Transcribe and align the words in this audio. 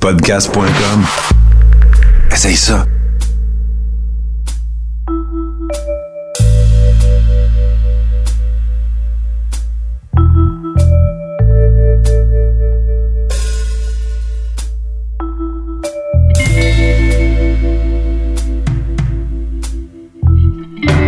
Podcast.com. 0.00 1.04
Essaye 2.30 2.56
ça. 2.56 2.86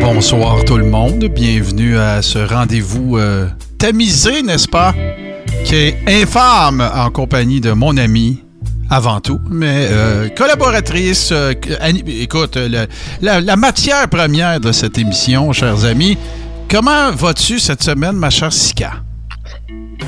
Bonsoir 0.01 0.65
tout 0.65 0.77
le 0.77 0.85
monde, 0.85 1.27
bienvenue 1.27 1.97
à 1.97 2.23
ce 2.23 2.39
rendez-vous 2.39 3.19
euh, 3.19 3.47
tamisé, 3.79 4.43
n'est-ce 4.43 4.67
pas? 4.67 4.95
Qui 5.65 5.75
est 5.77 5.97
infâme 6.09 6.81
en 6.95 7.11
compagnie 7.11 7.61
de 7.61 7.71
mon 7.73 7.97
ami, 7.97 8.43
avant 8.91 9.21
tout, 9.21 9.41
mais 9.51 9.89
euh, 9.91 10.29
collaboratrice. 10.31 11.31
euh, 11.33 11.53
écoute, 12.07 12.57
euh, 12.57 12.87
le- 13.21 13.41
la, 13.41 13.57
matière 13.57 14.09
première 14.09 14.61
de 14.61 14.73
cette 14.73 14.99
émission, 14.99 15.53
chers 15.53 15.85
amis. 15.85 16.17
Comment 16.71 17.11
vas-tu 17.13 17.59
cette 17.59 17.83
semaine, 17.83 18.17
ma 18.17 18.31
chère 18.31 18.53
Sika? 18.53 18.93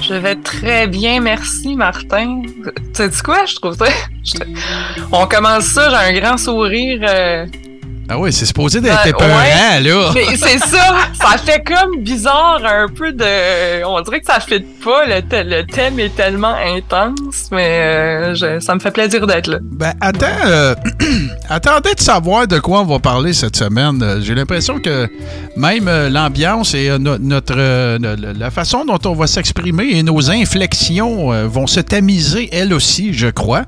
Je 0.03 0.15
vais 0.15 0.37
très 0.37 0.87
bien, 0.87 1.21
merci 1.21 1.75
Martin. 1.75 2.43
Tu 2.45 2.71
sais 2.95 3.11
quoi, 3.25 3.45
je 3.47 3.55
trouve 3.57 3.77
ça. 3.77 3.87
On 5.13 5.27
commence 5.27 5.65
ça, 5.67 5.91
j'ai 5.91 6.17
un 6.17 6.21
grand 6.21 6.37
sourire. 6.39 7.01
euh, 7.07 7.47
Ah 8.13 8.19
oui, 8.19 8.33
c'est 8.33 8.45
supposé 8.47 8.81
d'être 8.81 9.05
Ouais, 9.05 9.11
épeurant, 9.11 9.29
là. 9.29 10.11
Mais 10.15 10.37
c'est 10.37 10.59
ça, 10.59 10.97
ça 11.15 11.39
fait 11.39 11.63
comme 11.65 12.03
bizarre 12.03 12.61
un 12.65 12.89
peu 12.89 13.13
de. 13.13 13.85
On 13.85 14.01
dirait 14.01 14.19
que 14.21 14.27
ça 14.27 14.41
fit 14.41 14.61
pas, 14.85 15.07
le, 15.07 15.21
th- 15.21 15.45
le 15.45 15.65
thème 15.65 16.01
est 16.01 16.15
tellement 16.17 16.55
intense, 16.55 17.49
mais 17.53 17.69
euh, 17.69 18.35
je- 18.35 18.59
ça 18.61 18.75
me 18.75 18.81
fait 18.81 18.91
plaisir 18.91 19.27
d'être 19.27 19.47
là. 19.47 19.59
Ben, 19.63 19.93
attends, 20.01 20.27
euh, 20.45 20.75
attendez 21.49 21.95
de 21.95 22.01
savoir 22.01 22.47
de 22.47 22.59
quoi 22.59 22.81
on 22.81 22.85
va 22.85 22.99
parler 22.99 23.33
cette 23.33 23.57
semaine. 23.57 24.03
Euh, 24.03 24.21
J'ai 24.21 24.35
l'impression 24.35 24.81
que 24.81 25.09
même 25.57 25.87
euh, 25.89 26.09
l'ambiance 26.11 26.75
et 26.75 26.89
euh, 26.91 26.99
no- 26.99 27.19
notre 27.19 27.55
euh, 27.57 27.99
la 28.37 28.51
façon 28.51 28.85
dont 28.85 28.99
on 29.05 29.15
va 29.15 29.27
s'exprimer 29.27 29.89
et 29.93 30.03
nos 30.03 30.31
inflexions 30.31 31.33
euh, 31.33 31.47
vont 31.47 31.67
se 31.67 31.81
tamiser, 31.81 32.49
elles 32.53 32.73
aussi, 32.75 33.13
je 33.13 33.29
crois. 33.29 33.63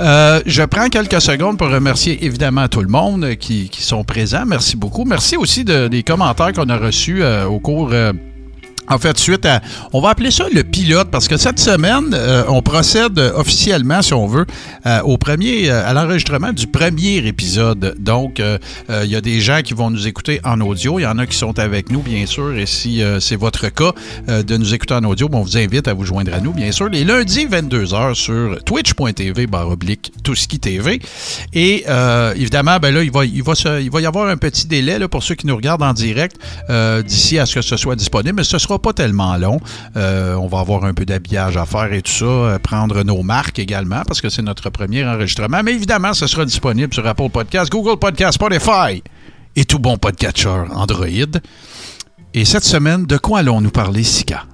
Euh, 0.00 0.40
je 0.46 0.62
prends 0.62 0.88
quelques 0.88 1.20
secondes 1.20 1.58
pour 1.58 1.68
remercier 1.70 2.24
évidemment 2.24 2.68
tout 2.68 2.80
le 2.82 2.88
monde 2.88 3.24
euh, 3.24 3.34
qui, 3.34 3.68
sont 3.82 4.04
présents. 4.04 4.44
Merci 4.46 4.76
beaucoup. 4.76 5.04
Merci 5.04 5.36
aussi 5.36 5.64
de- 5.64 5.88
des 5.88 6.02
commentaires 6.02 6.52
qu'on 6.52 6.68
a 6.68 6.76
reçus 6.76 7.22
euh, 7.22 7.46
au 7.46 7.58
cours. 7.60 7.90
En 8.88 8.98
fait, 8.98 9.18
suite 9.18 9.46
à, 9.46 9.60
on 9.92 10.00
va 10.00 10.10
appeler 10.10 10.30
ça 10.30 10.46
le 10.52 10.62
pilote 10.62 11.08
parce 11.10 11.28
que 11.28 11.36
cette 11.36 11.58
semaine, 11.58 12.14
euh, 12.14 12.44
on 12.48 12.62
procède 12.62 13.18
officiellement, 13.18 14.02
si 14.02 14.14
on 14.14 14.26
veut, 14.26 14.46
euh, 14.86 15.00
au 15.02 15.18
premier, 15.18 15.70
euh, 15.70 15.88
à 15.88 15.92
l'enregistrement 15.92 16.52
du 16.52 16.66
premier 16.66 17.16
épisode. 17.26 17.94
Donc, 17.98 18.40
il 18.88 19.10
y 19.10 19.16
a 19.16 19.20
des 19.20 19.40
gens 19.40 19.60
qui 19.62 19.74
vont 19.74 19.90
nous 19.90 20.06
écouter 20.06 20.40
en 20.44 20.60
audio. 20.60 20.98
Il 20.98 21.02
y 21.02 21.06
en 21.06 21.18
a 21.18 21.26
qui 21.26 21.36
sont 21.36 21.58
avec 21.58 21.90
nous, 21.90 22.00
bien 22.00 22.26
sûr. 22.26 22.56
Et 22.56 22.66
si 22.66 23.02
c'est 23.20 23.36
votre 23.36 23.68
cas 23.68 23.92
de 24.28 24.56
nous 24.56 24.74
écouter 24.74 24.94
en 24.94 25.04
audio, 25.04 25.28
bon, 25.28 25.38
on 25.38 25.42
vous 25.42 25.56
invite 25.56 25.88
à 25.88 25.94
vous 25.94 26.04
joindre 26.04 26.32
à 26.34 26.40
nous, 26.40 26.52
bien 26.52 26.72
sûr. 26.72 26.88
Les 26.88 27.04
lundis, 27.04 27.46
22h 27.46 28.14
sur 28.14 28.58
twitch.tv, 28.64 29.46
barre 29.46 29.70
oblique, 29.70 30.12
Touski 30.22 30.58
TV. 30.58 31.00
Et 31.52 31.84
évidemment, 32.36 32.78
ben 32.80 32.94
là, 32.94 33.02
il 33.02 33.10
va, 33.10 33.24
y 33.24 34.06
avoir 34.06 34.28
un 34.28 34.36
petit 34.36 34.66
délai 34.66 35.06
pour 35.08 35.22
ceux 35.22 35.34
qui 35.34 35.46
nous 35.46 35.56
regardent 35.56 35.82
en 35.82 35.92
direct 35.92 36.36
d'ici 37.04 37.38
à 37.38 37.46
ce 37.46 37.56
que 37.56 37.62
ce 37.62 37.76
soit 37.76 37.96
disponible. 37.96 38.44
Ce 38.44 38.58
sera 38.58 38.75
pas 38.78 38.92
tellement 38.92 39.36
long. 39.36 39.60
Euh, 39.96 40.34
on 40.34 40.46
va 40.46 40.60
avoir 40.60 40.84
un 40.84 40.94
peu 40.94 41.04
d'habillage 41.04 41.56
à 41.56 41.66
faire 41.66 41.92
et 41.92 42.02
tout 42.02 42.12
ça, 42.12 42.24
euh, 42.24 42.58
prendre 42.58 43.02
nos 43.02 43.22
marques 43.22 43.58
également 43.58 44.02
parce 44.06 44.20
que 44.20 44.28
c'est 44.28 44.42
notre 44.42 44.70
premier 44.70 45.04
enregistrement. 45.04 45.62
Mais 45.62 45.72
évidemment, 45.72 46.14
ce 46.14 46.26
sera 46.26 46.44
disponible 46.44 46.92
sur 46.92 47.06
Apple 47.06 47.30
Podcast, 47.30 47.70
Google 47.70 47.98
Podcast, 47.98 48.34
Spotify 48.34 49.02
et 49.54 49.64
tout 49.64 49.78
bon 49.78 49.96
podcatcher 49.96 50.64
Android. 50.74 51.40
Et 52.34 52.44
cette 52.44 52.64
semaine, 52.64 53.06
de 53.06 53.16
quoi 53.16 53.38
allons-nous 53.38 53.70
parler, 53.70 54.02
Sika? 54.02 54.44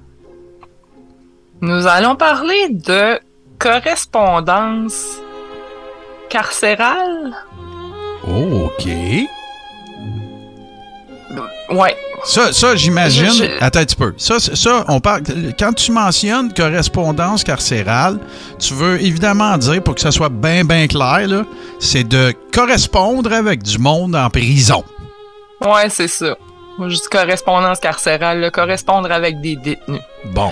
Nous 1.61 1.87
allons 1.87 2.15
parler 2.15 2.69
de 2.69 3.19
correspondance 3.59 5.17
carcérale. 6.29 7.33
Oh, 8.27 8.69
OK. 8.69 8.89
Ouais, 11.69 11.97
Ça, 12.25 12.53
ça 12.53 12.75
j'imagine. 12.75 13.31
Je- 13.31 13.63
Attends 13.63 13.79
un 13.79 13.85
petit 13.85 13.95
peu. 13.95 14.13
Ça, 14.17 14.39
ça, 14.39 14.85
on 14.87 14.99
parle. 14.99 15.23
Quand 15.57 15.73
tu 15.73 15.91
mentionnes 15.91 16.53
correspondance 16.53 17.43
carcérale, 17.43 18.19
tu 18.59 18.73
veux 18.73 19.01
évidemment 19.01 19.57
dire, 19.57 19.81
pour 19.83 19.95
que 19.95 20.01
ça 20.01 20.11
soit 20.11 20.29
bien, 20.29 20.63
bien 20.63 20.87
clair, 20.87 21.27
là, 21.27 21.43
c'est 21.79 22.03
de 22.03 22.33
correspondre 22.53 23.33
avec 23.33 23.63
du 23.63 23.77
monde 23.79 24.15
en 24.15 24.29
prison. 24.29 24.83
ouais, 25.61 25.89
c'est 25.89 26.07
ça. 26.07 26.35
Moi, 26.77 26.89
je 26.89 26.95
dis 26.95 27.01
correspondance 27.11 27.79
carcérale, 27.79 28.39
là, 28.39 28.49
correspondre 28.51 29.11
avec 29.11 29.39
des 29.41 29.55
détenus. 29.55 30.01
Bon. 30.25 30.51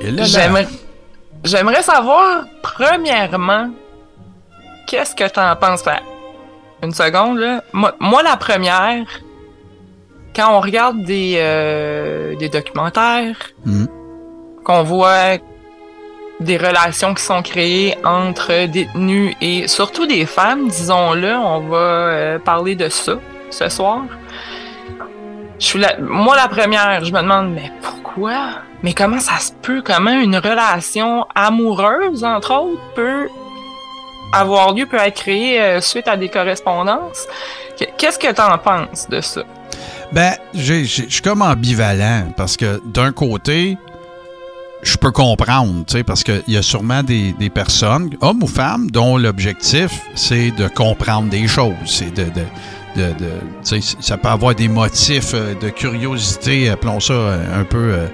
J'aimerais, 0.00 0.68
j'aimerais 1.44 1.82
savoir, 1.82 2.44
premièrement, 2.62 3.70
qu'est-ce 4.86 5.14
que 5.14 5.28
t'en 5.28 5.54
penses? 5.56 5.82
Une 6.82 6.92
seconde, 6.92 7.38
là. 7.38 7.62
Moi, 7.72 7.94
moi, 7.98 8.22
la 8.22 8.36
première, 8.36 9.06
quand 10.34 10.50
on 10.56 10.60
regarde 10.60 11.02
des, 11.02 11.36
euh, 11.38 12.34
des 12.36 12.48
documentaires, 12.48 13.36
Mhm. 13.64 13.88
qu'on 14.64 14.82
voit 14.82 15.38
des 16.40 16.56
relations 16.56 17.14
qui 17.14 17.22
sont 17.22 17.42
créées 17.42 17.96
entre 18.04 18.66
détenus 18.66 19.34
et 19.40 19.68
surtout 19.68 20.06
des 20.06 20.26
femmes, 20.26 20.68
disons-le, 20.68 21.32
on 21.34 21.60
va 21.68 21.76
euh, 21.76 22.38
parler 22.38 22.74
de 22.74 22.88
ça 22.88 23.14
ce 23.50 23.68
soir. 23.68 24.02
Je 25.60 25.66
suis 25.66 25.78
la, 25.78 25.96
moi 26.00 26.34
la 26.36 26.48
première, 26.48 27.04
je 27.04 27.12
me 27.12 27.20
demande 27.22 27.50
mais 27.54 27.70
pourquoi? 27.80 28.48
Mais 28.82 28.92
comment 28.92 29.20
ça 29.20 29.38
se 29.38 29.52
peut? 29.62 29.82
Comment 29.84 30.10
une 30.10 30.36
relation 30.36 31.26
amoureuse 31.34 32.24
entre 32.24 32.52
autres 32.54 32.80
peut 32.96 33.28
avoir 34.32 34.74
lieu, 34.74 34.84
peut 34.86 34.96
être 34.98 35.14
créée 35.14 35.60
euh, 35.60 35.80
suite 35.80 36.08
à 36.08 36.16
des 36.16 36.28
correspondances? 36.28 37.26
Qu- 37.78 37.86
Qu'est-ce 37.96 38.18
que 38.18 38.32
t'en 38.32 38.58
penses 38.58 39.08
de 39.08 39.20
ça? 39.20 39.42
Ben, 40.14 40.34
je 40.54 40.84
suis 40.84 41.22
comme 41.24 41.42
ambivalent 41.42 42.32
parce 42.36 42.56
que 42.56 42.80
d'un 42.84 43.10
côté, 43.10 43.76
je 44.84 44.96
peux 44.96 45.10
comprendre, 45.10 45.84
parce 46.06 46.22
qu'il 46.22 46.44
y 46.46 46.56
a 46.56 46.62
sûrement 46.62 47.02
des, 47.02 47.32
des 47.32 47.50
personnes, 47.50 48.10
hommes 48.20 48.44
ou 48.44 48.46
femmes, 48.46 48.92
dont 48.92 49.18
l'objectif, 49.18 49.90
c'est 50.14 50.52
de 50.52 50.68
comprendre 50.68 51.30
des 51.30 51.48
choses. 51.48 51.74
C'est 51.86 52.14
de. 52.14 52.24
de 52.24 52.44
de, 52.96 53.80
ça 53.98 54.16
peut 54.16 54.28
avoir 54.28 54.54
des 54.54 54.68
motifs 54.68 55.32
euh, 55.34 55.56
de 55.56 55.68
curiosité, 55.68 56.68
appelons 56.68 57.00
ça 57.00 57.12
euh, 57.12 57.60
un 57.60 57.64
peu 57.64 57.92
euh, 57.92 58.06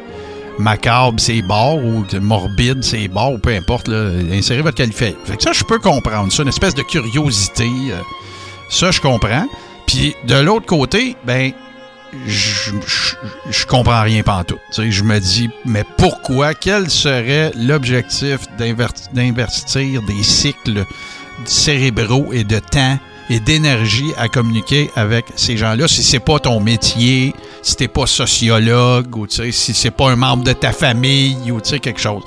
macabre, 0.59 1.21
c'est 1.21 1.43
bords, 1.43 1.85
ou 1.85 2.07
de 2.11 2.19
morbide, 2.19 2.83
c'est 2.83 3.07
bords, 3.09 3.35
ou 3.35 3.39
peu 3.39 3.51
importe, 3.51 3.91
insérez 3.91 4.63
votre 4.63 4.79
qualifié. 4.79 5.15
Fait 5.27 5.37
que 5.37 5.43
ça, 5.43 5.53
je 5.53 5.65
peux 5.65 5.79
comprendre. 5.79 6.33
Ça, 6.33 6.45
une 6.45 6.49
espèce 6.49 6.75
de 6.75 6.81
curiosité. 6.81 7.69
ça, 8.71 8.91
je 8.91 9.03
comprends. 9.03 9.47
Puis 9.87 10.15
de 10.27 10.37
l'autre 10.37 10.65
côté, 10.65 11.15
ben, 11.27 11.53
je, 12.27 12.73
je, 13.51 13.67
comprends 13.67 14.03
rien 14.03 14.23
pantoute. 14.23 14.61
Tu 14.73 14.83
sais, 14.83 14.91
je 14.91 15.05
me 15.05 15.19
dis, 15.19 15.51
mais 15.65 15.85
pourquoi? 15.97 16.55
Quel 16.55 16.91
serait 16.91 17.53
l'objectif 17.57 18.41
d'investir 18.59 20.03
des 20.03 20.23
cycles 20.23 20.85
cérébraux 21.45 22.33
et 22.33 22.45
de 22.45 22.59
temps 22.59 22.99
et 23.29 23.39
d'énergie 23.39 24.13
à 24.17 24.29
communiquer 24.29 24.91
avec 24.97 25.27
ces 25.37 25.57
gens-là? 25.57 25.87
Si 25.89 26.03
c'est 26.03 26.21
pas 26.21 26.39
ton 26.39 26.61
métier, 26.61 27.35
si 27.63 27.77
t'es 27.77 27.89
pas 27.89 28.07
sociologue 28.07 29.17
ou 29.17 29.27
si 29.29 29.53
c'est 29.53 29.91
pas 29.91 30.11
un 30.11 30.17
membre 30.17 30.45
de 30.45 30.53
ta 30.53 30.73
famille 30.73 31.51
ou 31.51 31.61
quelque 31.61 32.01
chose. 32.01 32.23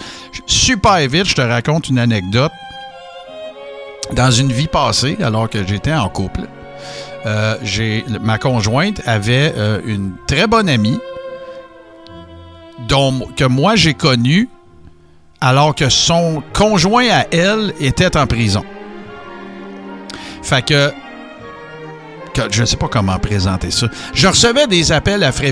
Super 0.46 1.08
vite, 1.08 1.26
je 1.26 1.36
te 1.36 1.42
raconte 1.42 1.90
une 1.90 2.00
anecdote. 2.00 2.52
Dans 4.14 4.32
une 4.32 4.52
vie 4.52 4.68
passée, 4.68 5.18
alors 5.22 5.50
que 5.50 5.66
j'étais 5.66 5.94
en 5.94 6.10
couple, 6.10 6.42
euh, 7.26 7.56
ma 8.22 8.38
conjointe 8.38 9.02
avait 9.06 9.54
euh, 9.58 9.80
une 9.86 10.14
très 10.28 10.48
bonne 10.48 10.68
amie 10.70 11.00
dont, 12.88 13.28
que 13.36 13.46
moi 13.46 13.76
j'ai 13.76 13.94
connue 13.94 14.50
alors 15.42 15.76
que 15.76 15.90
son 15.90 16.42
conjoint 16.54 17.08
à 17.10 17.26
elle 17.32 17.74
était 17.80 18.16
en 18.18 18.28
prison. 18.28 18.64
Fait 20.42 20.64
que, 20.66 20.92
je 22.52 22.62
ne 22.62 22.66
sais 22.66 22.78
pas 22.78 22.88
comment 22.88 23.18
présenter 23.20 23.70
ça. 23.72 23.88
Je 24.14 24.28
recevais 24.28 24.68
des 24.68 24.92
appels 24.92 25.24
à 25.24 25.32
frais 25.32 25.52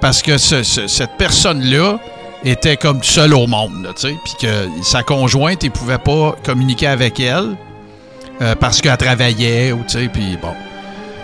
parce 0.00 0.22
que 0.22 0.36
ce- 0.38 0.62
ce- 0.62 0.86
cette 0.86 1.16
personne-là 1.18 1.98
était 2.44 2.76
comme 2.76 3.02
seule 3.02 3.32
au 3.34 3.46
monde, 3.46 3.90
tu 3.96 4.08
sais, 4.08 4.16
puis 4.22 4.34
que 4.40 4.68
sa 4.82 5.02
conjointe, 5.02 5.62
il 5.62 5.70
pouvait 5.70 5.96
pas 5.98 6.36
communiquer 6.44 6.86
avec 6.88 7.18
elle 7.20 7.56
euh, 8.40 8.54
parce 8.54 8.80
qu'elle 8.80 8.96
travaillait 8.96 9.72
ou 9.72 9.84
tu 9.86 9.98
sais, 9.98 10.08
puis 10.12 10.36
bon. 10.40 10.54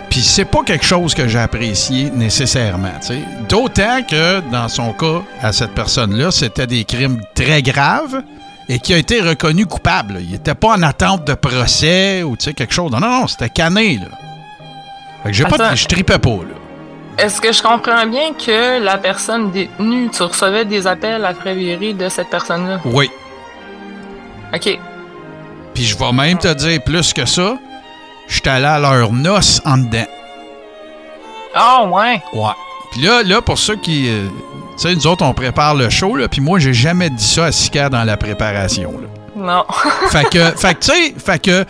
Puis 0.09 0.21
c'est 0.21 0.45
pas 0.45 0.63
quelque 0.63 0.85
chose 0.85 1.13
que 1.13 1.27
j'ai 1.27 1.39
apprécié 1.39 2.11
nécessairement, 2.11 2.91
tu 2.99 3.07
sais. 3.07 3.19
D'autant 3.47 4.03
que 4.03 4.41
dans 4.51 4.67
son 4.67 4.91
cas, 4.93 5.21
à 5.41 5.53
cette 5.53 5.71
personne-là, 5.71 6.31
c'était 6.31 6.67
des 6.67 6.83
crimes 6.83 7.21
très 7.33 7.61
graves 7.61 8.21
et 8.67 8.79
qui 8.79 8.93
a 8.93 8.97
été 8.97 9.21
reconnu 9.21 9.65
coupable. 9.65 10.17
Il 10.21 10.31
n'était 10.31 10.55
pas 10.55 10.69
en 10.69 10.81
attente 10.81 11.25
de 11.25 11.33
procès 11.33 12.23
ou 12.23 12.35
quelque 12.35 12.73
chose. 12.73 12.91
Non, 12.91 12.99
non, 12.99 13.21
non, 13.21 13.27
c'était 13.27 13.49
cané. 13.49 13.97
Là. 13.97 14.07
Fait 15.23 15.29
que 15.29 15.35
j'ai 15.35 15.43
pas, 15.45 15.75
je 15.75 15.85
tripais 15.85 16.19
pas. 16.19 16.29
Là. 16.29 16.55
Est-ce 17.17 17.39
que 17.39 17.51
je 17.51 17.61
comprends 17.61 18.05
bien 18.07 18.33
que 18.33 18.83
la 18.83 18.97
personne 18.97 19.51
détenue, 19.51 20.09
tu 20.09 20.23
recevais 20.23 20.65
des 20.65 20.87
appels 20.87 21.23
à 21.23 21.33
Frédéric 21.33 21.97
de 21.97 22.09
cette 22.09 22.29
personne-là? 22.29 22.79
Oui. 22.85 23.09
OK. 24.53 24.79
Puis 25.73 25.85
je 25.85 25.97
vais 25.97 26.11
même 26.11 26.37
te 26.37 26.53
dire 26.53 26.81
plus 26.83 27.13
que 27.13 27.25
ça. 27.25 27.57
J'étais 28.27 28.49
allé 28.49 28.65
à 28.65 28.79
leur 28.79 29.11
noce 29.11 29.61
en 29.65 29.77
dedans. 29.77 30.05
Ah, 31.55 31.83
ouais. 31.85 32.21
Ouais. 32.33 32.51
Puis 32.91 33.01
là, 33.01 33.23
là, 33.23 33.41
pour 33.41 33.57
ceux 33.57 33.75
qui. 33.77 34.07
euh, 34.09 34.27
tu 34.77 34.87
sais, 34.87 34.95
nous 34.95 35.07
autres, 35.07 35.23
on 35.25 35.33
prépare 35.33 35.75
le 35.75 35.89
show, 35.89 36.15
là. 36.15 36.27
Puis 36.27 36.41
moi, 36.41 36.59
j'ai 36.59 36.73
jamais 36.73 37.09
dit 37.09 37.23
ça 37.23 37.45
à 37.45 37.51
Sika 37.51 37.89
dans 37.89 38.03
la 38.03 38.17
préparation, 38.17 38.91
là. 38.93 39.07
Non. 39.35 39.63
fait 40.09 40.25
que, 40.29 40.43
fait 40.57 40.75
que, 40.75 40.79
tu 40.79 40.91
sais, 40.91 41.15
fait 41.17 41.41
que 41.41 41.65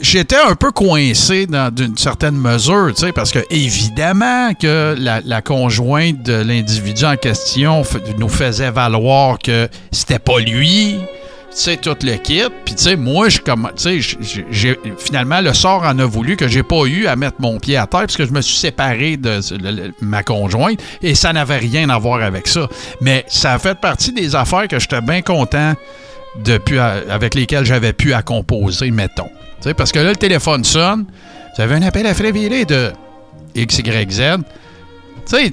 j'étais 0.00 0.36
un 0.38 0.54
peu 0.54 0.72
coincé 0.72 1.46
dans 1.46 1.72
d'une 1.72 1.96
certaine 1.96 2.34
mesure, 2.36 2.92
tu 2.94 3.06
sais, 3.06 3.12
parce 3.12 3.30
que 3.30 3.40
évidemment 3.50 4.52
que 4.54 4.94
la, 4.98 5.20
la 5.24 5.40
conjointe 5.42 6.22
de 6.22 6.34
l'individu 6.34 7.04
en 7.04 7.16
question 7.16 7.82
nous 8.18 8.28
faisait 8.28 8.70
valoir 8.70 9.38
que 9.38 9.68
c'était 9.92 10.18
pas 10.18 10.38
lui. 10.40 10.96
Sais, 11.54 11.76
tout 11.76 11.96
le 12.02 12.16
kit. 12.16 12.42
Puis, 12.64 12.74
tu 12.74 12.82
sais, 12.82 12.96
moi, 12.96 13.28
je 13.28 13.38
comme, 13.38 13.70
finalement, 14.98 15.40
le 15.40 15.54
sort 15.54 15.84
en 15.84 15.96
a 16.00 16.04
voulu 16.04 16.36
que 16.36 16.48
j'ai 16.48 16.64
pas 16.64 16.84
eu 16.86 17.06
à 17.06 17.14
mettre 17.14 17.36
mon 17.38 17.60
pied 17.60 17.76
à 17.76 17.86
terre 17.86 18.00
parce 18.00 18.16
que 18.16 18.26
je 18.26 18.32
me 18.32 18.42
suis 18.42 18.56
séparé 18.56 19.16
de 19.16 19.40
ma 20.00 20.24
conjointe 20.24 20.80
et 21.00 21.14
ça 21.14 21.32
n'avait 21.32 21.58
rien 21.58 21.88
à 21.90 21.98
voir 21.98 22.22
avec 22.22 22.48
ça. 22.48 22.68
Mais 23.00 23.24
ça 23.28 23.54
a 23.54 23.58
fait 23.60 23.78
partie 23.78 24.12
des 24.12 24.34
affaires 24.34 24.66
que 24.66 24.80
j'étais 24.80 25.00
bien 25.00 25.22
content 25.22 25.74
depuis, 26.44 26.78
avec 26.78 27.36
lesquels 27.36 27.64
j'avais 27.64 27.92
pu 27.92 28.12
à 28.12 28.22
composer, 28.22 28.90
mettons. 28.90 29.30
Tu 29.60 29.68
sais, 29.68 29.74
parce 29.74 29.92
que 29.92 30.00
là, 30.00 30.10
le 30.10 30.16
téléphone 30.16 30.64
sonne. 30.64 31.06
Vous 31.56 31.62
avez 31.62 31.76
un 31.76 31.82
appel 31.82 32.04
à 32.06 32.14
Frédéric 32.14 32.66
de 32.66 32.90
XYZ. 33.56 34.38
Tu 35.24 35.36
sais, 35.36 35.52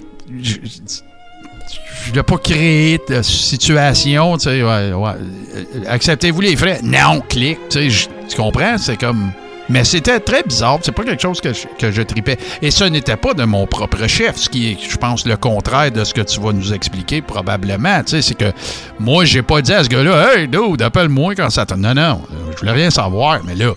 je- 2.04 2.10
je 2.10 2.16
n'ai 2.16 2.24
pas 2.24 2.38
créé 2.38 3.00
de 3.08 3.22
situation. 3.22 4.38
Tu 4.38 4.44
sais, 4.44 4.64
ouais, 4.64 4.94
ouais. 4.94 5.12
Euh, 5.56 5.64
Acceptez-vous 5.90 6.42
les 6.42 6.56
frais? 6.56 6.80
Non, 6.84 7.22
clique. 7.28 7.60
Tu 7.70 7.90
comprends? 8.36 8.78
C'est 8.78 8.98
comme. 8.98 9.32
Mais 9.70 9.86
c'était 9.86 10.20
très 10.20 10.44
bizarre. 10.44 10.80
C'est 10.82 10.92
pas 10.92 11.04
quelque 11.04 11.22
chose 11.22 11.40
que 11.40 11.54
je, 11.54 11.62
que 11.80 11.92
je 11.92 12.02
tripais. 12.02 12.38
Et 12.62 12.72
ce 12.72 12.84
n'était 12.84 13.16
pas 13.16 13.34
de 13.34 13.44
mon 13.46 13.66
propre 13.68 14.06
chef, 14.08 14.36
ce 14.36 14.50
qui 14.50 14.72
est, 14.72 14.78
je 14.90 14.98
pense, 14.98 15.26
le 15.26 15.38
contraire 15.38 15.92
de 15.92 16.04
ce 16.04 16.14
que 16.14 16.22
tu 16.22 16.42
vas 16.42 16.52
nous 16.52 16.74
expliquer 16.74 17.22
probablement. 17.22 18.00
Tu 18.04 18.12
sais, 18.18 18.22
c'est 18.22 18.34
que 18.36 18.52
moi, 19.00 19.24
j'ai 19.24 19.44
pas 19.44 19.62
dit 19.62 19.72
à 19.74 19.84
ce 19.84 19.88
gars-là, 19.90 20.36
Hey, 20.36 20.48
dude, 20.50 20.82
appelle-moi 20.82 21.36
quand 21.36 21.50
ça 21.50 21.66
te. 21.66 21.74
Non, 21.76 21.94
non, 21.94 22.22
euh, 22.34 22.52
je 22.54 22.58
voulais 22.60 22.72
rien 22.74 22.90
savoir, 22.90 23.40
mais 23.46 23.56
là. 23.56 23.72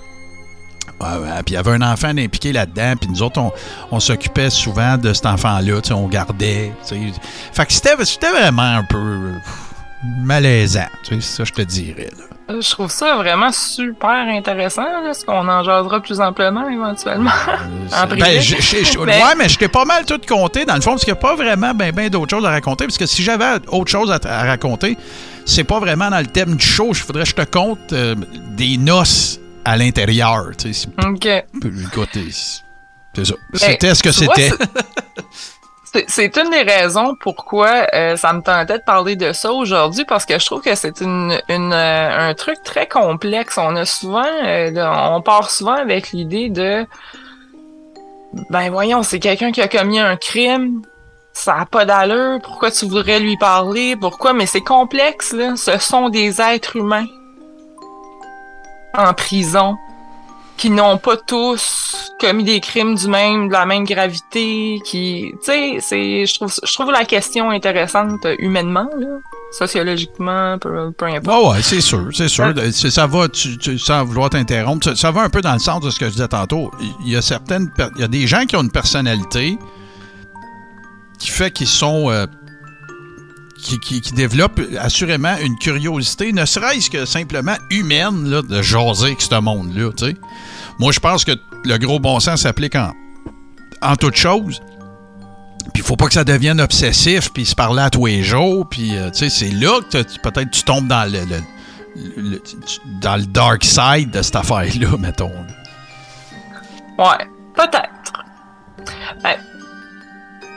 Ouais, 1.01 1.07
ouais, 1.19 1.43
puis 1.45 1.53
il 1.53 1.55
y 1.55 1.57
avait 1.57 1.73
un 1.73 1.83
enfant 1.83 2.09
impliqué 2.09 2.53
là-dedans, 2.53 2.95
puis 3.01 3.09
nous 3.11 3.23
autres, 3.23 3.41
on, 3.41 3.53
on 3.91 4.01
s'occupait 4.01 4.51
souvent 4.51 4.97
de 4.97 5.13
cet 5.13 5.27
enfant-là, 5.27 5.81
on 5.93 6.09
gardait. 6.09 6.73
Fait 7.53 7.67
que 7.67 7.73
c'était 7.73 7.95
c'était 8.05 8.31
vraiment 8.31 8.63
un 8.79 8.85
peu 8.85 8.99
euh, 8.99 9.33
malaisant, 10.23 10.87
tu 11.03 11.15
sais, 11.17 11.21
ça, 11.21 11.45
je 11.45 11.53
te 11.53 11.63
dirais. 11.63 12.11
là. 12.19 12.25
Je 12.61 12.71
trouve 12.73 12.91
ça 12.91 13.17
vraiment 13.17 13.51
super 13.53 14.11
intéressant, 14.29 14.83
là, 14.83 15.15
ce 15.15 15.25
qu'on 15.25 15.49
en 15.49 15.65
jasera 15.65 16.01
plus 16.01 16.21
amplement 16.21 16.69
éventuellement. 16.69 17.31
En 17.97 18.07
privé. 18.07 18.21
Ben, 18.23 18.41
je- 18.43 18.57
je- 18.57 18.85
je- 18.85 18.99
Mais- 18.99 19.17
Ouais, 19.23 19.35
mais 19.39 19.49
je 19.49 19.57
t'ai 19.59 19.69
pas 19.69 19.85
mal 19.87 20.05
tout 20.05 20.21
compté, 20.29 20.65
dans 20.67 20.75
le 20.75 20.83
fond, 20.83 20.91
parce 20.91 21.05
qu'il 21.05 21.13
n'y 21.15 21.19
a 21.19 21.23
pas 21.23 21.35
vraiment 21.37 21.73
ben, 21.75 21.91
ben 21.93 22.11
d'autres 22.11 22.37
choses 22.37 22.45
à 22.45 22.51
raconter. 22.51 22.85
Parce 22.87 22.99
que 22.99 23.07
si 23.07 23.23
j'avais 23.23 23.47
autre 23.69 23.91
chose 23.91 24.11
à, 24.13 24.19
à 24.29 24.45
raconter, 24.45 24.99
c'est 25.47 25.65
pas 25.65 25.79
vraiment 25.81 26.11
dans 26.11 26.19
le 26.21 26.27
thème 26.27 26.57
du 26.57 26.65
show. 26.67 26.89
Il 26.91 26.95
faudrait 26.97 27.23
que 27.23 27.29
je 27.31 27.35
te 27.35 27.45
compte 27.45 27.93
euh, 27.95 28.15
des 28.51 28.77
noces 28.77 29.41
à 29.65 29.77
l'intérieur. 29.77 30.51
tu 30.59 30.73
sais. 30.73 30.89
C'est- 30.89 31.07
OK. 31.07 31.45
C'est 33.17 33.25
ça. 33.27 33.35
Ben, 33.53 33.59
C'était 33.59 33.95
ce 33.95 34.03
que 34.03 34.11
c'était. 34.13 34.51
C'est- 36.09 36.37
une 36.37 36.51
des 36.51 36.63
raisons 36.63 37.15
pourquoi 37.21 37.87
euh, 37.95 38.17
ça 38.17 38.33
me 38.33 38.41
tentait 38.43 38.79
de 38.79 38.83
parler 38.85 39.15
de 39.15 39.33
ça 39.33 39.53
aujourd'hui 39.53 40.05
parce 40.05 40.27
que 40.27 40.37
je 40.41 40.45
trouve 40.45 40.61
que 40.61 40.75
c'est 40.75 41.01
une, 41.01 41.39
une 41.49 41.73
euh, 41.73 42.31
un 42.31 42.35
truc 42.35 42.57
très 42.65 42.89
complexe. 42.89 43.57
On 43.59 43.77
a 43.77 43.85
souvent, 43.85 44.27
euh, 44.45 44.73
on 45.13 45.23
part 45.23 45.51
souvent 45.53 45.75
avec 45.77 46.11
l'idée 46.11 46.49
de, 46.51 46.85
ben 48.51 48.71
voyons, 48.71 49.05
c'est 49.05 49.21
quelqu'un 49.21 49.53
qui 49.53 49.61
a 49.63 49.69
commis 49.69 50.01
un 50.01 50.17
crime, 50.17 50.83
ça 51.33 51.61
a 51.61 51.65
pas 51.67 51.85
d'allure. 51.85 52.41
Pourquoi 52.43 52.73
tu 52.73 52.87
voudrais 52.87 53.21
lui 53.21 53.37
parler 53.37 53.95
Pourquoi 53.95 54.33
Mais 54.33 54.47
c'est 54.47 54.63
complexe 54.63 55.33
là. 55.33 55.55
Ce 55.55 55.79
sont 55.79 56.09
des 56.09 56.41
êtres 56.41 56.75
humains 56.75 57.07
en 58.97 59.13
prison 59.15 59.77
qui 60.57 60.71
n'ont 60.71 60.99
pas 60.99 61.17
tous 61.17 62.13
commis 62.21 62.45
des 62.45 62.61
crimes 62.61 62.95
du 62.95 63.09
même, 63.09 63.49
de 63.49 63.53
la 63.53 63.67
même 63.67 63.85
gravité, 63.85 64.81
qui, 64.85 65.33
tu 65.33 65.47
sais, 65.47 65.77
c'est, 65.81 66.27
je 66.27 66.35
trouve, 66.35 66.55
je 66.65 66.73
trouve 66.75 66.93
la 66.93 67.05
question 67.05 67.51
intéressante 67.51 68.25
euh, 68.25 68.37
humainement, 68.39 68.89
là, 68.97 69.19
sociologiquement, 69.51 70.57
peu, 70.61 70.93
peu 70.93 71.07
importe. 71.07 71.27
Ah 71.29 71.49
ouais, 71.51 71.63
c'est 71.63 71.81
sûr, 71.81 72.07
c'est 72.13 72.29
sûr. 72.29 72.55
C'est- 72.73 72.91
Ça 72.91 73.09
va, 73.09 73.29
tu, 73.29 73.59
tu- 73.59 73.79
sans 73.81 74.05
vouloir 74.05 74.31
t'interrompre, 74.31 74.85
ça, 74.85 74.95
ça 74.95 75.11
va 75.11 75.23
un 75.23 75.29
peu 75.29 75.41
dans 75.41 75.55
le 75.55 75.59
sens 75.59 75.81
de 75.81 75.91
ce 75.91 75.99
que 75.99 76.07
je 76.07 76.13
disais 76.13 76.29
tantôt. 76.29 76.71
Il 77.05 77.11
y 77.11 77.17
a 77.17 77.23
certaines, 77.23 77.69
il 77.97 78.01
y 78.03 78.05
a 78.05 78.09
des 78.09 78.29
gens 78.29 78.45
qui 78.47 78.55
ont 78.55 78.63
une 78.63 78.71
personnalité 78.71 79.59
qui 81.19 81.31
fait 81.31 81.51
qu'ils 81.51 81.67
sont, 81.67 82.11
euh, 82.11 82.27
qui, 83.65 84.01
développent 84.13 84.61
assurément 84.79 85.37
une 85.43 85.57
curiosité, 85.59 86.33
ne 86.33 86.45
serait-ce 86.45 86.91
que 86.91 87.05
simplement 87.05 87.57
humaine, 87.71 88.29
là, 88.29 88.43
de 88.43 88.63
jaser 88.63 89.07
avec 89.07 89.23
ce 89.23 89.41
monde-là. 89.41 89.91
Moi, 90.79 90.93
je 90.93 91.01
pense 91.01 91.25
que 91.25 91.33
le 91.65 91.79
gros 91.79 91.99
bon 91.99 92.21
sens 92.21 92.43
s'applique 92.43 92.77
en, 92.77 92.93
en 93.83 93.97
toute 93.97 94.17
chose. 94.17 94.61
Puis 95.73 95.83
faut 95.83 95.97
pas 95.97 96.07
que 96.07 96.13
ça 96.15 96.25
devienne 96.25 96.61
obsessif, 96.61 97.31
puis 97.33 97.47
se 97.47 97.55
parler 97.55 97.83
à 97.83 97.91
tous 97.91 98.07
les 98.07 98.23
jours, 98.23 98.69
puis 98.69 98.97
euh, 98.97 99.11
c'est 99.13 99.51
là 99.51 99.81
que 99.91 100.03
peut-être 100.23 100.51
tu 100.51 100.63
tombes 100.63 100.87
dans 100.87 101.11
le, 101.11 101.19
dans 103.01 103.17
le 103.17 103.27
dark 103.27 103.65
side 103.65 104.11
de 104.11 104.23
cette 104.23 104.37
affaire-là, 104.37 104.97
mettons. 104.99 105.33
Ouais, 106.99 107.27
peut-être. 107.55 108.13
Ben, 109.23 109.37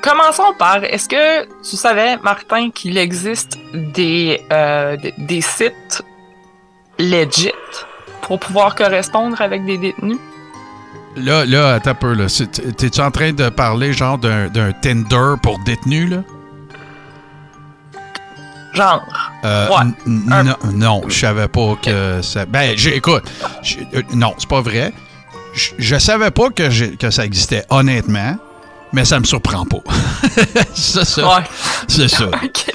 commençons 0.02 0.54
par, 0.58 0.84
est-ce 0.84 1.08
que 1.10 1.46
tu 1.68 1.76
savais, 1.76 2.18
Martin, 2.18 2.70
qu'il 2.72 2.98
existe 2.98 3.58
des, 3.74 4.42
euh, 4.52 4.98
des, 4.98 5.14
des 5.18 5.42
sites 5.42 6.02
legit 7.00 7.52
pour 8.22 8.40
pouvoir 8.40 8.76
correspondre 8.76 9.42
avec 9.42 9.66
des 9.66 9.78
détenus? 9.78 10.18
Là, 11.16 11.46
là, 11.46 11.74
attends 11.76 11.92
un 11.92 11.96
peu, 11.96 12.14
là. 12.14 12.26
T'es-tu 12.78 13.02
en 13.02 13.10
train 13.12 13.34
de 13.34 13.50
parler 13.50 13.92
genre 13.94 14.18
d'un 14.20 14.72
Tinder 14.82 15.34
pour 15.42 15.58
détenus, 15.66 16.10
là? 16.12 16.18
Genre. 18.74 19.04
Euh, 19.44 19.68
Ouais. 19.70 20.32
Un- 20.32 20.56
Non, 20.74 21.02
je 21.08 21.18
savais 21.20 21.48
pas 21.48 21.76
que 21.82 22.22
ça. 22.22 22.46
Ben, 22.46 22.76
écoute, 22.94 23.24
euh, 23.96 24.02
non, 24.14 24.34
c'est 24.38 24.48
pas 24.50 24.62
vrai. 24.62 24.94
Je, 25.80 25.98
savais 25.98 26.30
pas 26.30 26.50
que 26.52 26.70
ça 27.10 27.26
existait, 27.26 27.66
honnêtement, 27.72 28.38
mais 28.94 29.06
ça 29.06 29.20
me 29.20 29.26
surprend 29.26 29.66
pas. 29.66 29.78
c'est 30.74 31.06
ça. 31.06 31.28
Ouais. 31.28 31.44
C'est 31.88 32.08
ça. 32.08 32.26
OK. 32.44 32.74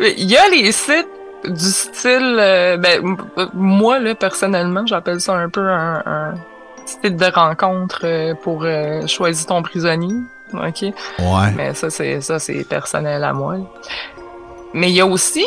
Il 0.00 0.30
y 0.30 0.36
a 0.36 0.48
les 0.48 0.72
sites 0.72 1.08
du 1.44 1.70
style, 1.70 2.36
euh, 2.40 2.76
ben, 2.76 3.16
moi, 3.54 3.98
là, 4.00 4.14
personnellement, 4.14 4.84
j'appelle 4.86 5.20
ça 5.20 5.34
un 5.34 5.48
peu 5.48 5.68
un, 5.68 6.02
un 6.04 6.34
site 6.84 7.16
de 7.16 7.32
rencontre 7.32 8.00
euh, 8.04 8.34
pour 8.34 8.64
euh, 8.64 9.06
choisir 9.06 9.46
ton 9.46 9.62
prisonnier. 9.62 10.14
OK? 10.52 10.82
Ouais. 10.82 11.52
Mais 11.56 11.74
ça, 11.74 11.90
c'est 11.90 12.20
ça, 12.20 12.38
c'est 12.38 12.64
personnel 12.64 13.22
à 13.22 13.32
moi. 13.32 13.56
Mais 14.74 14.90
il 14.90 14.94
y 14.94 15.00
a 15.00 15.06
aussi 15.06 15.44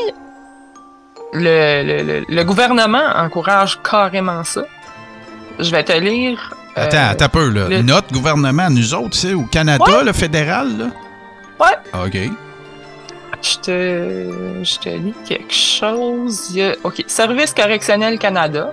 le, 1.33 1.83
le, 1.83 2.03
le, 2.03 2.25
le 2.27 2.43
gouvernement 2.43 3.03
encourage 3.15 3.81
carrément 3.81 4.43
ça. 4.43 4.63
Je 5.59 5.71
vais 5.71 5.83
te 5.83 5.93
lire. 5.93 6.53
Euh, 6.77 6.83
Attends, 6.85 7.09
attends 7.11 7.25
un 7.25 7.29
peu, 7.29 7.49
là. 7.49 7.67
le- 7.69 7.81
Notre 7.81 8.11
gouvernement, 8.13 8.69
nous 8.69 8.93
autres, 8.93 9.15
sais, 9.15 9.33
au 9.33 9.43
Canada, 9.43 9.83
Ouais. 9.85 10.03
le 10.03 10.13
fédéral, 10.13 10.67
là? 10.77 10.85
Ouais. 11.59 12.05
OK. 12.05 12.31
Je 13.43 13.57
te, 13.57 14.63
je 14.63 14.77
te 14.79 14.89
lis 14.89 15.15
quelque 15.27 15.53
chose. 15.53 16.57
OK. 16.83 17.03
Service 17.07 17.53
correctionnel 17.53 18.19
Canada. 18.19 18.71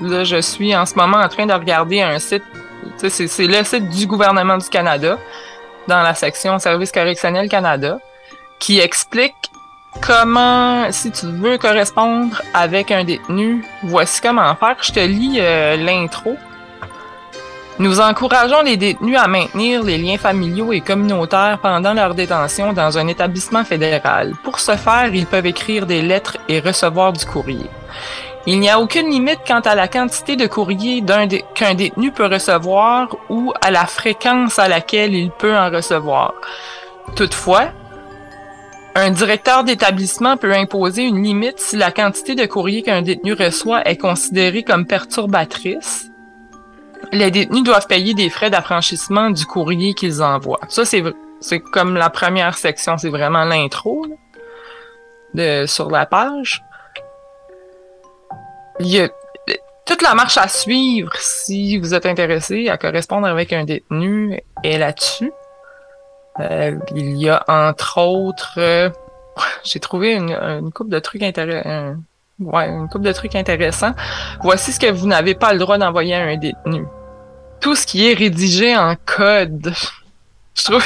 Là, 0.00 0.24
je 0.24 0.40
suis 0.40 0.74
en 0.74 0.86
ce 0.86 0.94
moment 0.94 1.18
en 1.18 1.28
train 1.28 1.44
de 1.46 1.52
regarder 1.52 2.00
un 2.00 2.18
site. 2.18 2.42
C'est 2.98 3.10
c'est 3.28 3.46
le 3.46 3.62
site 3.64 3.88
du 3.90 4.06
gouvernement 4.06 4.56
du 4.58 4.68
Canada, 4.68 5.18
dans 5.88 6.00
la 6.02 6.14
section 6.14 6.58
Service 6.58 6.92
correctionnel 6.92 7.48
Canada, 7.48 7.98
qui 8.58 8.78
explique 8.80 9.34
comment, 10.00 10.90
si 10.90 11.10
tu 11.10 11.26
veux 11.26 11.58
correspondre 11.58 12.40
avec 12.54 12.90
un 12.90 13.04
détenu, 13.04 13.64
voici 13.82 14.20
comment 14.22 14.54
faire. 14.56 14.76
Je 14.80 14.92
te 14.92 15.00
lis 15.00 15.36
euh, 15.38 15.76
l'intro. 15.76 16.36
Nous 17.80 17.98
encourageons 17.98 18.62
les 18.62 18.76
détenus 18.76 19.18
à 19.18 19.26
maintenir 19.26 19.82
les 19.82 19.98
liens 19.98 20.16
familiaux 20.16 20.72
et 20.72 20.80
communautaires 20.80 21.58
pendant 21.60 21.92
leur 21.92 22.14
détention 22.14 22.72
dans 22.72 22.98
un 22.98 23.08
établissement 23.08 23.64
fédéral. 23.64 24.32
Pour 24.44 24.60
ce 24.60 24.76
faire, 24.76 25.12
ils 25.12 25.26
peuvent 25.26 25.46
écrire 25.46 25.84
des 25.84 26.00
lettres 26.00 26.36
et 26.48 26.60
recevoir 26.60 27.12
du 27.12 27.26
courrier. 27.26 27.68
Il 28.46 28.60
n'y 28.60 28.70
a 28.70 28.78
aucune 28.78 29.10
limite 29.10 29.40
quant 29.44 29.60
à 29.60 29.74
la 29.74 29.88
quantité 29.88 30.36
de 30.36 30.46
courrier 30.46 31.02
qu'un 31.54 31.74
détenu 31.74 32.12
peut 32.12 32.26
recevoir 32.26 33.16
ou 33.28 33.52
à 33.60 33.72
la 33.72 33.86
fréquence 33.86 34.60
à 34.60 34.68
laquelle 34.68 35.12
il 35.12 35.32
peut 35.32 35.56
en 35.56 35.68
recevoir. 35.68 36.34
Toutefois, 37.16 37.70
un 38.94 39.10
directeur 39.10 39.64
d'établissement 39.64 40.36
peut 40.36 40.52
imposer 40.52 41.02
une 41.02 41.24
limite 41.24 41.58
si 41.58 41.76
la 41.76 41.90
quantité 41.90 42.36
de 42.36 42.46
courrier 42.46 42.82
qu'un 42.82 43.02
détenu 43.02 43.32
reçoit 43.32 43.88
est 43.88 43.96
considérée 43.96 44.62
comme 44.62 44.86
perturbatrice 44.86 46.12
les 47.12 47.30
détenus 47.30 47.62
doivent 47.62 47.86
payer 47.86 48.14
des 48.14 48.30
frais 48.30 48.50
d'affranchissement 48.50 49.30
du 49.30 49.46
courrier 49.46 49.94
qu'ils 49.94 50.22
envoient. 50.22 50.60
Ça, 50.68 50.84
c'est 50.84 51.02
c'est 51.40 51.60
comme 51.60 51.94
la 51.94 52.10
première 52.10 52.56
section, 52.56 52.96
c'est 52.96 53.10
vraiment 53.10 53.44
l'intro 53.44 54.06
de 55.34 55.66
sur 55.66 55.90
la 55.90 56.06
page. 56.06 56.62
Il 58.80 58.86
y 58.86 59.00
a 59.00 59.08
toute 59.84 60.00
la 60.02 60.14
marche 60.14 60.38
à 60.38 60.48
suivre 60.48 61.12
si 61.16 61.76
vous 61.76 61.92
êtes 61.92 62.06
intéressé 62.06 62.68
à 62.68 62.78
correspondre 62.78 63.26
avec 63.26 63.52
un 63.52 63.64
détenu 63.64 64.40
est 64.62 64.78
là-dessus. 64.78 65.32
Euh, 66.40 66.78
il 66.94 67.16
y 67.16 67.28
a 67.28 67.44
entre 67.46 67.98
autres, 67.98 68.54
euh, 68.58 68.90
j'ai 69.64 69.80
trouvé 69.80 70.14
une, 70.14 70.32
une 70.32 70.72
coupe 70.72 70.88
de 70.88 70.98
trucs 70.98 71.22
intéressants. 71.22 71.96
Ouais, 72.40 72.68
une 72.68 72.88
coupe 72.88 73.02
de 73.02 73.12
trucs 73.12 73.36
intéressants. 73.36 73.92
Voici 74.42 74.72
ce 74.72 74.80
que 74.80 74.90
vous 74.90 75.06
n'avez 75.06 75.34
pas 75.34 75.52
le 75.52 75.58
droit 75.58 75.78
d'envoyer 75.78 76.14
à 76.14 76.22
un 76.22 76.36
détenu. 76.36 76.84
Tout 77.60 77.76
ce 77.76 77.86
qui 77.86 78.10
est 78.10 78.14
rédigé 78.14 78.76
en 78.76 78.96
code. 79.06 79.72
Je 80.56 80.64
trouve, 80.64 80.84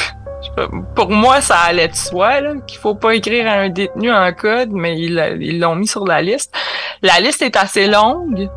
pour 0.95 1.09
moi, 1.09 1.41
ça 1.41 1.57
allait 1.57 1.87
de 1.87 1.95
soi, 1.95 2.41
là, 2.41 2.53
qu'il 2.67 2.79
faut 2.79 2.95
pas 2.95 3.15
écrire 3.15 3.47
à 3.47 3.53
un 3.53 3.69
détenu 3.69 4.11
en 4.11 4.31
code, 4.33 4.69
mais 4.71 4.99
ils 4.99 5.59
l'ont 5.59 5.75
mis 5.75 5.87
sur 5.87 6.05
la 6.05 6.21
liste. 6.21 6.53
La 7.01 7.19
liste 7.19 7.41
est 7.41 7.55
assez 7.55 7.87
longue. 7.87 8.49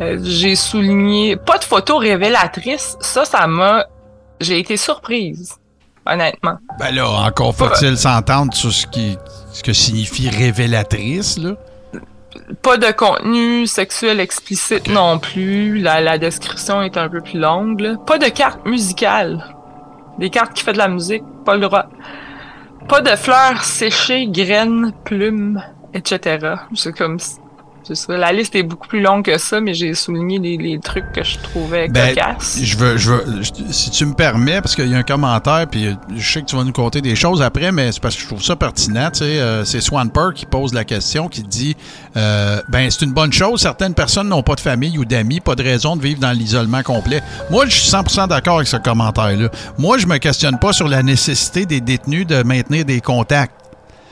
Euh, 0.00 0.18
j'ai 0.22 0.56
souligné 0.56 1.36
pas 1.36 1.58
de 1.58 1.64
photos 1.64 2.00
révélatrices. 2.00 2.96
Ça, 3.00 3.24
ça 3.24 3.46
m'a, 3.46 3.86
j'ai 4.40 4.58
été 4.58 4.76
surprise, 4.76 5.56
honnêtement. 6.04 6.58
Ben 6.78 6.94
là, 6.94 7.08
encore 7.08 7.54
faut-il 7.54 7.96
s'entendre 7.96 8.52
sur 8.52 8.72
ce 8.72 8.86
qui, 8.86 9.16
ce 9.52 9.62
que 9.62 9.72
signifie 9.72 10.28
révélatrice, 10.28 11.38
là 11.38 11.54
pas 12.62 12.76
de 12.76 12.90
contenu 12.92 13.66
sexuel 13.66 14.20
explicite 14.20 14.88
non 14.88 15.18
plus. 15.18 15.78
La, 15.78 16.00
la, 16.00 16.18
description 16.18 16.82
est 16.82 16.96
un 16.96 17.08
peu 17.08 17.20
plus 17.20 17.38
longue. 17.38 17.96
Pas 18.06 18.18
de 18.18 18.28
carte 18.28 18.64
musicale. 18.66 19.44
Des 20.18 20.30
cartes 20.30 20.54
qui 20.54 20.64
font 20.64 20.72
de 20.72 20.78
la 20.78 20.88
musique, 20.88 21.22
pas 21.44 21.54
le 21.54 21.60
droit. 21.60 21.86
Pas 22.88 23.00
de 23.00 23.14
fleurs 23.16 23.62
séchées, 23.62 24.26
graines, 24.28 24.92
plumes, 25.04 25.62
etc. 25.92 26.54
C'est 26.74 26.96
comme 26.96 27.18
la 28.08 28.32
liste 28.32 28.54
est 28.54 28.62
beaucoup 28.62 28.88
plus 28.88 29.00
longue 29.00 29.24
que 29.24 29.38
ça, 29.38 29.60
mais 29.60 29.74
j'ai 29.74 29.94
souligné 29.94 30.38
les, 30.38 30.78
trucs 30.78 31.10
que 31.12 31.22
je 31.22 31.38
trouvais 31.38 31.88
ben, 31.88 32.14
cocasses. 32.14 32.58
Je 32.62 32.76
veux, 32.76 32.96
je 32.96 33.12
veux, 33.12 33.42
si 33.70 33.90
tu 33.90 34.04
me 34.06 34.14
permets, 34.14 34.60
parce 34.60 34.74
qu'il 34.74 34.88
y 34.88 34.94
a 34.94 34.98
un 34.98 35.02
commentaire, 35.02 35.66
puis 35.70 35.96
je 36.14 36.32
sais 36.32 36.40
que 36.40 36.46
tu 36.46 36.56
vas 36.56 36.64
nous 36.64 36.72
compter 36.72 37.00
des 37.00 37.16
choses 37.16 37.42
après, 37.42 37.72
mais 37.72 37.92
c'est 37.92 38.00
parce 38.00 38.14
que 38.14 38.22
je 38.22 38.26
trouve 38.26 38.42
ça 38.42 38.56
pertinent. 38.56 39.10
Tu 39.10 39.20
sais, 39.20 39.24
euh, 39.24 39.64
c'est 39.64 39.80
Swanper 39.80 40.30
qui 40.34 40.46
pose 40.46 40.74
la 40.74 40.84
question, 40.84 41.28
qui 41.28 41.42
dit 41.42 41.76
euh, 42.16 42.60
ben 42.68 42.90
c'est 42.90 43.04
une 43.04 43.12
bonne 43.12 43.32
chose. 43.32 43.60
Certaines 43.60 43.94
personnes 43.94 44.28
n'ont 44.28 44.42
pas 44.42 44.54
de 44.54 44.60
famille 44.60 44.98
ou 44.98 45.04
d'amis, 45.04 45.40
pas 45.40 45.54
de 45.54 45.62
raison 45.62 45.96
de 45.96 46.02
vivre 46.02 46.20
dans 46.20 46.32
l'isolement 46.32 46.82
complet. 46.82 47.22
Moi, 47.50 47.66
je 47.66 47.72
suis 47.76 47.90
100% 47.90 48.28
d'accord 48.28 48.56
avec 48.56 48.68
ce 48.68 48.76
commentaire-là. 48.76 49.48
Moi, 49.78 49.98
je 49.98 50.06
me 50.06 50.18
questionne 50.18 50.58
pas 50.58 50.72
sur 50.72 50.88
la 50.88 51.02
nécessité 51.02 51.66
des 51.66 51.80
détenus 51.80 52.26
de 52.26 52.42
maintenir 52.42 52.84
des 52.84 53.00
contacts 53.00 53.65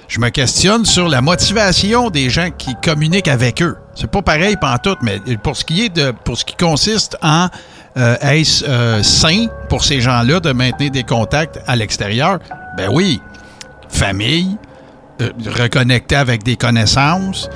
je 0.09 0.21
me 0.21 0.29
questionne 0.29 0.85
sur 0.85 1.09
la 1.09 1.21
motivation 1.21 2.11
des 2.11 2.31
gens 2.31 2.51
qui 2.57 2.75
communiquent 2.83 3.29
avec 3.29 3.63
eux. 3.63 3.77
C'est 3.95 4.11
pas 4.11 4.23
pareil 4.23 4.57
tout, 4.83 4.97
mais 5.03 5.21
pour 5.43 5.57
ce 5.57 5.65
qui 5.65 5.85
est 5.85 5.89
de 5.89 6.13
pour 6.25 6.37
ce 6.37 6.45
qui 6.45 6.57
consiste 6.57 7.17
en 7.23 7.49
euh, 7.97 8.17
est-ce 8.21 8.65
euh, 8.65 9.03
sain 9.03 9.47
pour 9.69 9.85
ces 9.85 10.01
gens-là 10.01 10.41
de 10.41 10.53
maintenir 10.53 10.91
des 10.91 11.05
contacts 11.05 11.61
à 11.67 11.77
l'extérieur? 11.77 12.41
Ben 12.77 12.91
oui. 12.93 13.21
Famille, 13.89 14.57
euh, 15.21 15.31
reconnecter 15.47 16.17
avec 16.17 16.43
des 16.43 16.57
connaissances, 16.57 17.49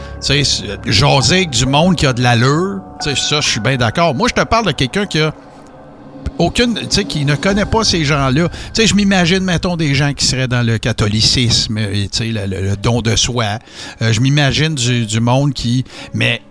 jaser 0.86 1.36
avec 1.36 1.50
du 1.50 1.66
monde 1.66 1.96
qui 1.96 2.06
a 2.06 2.12
de 2.12 2.22
l'allure, 2.22 2.80
ça, 3.00 3.14
je 3.14 3.48
suis 3.48 3.58
bien 3.58 3.76
d'accord. 3.76 4.14
Moi, 4.14 4.28
je 4.28 4.40
te 4.40 4.46
parle 4.46 4.66
de 4.66 4.72
quelqu'un 4.72 5.06
qui 5.06 5.20
a 5.20 5.32
aucune, 6.38 6.75
tu 6.75 6.87
sais, 6.90 7.04
qui 7.04 7.25
ne 7.25 7.34
connaît 7.34 7.66
pas 7.66 7.84
ces 7.84 8.04
gens-là. 8.04 8.48
Tu 8.48 8.82
sais, 8.82 8.87
je 8.87 8.94
m'imagine, 8.94 9.40
mettons, 9.40 9.76
des 9.76 9.94
gens 9.94 10.12
qui 10.14 10.25
seraient 10.25 10.48
dans 10.48 10.64
le 10.64 10.78
catholicisme, 10.78 11.80
tu 11.80 12.08
sais, 12.12 12.26
le, 12.26 12.76
don 12.76 13.00
de 13.02 13.16
soi. 13.16 13.58
Euh, 14.02 14.12
je 14.12 14.20
m'imagine 14.20 14.75
du, 14.75 15.06
du, 15.06 15.20
monde 15.20 15.52
qui... 15.52 15.84
Mais 16.14 16.42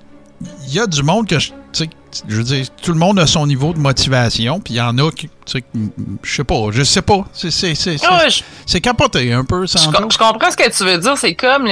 il 0.41 0.73
y 0.73 0.79
a 0.79 0.87
du 0.87 1.01
monde 1.03 1.27
que, 1.27 1.37
sais, 1.39 1.89
je 2.27 2.35
veux 2.35 2.43
dire, 2.43 2.65
tout 2.81 2.91
le 2.91 2.99
monde 2.99 3.19
a 3.19 3.27
son 3.27 3.47
niveau 3.47 3.73
de 3.73 3.79
motivation, 3.79 4.59
puis 4.59 4.75
il 4.75 4.77
y 4.77 4.81
en 4.81 4.97
a 4.97 5.11
qui, 5.11 5.29
je 5.45 6.35
sais 6.35 6.43
pas, 6.43 6.67
je 6.71 6.83
sais 6.83 7.01
pas. 7.01 7.25
C'est 7.33 8.81
capoté 8.81 9.33
un 9.33 9.43
peu, 9.43 9.65
je, 9.65 9.77
je, 9.77 10.17
comprends 10.17 10.51
ce 10.51 10.57
que 10.57 10.69
tu 10.69 10.83
veux 10.83 10.97
dire. 10.97 11.17
C'est 11.17 11.35
comme, 11.35 11.67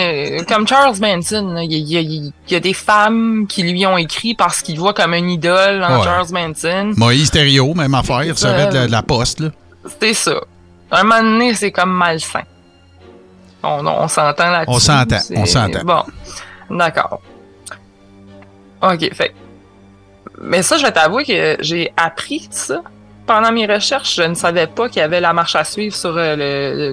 comme 0.47 0.67
Charles 0.67 0.97
Manson. 0.99 1.57
Il 1.57 2.33
y, 2.47 2.55
a, 2.55 2.59
des 2.59 2.73
femmes 2.73 3.45
qui 3.47 3.63
lui 3.63 3.85
ont 3.85 3.97
écrit 3.97 4.35
parce 4.35 4.61
qu'ils 4.61 4.79
voient 4.79 4.93
comme 4.93 5.13
une 5.13 5.29
idole 5.29 5.83
en 5.83 6.03
Charles 6.03 6.31
Manson. 6.31 6.93
Moïse 6.97 7.31
Thériault, 7.31 7.73
même 7.73 7.93
affaire, 7.93 8.23
il 8.23 8.37
savait 8.37 8.67
de, 8.67 8.91
la, 8.91 9.03
poste. 9.03 9.43
C'est 9.99 10.13
ça. 10.13 10.35
Un 10.91 11.03
moment 11.03 11.21
donné, 11.21 11.53
c'est 11.53 11.71
comme 11.71 11.91
malsain. 11.91 12.43
On, 13.63 13.85
on 13.85 14.07
s'entend 14.07 14.51
là-dessus. 14.51 14.75
On 14.75 14.79
s'entend, 14.79 15.19
on 15.35 15.45
s'entend. 15.45 15.83
Bon, 15.83 16.03
d'accord. 16.69 17.21
OK, 18.81 19.13
fait 19.13 19.33
mais 20.41 20.63
ça, 20.63 20.77
je 20.77 20.83
vais 20.83 20.91
t'avouer 20.91 21.23
que 21.23 21.57
j'ai 21.59 21.91
appris 21.97 22.47
ça. 22.51 22.81
Pendant 23.25 23.51
mes 23.51 23.65
recherches, 23.65 24.17
je 24.17 24.21
ne 24.21 24.35
savais 24.35 24.67
pas 24.67 24.87
qu'il 24.87 24.99
y 24.99 25.01
avait 25.01 25.19
la 25.19 25.33
marche 25.33 25.55
à 25.55 25.63
suivre 25.63 25.95
sur 25.95 26.15
euh, 26.15 26.35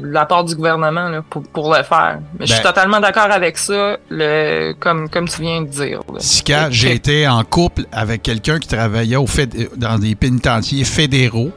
le, 0.01 0.11
la 0.11 0.25
part 0.25 0.45
du 0.45 0.55
gouvernement 0.55 1.11
là, 1.11 1.23
pour, 1.29 1.43
pour, 1.43 1.75
le 1.75 1.83
faire. 1.83 2.21
Mais 2.39 2.47
je 2.47 2.55
suis 2.55 2.63
ben- 2.63 2.71
totalement 2.71 3.01
d'accord 3.01 3.31
avec 3.31 3.59
ça, 3.59 3.99
le, 4.09 4.73
comme, 4.81 5.11
comme 5.11 5.29
tu 5.29 5.43
viens 5.43 5.61
de 5.61 5.67
dire. 5.67 6.01
Sika, 6.19 6.71
j'ai 6.71 6.95
été 6.95 7.29
en 7.29 7.45
couple 7.45 7.83
avec 7.93 8.23
quelqu'un 8.23 8.59
qui 8.59 8.69
travaillait 8.69 9.17
au 9.17 9.27
fait, 9.27 9.77
dans 9.77 9.99
des 9.99 10.15
pénitenciers 10.15 10.85
fédéraux, 10.85 11.51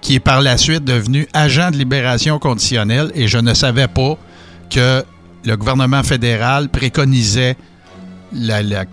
qui 0.00 0.14
est 0.14 0.20
par 0.20 0.42
la 0.42 0.56
suite 0.58 0.84
devenu 0.84 1.26
agent 1.34 1.72
de 1.72 1.76
libération 1.76 2.38
conditionnelle, 2.38 3.10
et 3.16 3.26
je 3.26 3.38
ne 3.38 3.52
savais 3.52 3.88
pas 3.88 4.16
que 4.72 5.02
le 5.44 5.56
gouvernement 5.56 6.04
fédéral 6.04 6.68
préconisait 6.68 7.56
la, 8.32 8.62
la 8.62 8.84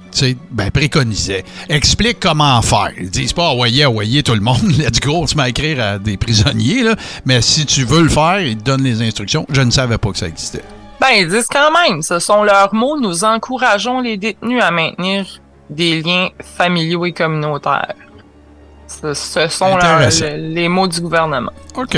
ben, 0.52 0.72
préconisait. 0.72 1.44
Explique 1.70 2.20
comment 2.20 2.62
faire. 2.62 2.92
Ils 2.98 3.10
disent 3.10 3.34
pas 3.34 3.50
envoyer, 3.50 3.86
envoyer 3.86 4.24
tout 4.24 4.34
le 4.34 4.42
monde, 4.42 4.62
let's 4.78 5.00
go, 5.00 5.14
on 5.16 5.28
se 5.28 5.36
met 5.36 5.44
à 5.44 5.50
écrire 5.50 5.80
à 5.80 6.00
des 6.00 6.18
prisonniers, 6.18 6.84
là. 6.84 6.96
mais 7.26 7.42
si 7.42 7.66
tu 7.66 7.84
veux 7.84 8.02
le 8.02 8.10
faire, 8.10 8.40
ils 8.40 8.58
te 8.58 8.64
donnent 8.64 8.84
les 8.84 9.02
instructions. 9.02 9.46
Je 9.50 9.62
ne 9.62 9.72
savais 9.72 9.98
pas 9.98 10.12
que 10.12 10.18
ça 10.18 10.28
existait. 10.28 10.64
Ben, 11.00 11.10
ils 11.16 11.28
disent 11.28 11.48
quand 11.48 11.72
même, 11.72 12.02
ce 12.02 12.20
sont 12.20 12.44
leurs 12.44 12.74
mots, 12.74 13.00
nous 13.00 13.24
encourageons 13.24 14.02
les 14.02 14.18
détenus 14.18 14.62
à 14.62 14.72
maintenir 14.72 15.26
des 15.70 16.02
liens 16.02 16.30
familiaux 16.58 17.06
et 17.06 17.12
communautaires. 17.12 17.94
Ce, 18.88 19.14
sont 19.50 19.78
les 20.38 20.70
mots 20.70 20.88
du 20.88 21.02
gouvernement. 21.02 21.52
OK. 21.76 21.98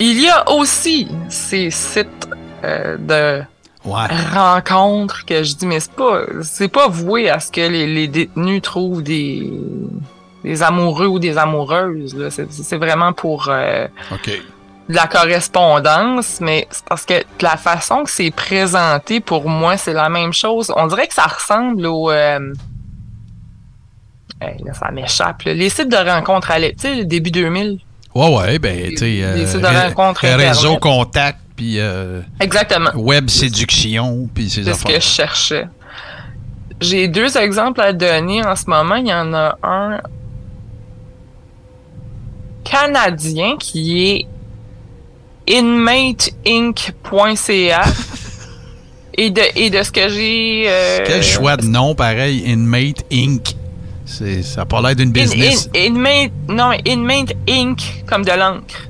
Il 0.00 0.20
y 0.20 0.28
a 0.28 0.50
aussi 0.50 1.08
ces 1.28 1.70
sites 1.70 2.28
euh, 2.64 2.96
de 2.98 3.44
rencontre 3.84 5.24
que 5.26 5.42
je 5.42 5.54
dis 5.54 5.66
mais 5.66 5.80
c'est 5.80 5.92
pas 5.92 6.22
c'est 6.42 6.68
pas 6.68 6.88
voué 6.88 7.28
à 7.28 7.38
ce 7.40 7.50
que 7.50 7.60
les, 7.60 8.08
détenus 8.08 8.62
trouvent 8.62 9.02
des 9.02 9.52
des 10.42 10.62
amoureux 10.62 11.06
ou 11.06 11.18
des 11.18 11.36
amoureuses 11.38 12.16
c'est 12.30 12.76
vraiment 12.76 13.12
pour 13.12 13.48
euh, 13.48 13.86
la 14.88 15.06
correspondance 15.06 16.40
mais 16.40 16.66
c'est 16.70 16.84
parce 16.84 17.04
que 17.04 17.22
la 17.40 17.56
façon 17.56 18.04
que 18.04 18.10
c'est 18.10 18.30
présenté 18.30 19.20
pour 19.20 19.48
moi 19.48 19.76
c'est 19.76 19.94
la 19.94 20.08
même 20.08 20.32
chose. 20.32 20.72
On 20.76 20.86
dirait 20.86 21.06
que 21.06 21.14
ça 21.14 21.26
ressemble 21.26 21.86
au 21.86 22.10
euh, 22.10 22.52
ça 24.72 24.90
m'échappe 24.90 25.42
les 25.44 25.68
sites 25.68 25.90
de 25.90 25.96
rencontres 25.96 26.50
à 26.50 26.60
tu 26.60 26.72
sais 26.78 26.94
le 26.94 27.04
début 27.04 27.30
2000 27.30 27.78
Ouais, 28.14 28.32
ouais, 28.32 28.58
ben, 28.60 28.90
tu 28.90 28.98
sais, 28.98 29.18
euh, 29.24 30.36
réseau 30.36 30.76
contact, 30.76 31.38
puis 31.56 31.78
euh, 31.78 32.20
Exactement. 32.40 32.90
web 32.94 33.28
séduction, 33.28 34.28
puis 34.34 34.50
ces 34.50 34.64
C'est 34.64 34.74
ce 34.74 34.84
que 34.84 34.94
je 34.94 34.98
cherchais. 35.00 35.66
J'ai 36.80 37.06
deux 37.08 37.36
exemples 37.36 37.80
à 37.80 37.92
donner 37.92 38.44
en 38.44 38.56
ce 38.56 38.68
moment. 38.68 38.96
Il 38.96 39.06
y 39.06 39.14
en 39.14 39.32
a 39.32 39.56
un 39.62 40.00
canadien 42.64 43.56
qui 43.58 44.10
est 44.10 44.26
inmateinc.ca 46.54 47.82
et 49.18 49.30
de, 49.30 49.42
et 49.56 49.70
de 49.70 49.82
ce 49.82 49.90
que 49.92 50.08
j'ai... 50.08 50.64
Euh, 50.66 50.98
Quel 51.06 51.22
choix 51.22 51.56
de 51.56 51.66
nom 51.66 51.94
pareil, 51.94 52.42
Inmate 52.46 53.04
Inc. 53.12 53.54
Ça 54.06 54.24
n'a 54.58 54.64
pas 54.66 54.80
l'air 54.82 54.96
d'une 54.96 55.08
In- 55.08 55.12
business. 55.12 55.68
in- 55.74 55.78
Inmate, 55.94 56.32
non, 56.48 56.72
Inmate 56.86 57.32
Inc. 57.48 57.80
comme 58.06 58.24
de 58.24 58.32
l'encre. 58.32 58.88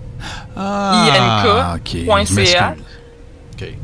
Ah. 0.56 1.76
INK.ca. 1.84 2.74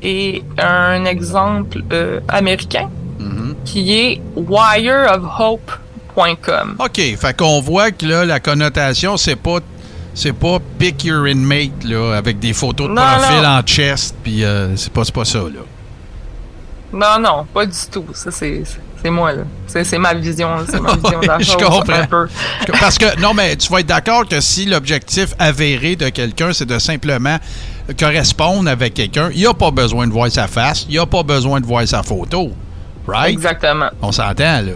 Et 0.03 0.43
un 0.59 1.05
exemple 1.05 1.83
euh, 1.93 2.21
américain 2.29 2.89
Mhm. 3.19 3.55
qui 3.65 3.93
est 3.99 4.21
wireofhope.com. 4.37 6.77
OK, 6.79 6.97
fait 7.17 7.37
qu'on 7.37 7.61
voit 7.61 7.91
que 7.91 8.07
là, 8.07 8.25
la 8.25 8.39
connotation, 8.41 9.17
c'est 9.17 9.37
pas 9.37 9.59
c'est 10.13 10.33
pas 10.33 10.59
pick 10.79 11.05
your 11.05 11.29
inmate 11.29 11.85
là, 11.85 12.15
avec 12.17 12.41
des 12.41 12.53
photos 12.53 12.89
de 12.89 12.95
Non, 12.95 13.01
profil 13.03 13.43
non. 13.43 13.49
en 13.49 13.63
chest, 13.63 14.17
puis 14.23 14.43
euh, 14.45 14.75
c'est 14.77 14.93
pas, 14.93 15.03
pas 15.15 15.25
ça 15.25 15.39
là. 15.39 15.61
Non, 16.93 17.21
non, 17.23 17.47
pas 17.55 17.65
du 17.65 17.79
tout. 17.93 18.05
Ça, 18.13 18.31
c'est 18.33 18.65
c'est 19.03 19.11
moi, 19.11 19.33
là. 19.33 19.43
C'est 19.67 19.99
ma 19.99 20.15
vision, 20.15 20.49
c'est 20.69 20.81
ma 20.81 20.93
vision 20.97 21.21
de 21.21 21.27
la 21.27 21.39
Je 21.39 21.53
comprends. 21.53 21.93
un 21.93 22.07
peu. 22.07 22.29
Parce 22.81 22.99
que, 22.99 23.21
non, 23.21 23.35
mais 23.35 23.57
tu 23.57 23.71
vas 23.73 23.81
être 23.81 23.87
d'accord 23.87 24.27
que 24.29 24.41
si 24.41 24.67
l'objectif 24.67 25.29
avéré 25.39 25.97
de 25.97 26.09
quelqu'un, 26.09 26.53
c'est 26.53 26.67
de 26.67 26.79
simplement 26.79 27.37
correspondre 27.99 28.69
avec 28.71 28.95
quelqu'un, 28.95 29.31
il 29.33 29.39
n'y 29.41 29.47
a 29.47 29.55
pas 29.55 29.71
besoin 29.71 30.07
de 30.07 30.13
voir 30.13 30.31
sa 30.31 30.47
face, 30.47 30.85
il 30.89 30.93
n'y 30.93 30.99
a 30.99 31.07
pas 31.07 31.23
besoin 31.23 31.61
de 31.61 31.67
voir 31.67 31.87
sa 31.87 32.03
photo. 32.03 32.51
Right? 33.07 33.31
Exactement. 33.33 33.89
On 34.03 34.13
s'entend, 34.13 34.61
là. 34.63 34.73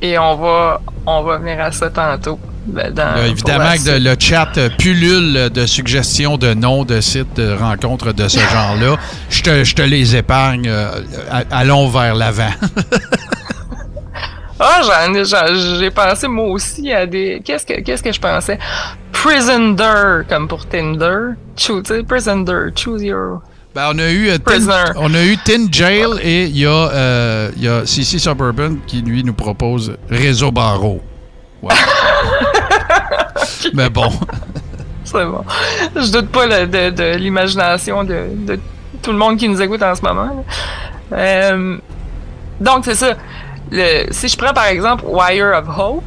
Et 0.00 0.18
on 0.18 0.34
va, 0.36 0.80
on 1.06 1.22
va 1.22 1.38
venir 1.38 1.60
à 1.60 1.70
ça 1.70 1.88
tantôt. 1.88 2.40
ben, 2.66 2.92
dans- 2.92 3.14
Là, 3.14 3.26
évidemment 3.28 3.72
que 3.74 3.90
le 4.00 4.16
chat 4.18 4.48
pullule 4.78 5.48
de 5.50 5.64
suggestions 5.66 6.36
de 6.38 6.54
noms 6.54 6.82
de 6.84 7.00
sites 7.00 7.36
de 7.36 7.52
rencontres 7.56 8.12
de 8.12 8.26
ce 8.26 8.40
genre-là. 8.52 8.96
Je 9.30 9.42
te, 9.42 9.62
je 9.62 9.74
te 9.76 9.82
les 9.82 10.16
épargne. 10.16 10.66
euh, 10.66 10.90
allons 11.52 11.88
vers 11.88 12.16
l'avant. 12.16 12.50
Ah, 14.64 14.80
j'en 14.84 15.12
ai, 15.14 15.24
j'en- 15.24 15.78
j'ai 15.80 15.90
pensé 15.90 16.28
moi 16.28 16.46
aussi 16.46 16.92
à 16.92 17.04
des. 17.04 17.42
Qu'est-ce 17.44 17.66
que, 17.66 17.80
qu'est-ce 17.80 18.02
que 18.02 18.12
je 18.12 18.20
pensais? 18.20 18.58
Prisoner, 19.12 20.22
comme 20.28 20.46
pour 20.46 20.66
Tinder. 20.66 21.34
Choose, 21.56 21.82
Prisoner, 22.06 22.70
choose 22.76 23.02
your. 23.02 23.40
Ben, 23.74 23.90
on 23.94 23.98
a 23.98 24.10
eu 24.10 24.28
euh, 24.28 24.38
Tin, 24.38 24.92
on 24.96 25.14
a 25.14 25.24
eu 25.24 25.36
Tin 25.38 25.66
Jail 25.70 26.18
et 26.22 26.44
il 26.44 26.58
y 26.58 26.66
a, 26.66 26.70
euh, 26.70 27.50
y 27.56 27.66
a 27.66 27.86
CC 27.86 28.18
Suburban 28.18 28.74
qui 28.86 29.00
lui 29.00 29.24
nous 29.24 29.32
propose 29.32 29.96
Réseau 30.10 30.52
Barreau. 30.52 31.00
Ouais. 31.62 31.74
Mais 33.74 33.88
bon, 33.88 34.10
C'est 35.04 35.24
bon. 35.24 35.42
Je 35.96 36.12
doute 36.12 36.28
pas 36.28 36.46
de, 36.66 36.90
de 36.90 37.16
l'imagination 37.16 38.04
de, 38.04 38.26
de 38.46 38.58
tout 39.02 39.12
le 39.12 39.18
monde 39.18 39.38
qui 39.38 39.48
nous 39.48 39.60
écoute 39.62 39.82
en 39.82 39.94
ce 39.94 40.02
moment. 40.02 40.44
Euh, 41.12 41.78
donc, 42.60 42.84
c'est 42.84 42.94
ça. 42.94 43.14
Le, 43.74 44.04
si 44.12 44.28
je 44.28 44.36
prends 44.36 44.52
par 44.52 44.66
exemple 44.66 45.04
Wire 45.06 45.52
of 45.56 45.78
Hope, 45.78 46.04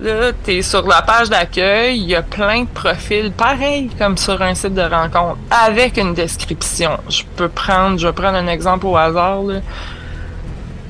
là, 0.00 0.32
t'es 0.42 0.60
sur 0.62 0.84
la 0.88 1.02
page 1.02 1.30
d'accueil, 1.30 1.98
il 1.98 2.08
y 2.08 2.16
a 2.16 2.22
plein 2.22 2.62
de 2.62 2.68
profils, 2.68 3.30
pareil 3.30 3.88
comme 3.96 4.16
sur 4.16 4.40
un 4.42 4.54
site 4.54 4.74
de 4.74 4.82
rencontre, 4.82 5.38
avec 5.50 5.96
une 5.98 6.14
description. 6.14 6.98
Je 7.08 7.22
peux 7.36 7.48
prendre, 7.48 7.96
je 7.98 8.08
vais 8.08 8.12
prendre 8.12 8.36
un 8.38 8.48
exemple 8.48 8.86
au 8.86 8.96
hasard. 8.96 9.42
là. 9.42 9.60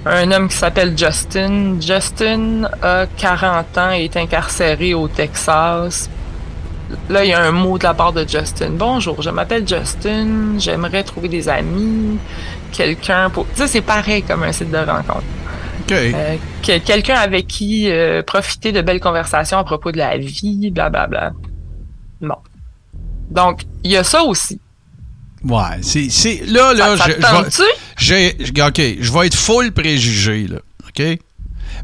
Un 0.06 0.30
homme 0.32 0.48
qui 0.48 0.56
s'appelle 0.56 0.96
Justin. 0.96 1.78
Justin 1.78 2.62
a 2.80 3.04
40 3.18 3.76
ans 3.76 3.90
et 3.92 4.04
est 4.04 4.16
incarcéré 4.16 4.94
au 4.94 5.08
Texas. 5.08 6.08
Là, 7.10 7.22
il 7.24 7.28
y 7.30 7.34
a 7.34 7.42
un 7.42 7.52
mot 7.52 7.76
de 7.76 7.84
la 7.84 7.92
part 7.92 8.12
de 8.14 8.26
Justin. 8.26 8.70
Bonjour, 8.70 9.20
je 9.20 9.28
m'appelle 9.30 9.68
Justin, 9.68 10.58
j'aimerais 10.58 11.02
trouver 11.04 11.28
des 11.28 11.48
amis, 11.48 12.18
quelqu'un 12.70 13.30
pour... 13.30 13.46
Tu 13.50 13.56
sais, 13.56 13.68
c'est 13.68 13.80
pareil 13.82 14.22
comme 14.22 14.42
un 14.42 14.52
site 14.52 14.70
de 14.70 14.76
rencontre. 14.78 15.22
OK. 15.82 15.92
Euh, 15.92 16.36
que- 16.62 16.78
quelqu'un 16.78 17.16
avec 17.16 17.46
qui 17.46 17.90
euh, 17.90 18.22
profiter 18.22 18.72
de 18.72 18.80
belles 18.80 19.00
conversations 19.00 19.58
à 19.58 19.64
propos 19.64 19.90
de 19.92 19.98
la 19.98 20.16
vie, 20.18 20.70
blablabla. 20.70 21.32
Bon. 22.20 22.34
Donc, 23.30 23.62
il 23.84 23.90
y 23.92 23.96
a 23.96 24.04
ça 24.04 24.22
aussi. 24.22 24.60
Ouais, 25.42 25.78
c'est, 25.82 26.10
c'est- 26.10 26.42
là, 26.46 26.74
là, 26.74 26.96
ça, 26.96 27.04
ça 27.20 27.44
je- 27.96 28.34
j'ai, 28.44 28.62
OK, 28.62 28.80
je 29.00 29.12
vais 29.12 29.26
être 29.26 29.34
full 29.36 29.72
préjugé, 29.72 30.46
là. 30.48 30.58
OK? 30.88 31.18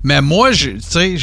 Mais 0.04 0.20
moi, 0.20 0.52
je- 0.52 0.70
tu 0.72 0.80
sais, 0.82 1.16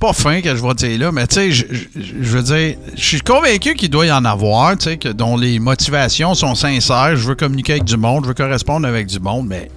c'est 0.00 0.06
pas 0.06 0.12
fin 0.12 0.40
que 0.40 0.54
je 0.54 0.62
vais 0.62 0.74
dire 0.74 0.98
là, 1.00 1.12
mais 1.12 1.26
tu 1.26 1.34
sais, 1.34 1.50
je, 1.50 1.66
veux 1.96 2.42
dire, 2.42 2.76
je 2.94 3.02
suis 3.02 3.20
convaincu 3.20 3.74
qu'il 3.74 3.90
doit 3.90 4.06
y 4.06 4.12
en 4.12 4.24
avoir, 4.24 4.76
tu 4.78 4.84
sais, 4.84 4.96
que 4.96 5.08
dont 5.08 5.36
les 5.36 5.58
motivations 5.58 6.34
sont 6.34 6.54
sincères. 6.54 7.16
Je 7.16 7.26
veux 7.26 7.34
communiquer 7.34 7.72
avec 7.72 7.84
du 7.84 7.96
monde, 7.96 8.22
je 8.22 8.28
veux 8.28 8.34
correspondre 8.34 8.86
avec 8.86 9.08
du 9.08 9.18
monde, 9.18 9.48
mais 9.48 9.68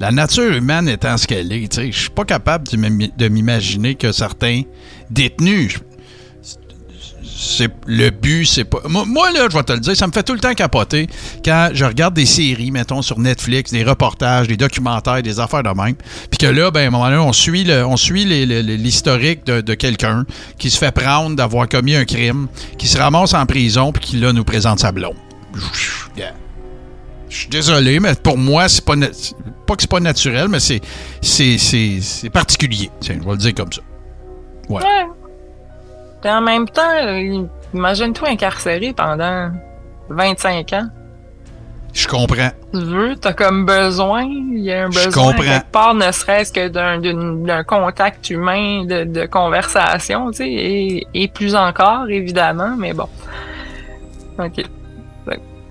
la 0.00 0.10
nature 0.10 0.52
humaine 0.52 0.86
étant 0.86 1.16
ce 1.16 1.26
qu'elle 1.26 1.50
est, 1.50 1.72
tu 1.72 1.80
sais, 1.80 1.92
je 1.92 1.98
suis 1.98 2.10
pas 2.10 2.26
capable 2.26 2.68
de 2.68 3.28
m'imaginer 3.28 3.94
que 3.94 4.12
certains 4.12 4.62
détenus, 5.10 5.78
c'est 7.46 7.70
le 7.86 8.10
but, 8.10 8.44
c'est 8.46 8.64
pas. 8.64 8.78
Moi, 8.88 9.30
là, 9.32 9.46
je 9.50 9.56
vais 9.56 9.62
te 9.62 9.72
le 9.72 9.80
dire, 9.80 9.96
ça 9.96 10.06
me 10.06 10.12
fait 10.12 10.22
tout 10.22 10.32
le 10.32 10.40
temps 10.40 10.54
capoter 10.54 11.06
quand 11.44 11.70
je 11.72 11.84
regarde 11.84 12.14
des 12.14 12.26
séries, 12.26 12.70
mettons, 12.70 13.02
sur 13.02 13.18
Netflix, 13.18 13.70
des 13.72 13.84
reportages, 13.84 14.48
des 14.48 14.56
documentaires, 14.56 15.22
des 15.22 15.40
affaires 15.40 15.62
de 15.62 15.68
même. 15.68 15.94
Puis 16.30 16.38
que 16.38 16.46
là, 16.46 16.70
ben, 16.70 16.80
à 16.84 16.86
un 16.86 16.90
moment 16.90 17.04
donné, 17.06 17.16
on 17.18 17.32
suit 17.32 17.64
le- 17.64 17.84
on 17.86 17.96
suit 17.96 18.24
l'historique 18.24 19.44
de, 19.46 19.74
quelqu'un 19.74 20.24
qui 20.58 20.70
se 20.70 20.78
fait 20.78 20.92
prendre 20.92 21.36
d'avoir 21.36 21.68
commis 21.68 21.94
un 21.94 22.04
crime, 22.04 22.48
qui 22.78 22.86
se 22.88 22.96
ramasse 22.98 23.34
en 23.34 23.44
prison, 23.46 23.92
puis 23.92 24.02
qui 24.02 24.16
là 24.16 24.32
nous 24.32 24.44
présente 24.44 24.78
sa 24.80 24.92
blonde. 24.92 25.16
Je 27.28 27.36
suis 27.40 27.48
désolé, 27.48 27.98
mais 28.00 28.14
pour 28.14 28.38
moi, 28.38 28.68
c'est 28.68 28.84
pas. 28.84 28.94
Pas 29.66 29.74
que 29.76 29.82
c'est 29.82 29.90
pas 29.90 29.98
naturel, 30.00 30.46
mais 30.48 30.60
c'est. 30.60 30.80
C'est 31.20 31.58
c'est- 31.58 31.98
c'est 32.00 32.30
particulier. 32.30 32.90
Tiens, 33.00 33.16
je 33.20 33.24
vais 33.24 33.32
le 33.32 33.38
dire 33.38 33.54
comme 33.54 33.72
ça. 33.72 33.80
Ouais. 34.68 34.80
Puis 36.24 36.32
en 36.32 36.40
même 36.40 36.66
temps, 36.66 36.80
imagine-toi 37.74 38.28
incarcéré 38.30 38.94
pendant 38.96 39.50
25 40.08 40.72
ans. 40.72 40.88
Je 41.92 42.08
comprends. 42.08 42.48
Tu 42.72 42.80
veux, 42.80 43.14
t'as 43.14 43.34
comme 43.34 43.66
besoin, 43.66 44.22
il 44.24 44.60
y 44.60 44.72
a 44.72 44.86
un 44.86 44.90
Je 44.90 45.04
besoin 45.04 45.32
comprends. 45.32 45.42
quelque 45.44 45.70
part, 45.70 45.92
ne 45.94 46.10
serait-ce 46.10 46.50
que 46.50 46.68
d'un, 46.68 47.62
contact 47.64 48.30
humain, 48.30 48.86
de, 48.86 49.04
de 49.04 49.26
conversation, 49.26 50.30
tu 50.30 50.38
sais, 50.38 50.48
et, 50.50 51.06
et 51.12 51.28
plus 51.28 51.54
encore, 51.54 52.08
évidemment, 52.08 52.74
mais 52.78 52.94
bon. 52.94 53.08
OK. 54.38 54.64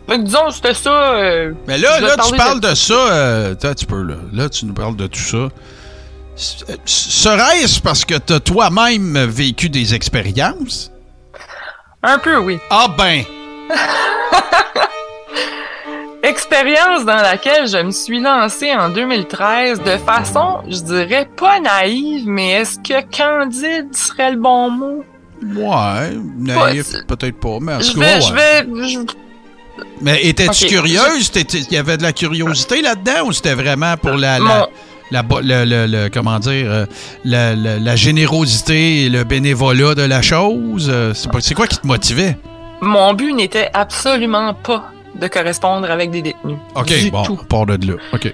Que 0.06 0.18
disons, 0.18 0.52
c'était 0.52 0.74
ça. 0.76 1.14
euh, 1.16 1.54
Mais 1.68 1.78
là, 1.80 1.98
je 2.00 2.04
là 2.06 2.16
tu 2.30 2.36
parles 2.36 2.60
de, 2.60 2.76
ça. 2.76 2.94
euh, 2.94 3.54
attends 3.54 3.70
un 3.70 3.74
petit 3.74 3.86
peu, 3.86 4.04
là. 4.04 4.16
Là, 4.34 4.50
tu 4.50 4.66
nous 4.68 4.74
parles 4.74 4.96
de 4.98 5.08
tout 5.08 5.20
ça. 5.20 5.48
Serait-ce 6.36 7.80
parce 7.82 8.06
que 8.06 8.16
tu 8.16 8.34
as 8.34 8.40
toi-même 8.40 9.26
vécu 9.26 9.70
des 9.70 9.94
expériences? 9.94 10.92
Un 12.02 12.18
peu, 12.18 12.38
oui. 12.38 12.58
Ah 12.70 12.88
ben! 12.98 13.24
Expérience 16.24 17.04
dans 17.06 17.18
laquelle 17.22 17.68
je 17.68 17.78
me 17.78 17.92
suis 17.92 18.22
lancée 18.22 18.72
en 18.74 18.90
2013 18.90 19.82
de 19.82 19.98
façon, 19.98 20.60
je 20.70 20.78
dirais, 20.80 21.28
pas 21.38 21.60
naïve, 21.60 22.24
mais 22.28 22.52
est-ce 22.52 22.78
que 22.80 23.02
candide 23.16 23.94
serait 23.94 24.32
le 24.32 24.38
bon 24.38 24.70
mot? 24.72 25.04
Ouais, 25.56 26.12
naïf, 26.38 26.94
peut-être 27.08 27.38
pas, 27.40 27.58
mais 27.60 27.74
en 27.74 27.80
tout 27.80 28.00
cas, 28.00 28.20
je 28.22 28.34
vais, 28.34 28.66
je- 28.88 29.00
Mais 30.00 30.22
étais-tu 30.24 30.68
curieuse? 30.68 31.30
Il 31.54 31.74
y 31.74 31.78
avait 31.78 31.98
de 31.98 32.04
la 32.04 32.14
curiosité 32.14 32.82
là-dedans 32.82 33.26
ou 33.28 33.34
c'était 33.34 33.56
vraiment 33.56 33.98
pour 33.98 34.12
la... 34.14 34.40
la... 34.40 34.46
Mon- 34.46 34.68
la 35.12 35.22
le, 35.42 35.66
le- 35.66 35.86
le- 35.86 36.10
comment 36.10 36.40
dire, 36.40 36.66
euh, 36.72 36.86
la, 37.26 37.56
la- 37.56 37.78
la 37.80 37.96
générosité 37.96 39.06
et 39.06 39.10
le 39.10 39.24
bénévolat 39.24 39.96
de 39.96 40.02
la 40.04 40.22
chose? 40.22 40.90
Euh, 40.92 41.14
C'est 41.14 41.54
quoi 41.56 41.68
qui 41.68 41.78
te 41.78 41.88
motivait? 41.88 42.38
Mon 42.82 43.14
but 43.14 43.34
n'était 43.34 43.70
absolument 43.74 44.54
pas 44.54 44.90
de 45.16 45.28
correspondre 45.28 45.90
avec 45.90 46.12
des 46.12 46.22
détenus. 46.22 46.58
OK, 46.76 46.88
du 46.88 47.12
bon, 47.12 47.24
tout. 47.24 47.36
part 47.48 47.66
de 47.66 47.88
là. 47.88 47.94
OK. 48.14 48.34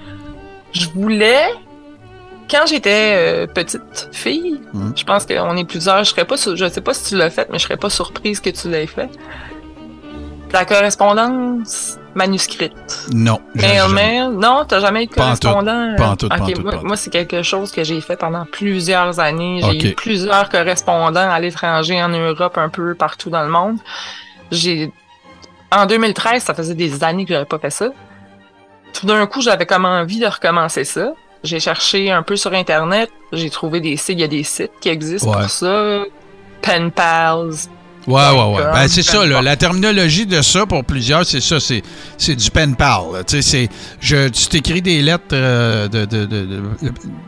Je 0.72 0.88
voulais, 0.96 1.48
quand 2.50 2.66
j'étais 2.68 3.14
euh, 3.18 3.48
petite 3.48 4.10
fille, 4.12 4.60
Mhm. 4.74 4.94
je 4.96 5.04
pense 5.04 5.26
qu'on 5.26 5.58
est 5.58 5.66
plusieurs, 5.66 6.04
je 6.04 6.10
serais 6.12 6.26
pas, 6.26 6.36
je 6.38 6.70
sais 6.70 6.82
pas 6.82 6.94
si 6.94 7.10
tu 7.10 7.16
l'as 7.18 7.30
fait, 7.30 7.48
mais 7.52 7.60
je 7.60 7.64
serais 7.66 7.78
pas 7.78 7.90
surprise 7.90 8.40
que 8.40 8.50
tu 8.50 8.70
l'aies 8.70 8.88
fait. 8.88 9.10
La 10.52 10.66
correspondance 10.66 11.98
manuscrite. 12.16 12.74
Non. 13.14 13.40
Mail. 13.54 14.30
Non, 14.32 14.66
t'as 14.68 14.80
jamais 14.80 15.04
eu 15.04 15.06
de 15.08 15.14
correspondant? 15.14 15.96
Pas 15.96 16.08
en 16.10 16.16
tout, 16.16 16.26
Ok, 16.26 16.38
pas 16.38 16.44
en 16.44 16.48
tout, 16.52 16.62
moi, 16.64 16.80
moi, 16.84 16.98
c'est 16.98 17.12
quelque 17.12 17.44
chose 17.44 17.72
que 17.72 17.84
j'ai 17.84 18.02
fait 18.02 18.18
pendant 18.18 18.46
plusieurs 18.46 19.20
années. 19.20 19.62
J'ai 19.64 19.90
eu 19.92 19.94
plusieurs 19.96 20.50
correspondants 20.50 21.30
à 21.30 21.40
l'étranger, 21.40 22.02
en 22.02 22.10
Europe, 22.10 22.58
un 22.58 22.70
peu 22.70 22.96
partout 22.96 23.30
dans 23.30 23.44
le 23.44 23.50
monde. 23.50 23.78
J'ai, 24.52 24.92
en 25.72 25.86
2013, 25.86 26.42
ça 26.44 26.54
faisait 26.56 26.74
des 26.74 27.04
années 27.04 27.26
que 27.26 27.34
j'avais 27.34 27.46
pas 27.46 27.60
fait 27.60 27.70
ça. 27.70 27.90
Tout 28.94 29.06
d'un 29.06 29.28
coup, 29.28 29.42
j'avais 29.42 29.68
comme 29.68 29.86
envie 29.86 30.20
de 30.20 30.26
recommencer 30.26 30.84
ça. 30.84 31.14
J'ai 31.44 31.60
cherché 31.60 32.12
un 32.12 32.24
peu 32.24 32.36
sur 32.36 32.54
Internet. 32.54 33.12
J'ai 33.32 33.52
trouvé 33.52 33.80
des 33.82 33.96
sites. 33.98 34.18
Il 34.18 34.22
y 34.22 34.24
a 34.24 34.28
des 34.28 34.44
sites 34.44 34.72
qui 34.82 34.90
existent 34.90 35.30
Ouais. 35.30 35.42
pour 35.42 35.50
ça. 35.50 36.00
Pen 36.62 36.92
Pals, 36.92 37.52
Ouais, 38.08 38.16
ouais, 38.32 38.56
ouais. 38.56 38.64
Ben, 38.74 38.88
c'est 38.88 39.04
ça, 39.04 39.26
là. 39.26 39.42
La 39.42 39.56
terminologie 39.56 40.26
de 40.26 40.42
ça, 40.42 40.66
pour 40.66 40.84
plusieurs, 40.84 41.26
c'est 41.26 41.42
ça. 41.42 41.60
C'est, 41.60 41.84
c'est 42.18 42.36
du 42.36 42.50
pen 42.50 42.76
pal. 42.76 43.02
c'est. 43.28 43.70
Je, 44.00 44.30
tu 44.30 44.48
t'écris 44.48 44.82
des 44.82 45.02
lettres 45.02 45.26
euh, 45.34 45.88
de, 45.88 46.06
de- 46.06 46.26
de- 46.26 46.46
de- 46.46 46.64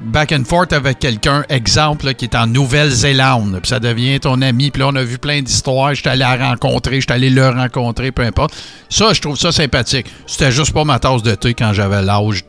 back 0.06 0.32
and 0.32 0.44
forth 0.46 0.74
avec 0.74 0.98
quelqu'un, 1.00 1.44
exemple, 1.50 2.06
là, 2.06 2.14
qui 2.14 2.26
est 2.26 2.36
en 2.36 2.48
Nouvelle-Zélande. 2.48 3.60
Puis 3.62 3.70
ça 3.70 3.80
devient 3.80 4.20
ton 4.20 4.42
ami. 4.42 4.72
Puis 4.72 4.80
là, 4.82 4.88
on 4.88 4.96
a 4.96 5.04
vu 5.04 5.18
plein 5.18 5.42
d'histoires. 5.42 5.94
Je 5.94 6.02
suis 6.02 6.10
allé 6.10 6.20
la 6.20 6.36
rencontrer, 6.36 6.96
je 6.96 7.02
suis 7.02 7.14
allé 7.14 7.30
le 7.30 7.48
rencontrer, 7.50 8.12
peu 8.12 8.24
importe. 8.24 8.56
Ça, 8.90 9.14
je 9.14 9.22
trouve 9.22 9.38
ça 9.38 9.52
sympathique. 9.52 10.08
C'était 10.26 10.52
juste 10.52 10.74
pas 10.74 10.84
ma 10.84 10.98
tasse 11.00 11.22
de 11.22 11.36
thé 11.36 11.54
quand 11.54 11.74
j'avais 11.74 12.02
l'âge 12.02 12.44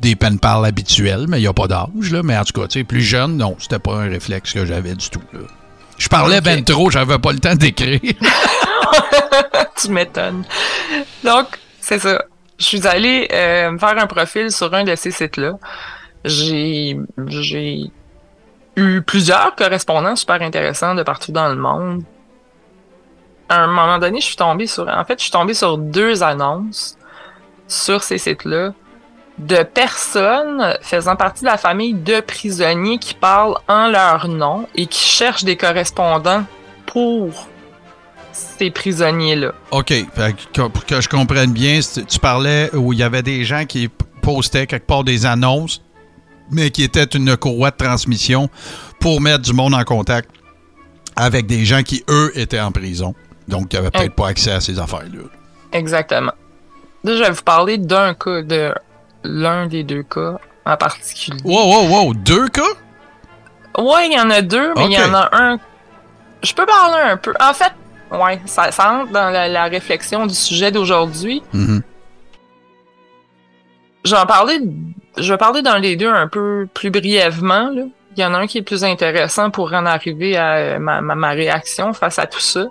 des 0.00 0.14
pen 0.14 0.38
pals 0.38 0.64
habituels, 0.66 1.26
mais 1.28 1.38
il 1.38 1.42
n'y 1.42 1.46
a 1.48 1.52
pas 1.52 1.66
d'âge, 1.68 2.10
là. 2.12 2.22
Mais 2.22 2.36
en 2.36 2.44
tout 2.44 2.60
cas, 2.60 2.68
tu 2.68 2.78
sais, 2.80 2.84
plus 2.84 3.02
jeune, 3.02 3.36
non, 3.36 3.56
c'était 3.58 3.78
pas 3.78 3.94
un 3.96 4.08
réflexe 4.08 4.52
que 4.52 4.66
j'avais 4.66 4.94
du 4.94 5.08
tout, 5.08 5.22
là. 5.32 5.40
Je 6.02 6.08
parlais 6.08 6.40
ben 6.40 6.64
trop, 6.64 6.90
j'avais 6.90 7.16
pas 7.20 7.30
le 7.30 7.38
temps 7.38 7.54
d'écrire. 7.54 8.00
tu 9.80 9.88
m'étonnes. 9.92 10.42
Donc, 11.22 11.46
c'est 11.78 12.00
ça. 12.00 12.24
Je 12.58 12.64
suis 12.64 12.88
allée 12.88 13.28
euh, 13.32 13.70
me 13.70 13.78
faire 13.78 13.96
un 13.96 14.08
profil 14.08 14.50
sur 14.50 14.74
un 14.74 14.82
de 14.82 14.96
ces 14.96 15.12
sites-là. 15.12 15.52
J'ai 16.24 16.98
j'ai 17.28 17.84
eu 18.74 19.02
plusieurs 19.02 19.54
correspondants 19.54 20.16
super 20.16 20.42
intéressants 20.42 20.96
de 20.96 21.04
partout 21.04 21.30
dans 21.30 21.48
le 21.48 21.54
monde. 21.54 22.02
À 23.48 23.62
un 23.62 23.68
moment 23.68 23.98
donné, 23.98 24.20
je 24.20 24.26
suis 24.26 24.36
tombée 24.36 24.66
sur... 24.66 24.88
En 24.88 25.04
fait, 25.04 25.20
je 25.20 25.22
suis 25.22 25.30
tombée 25.30 25.54
sur 25.54 25.78
deux 25.78 26.24
annonces 26.24 26.98
sur 27.68 28.02
ces 28.02 28.18
sites-là 28.18 28.72
de 29.46 29.62
personnes 29.62 30.76
faisant 30.82 31.16
partie 31.16 31.42
de 31.42 31.48
la 31.48 31.56
famille 31.56 31.94
de 31.94 32.20
prisonniers 32.20 32.98
qui 32.98 33.14
parlent 33.14 33.56
en 33.68 33.88
leur 33.88 34.28
nom 34.28 34.66
et 34.74 34.86
qui 34.86 35.02
cherchent 35.02 35.44
des 35.44 35.56
correspondants 35.56 36.44
pour 36.86 37.48
ces 38.32 38.70
prisonniers-là. 38.70 39.52
OK. 39.70 39.92
Que, 40.52 40.68
pour 40.68 40.86
que 40.86 41.00
je 41.00 41.08
comprenne 41.08 41.52
bien, 41.52 41.80
tu 42.08 42.18
parlais 42.18 42.74
où 42.74 42.92
il 42.92 42.98
y 42.98 43.02
avait 43.02 43.22
des 43.22 43.44
gens 43.44 43.64
qui 43.64 43.88
postaient 44.22 44.66
quelque 44.66 44.86
part 44.86 45.04
des 45.04 45.26
annonces, 45.26 45.82
mais 46.50 46.70
qui 46.70 46.82
étaient 46.82 47.04
une 47.04 47.36
courroie 47.36 47.70
de 47.70 47.76
transmission 47.76 48.48
pour 49.00 49.20
mettre 49.20 49.40
du 49.40 49.52
monde 49.52 49.74
en 49.74 49.84
contact 49.84 50.30
avec 51.16 51.46
des 51.46 51.64
gens 51.64 51.82
qui, 51.82 52.04
eux, 52.08 52.32
étaient 52.34 52.60
en 52.60 52.72
prison. 52.72 53.14
Donc, 53.48 53.68
qui 53.68 53.76
n'avaient 53.76 53.90
peut-être 53.90 54.14
pas 54.14 54.28
accès 54.28 54.52
à 54.52 54.60
ces 54.60 54.78
affaires-là. 54.78 55.24
Exactement. 55.72 56.32
Là, 57.04 57.16
je 57.16 57.22
vais 57.22 57.30
vous 57.30 57.42
parler 57.42 57.78
d'un 57.78 58.14
cas, 58.14 58.42
de 58.42 58.72
l'un 59.24 59.66
des 59.66 59.84
deux 59.84 60.02
cas 60.02 60.38
en 60.64 60.76
particulier. 60.76 61.40
Wow, 61.44 61.64
wow, 61.66 61.88
wow. 61.88 62.14
Deux 62.14 62.48
cas? 62.48 62.62
Ouais, 63.78 64.06
il 64.08 64.12
y 64.12 64.20
en 64.20 64.30
a 64.30 64.42
deux, 64.42 64.72
mais 64.76 64.86
il 64.86 64.92
y 64.92 64.98
en 64.98 65.14
a 65.14 65.28
un. 65.32 65.58
Je 66.42 66.52
peux 66.54 66.66
parler 66.66 67.02
un 67.12 67.16
peu. 67.16 67.32
En 67.40 67.54
fait, 67.54 67.72
ouais, 68.10 68.40
ça, 68.46 68.70
ça 68.70 68.92
entre 68.92 69.12
dans 69.12 69.30
la, 69.30 69.48
la 69.48 69.64
réflexion 69.64 70.26
du 70.26 70.34
sujet 70.34 70.70
d'aujourd'hui. 70.70 71.42
Mhm. 71.52 71.82
Je 74.04 74.14
vais 74.14 74.20
en 74.20 74.26
parler, 74.26 74.58
je 75.16 75.32
vais 75.32 75.38
parler 75.38 75.62
d'un 75.62 75.80
des 75.80 75.94
deux 75.96 76.08
un 76.08 76.26
peu 76.26 76.66
plus 76.74 76.90
brièvement. 76.90 77.70
Là. 77.70 77.82
Il 78.16 78.20
y 78.20 78.26
en 78.26 78.34
a 78.34 78.38
un 78.38 78.46
qui 78.46 78.58
est 78.58 78.62
plus 78.62 78.84
intéressant 78.84 79.50
pour 79.50 79.72
en 79.72 79.86
arriver 79.86 80.36
à 80.36 80.54
euh, 80.56 80.78
ma, 80.78 81.00
ma, 81.00 81.14
ma 81.14 81.30
réaction 81.30 81.92
face 81.92 82.18
à 82.18 82.26
tout 82.26 82.40
ça. 82.40 82.64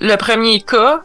Le 0.00 0.16
premier 0.16 0.60
cas, 0.62 1.02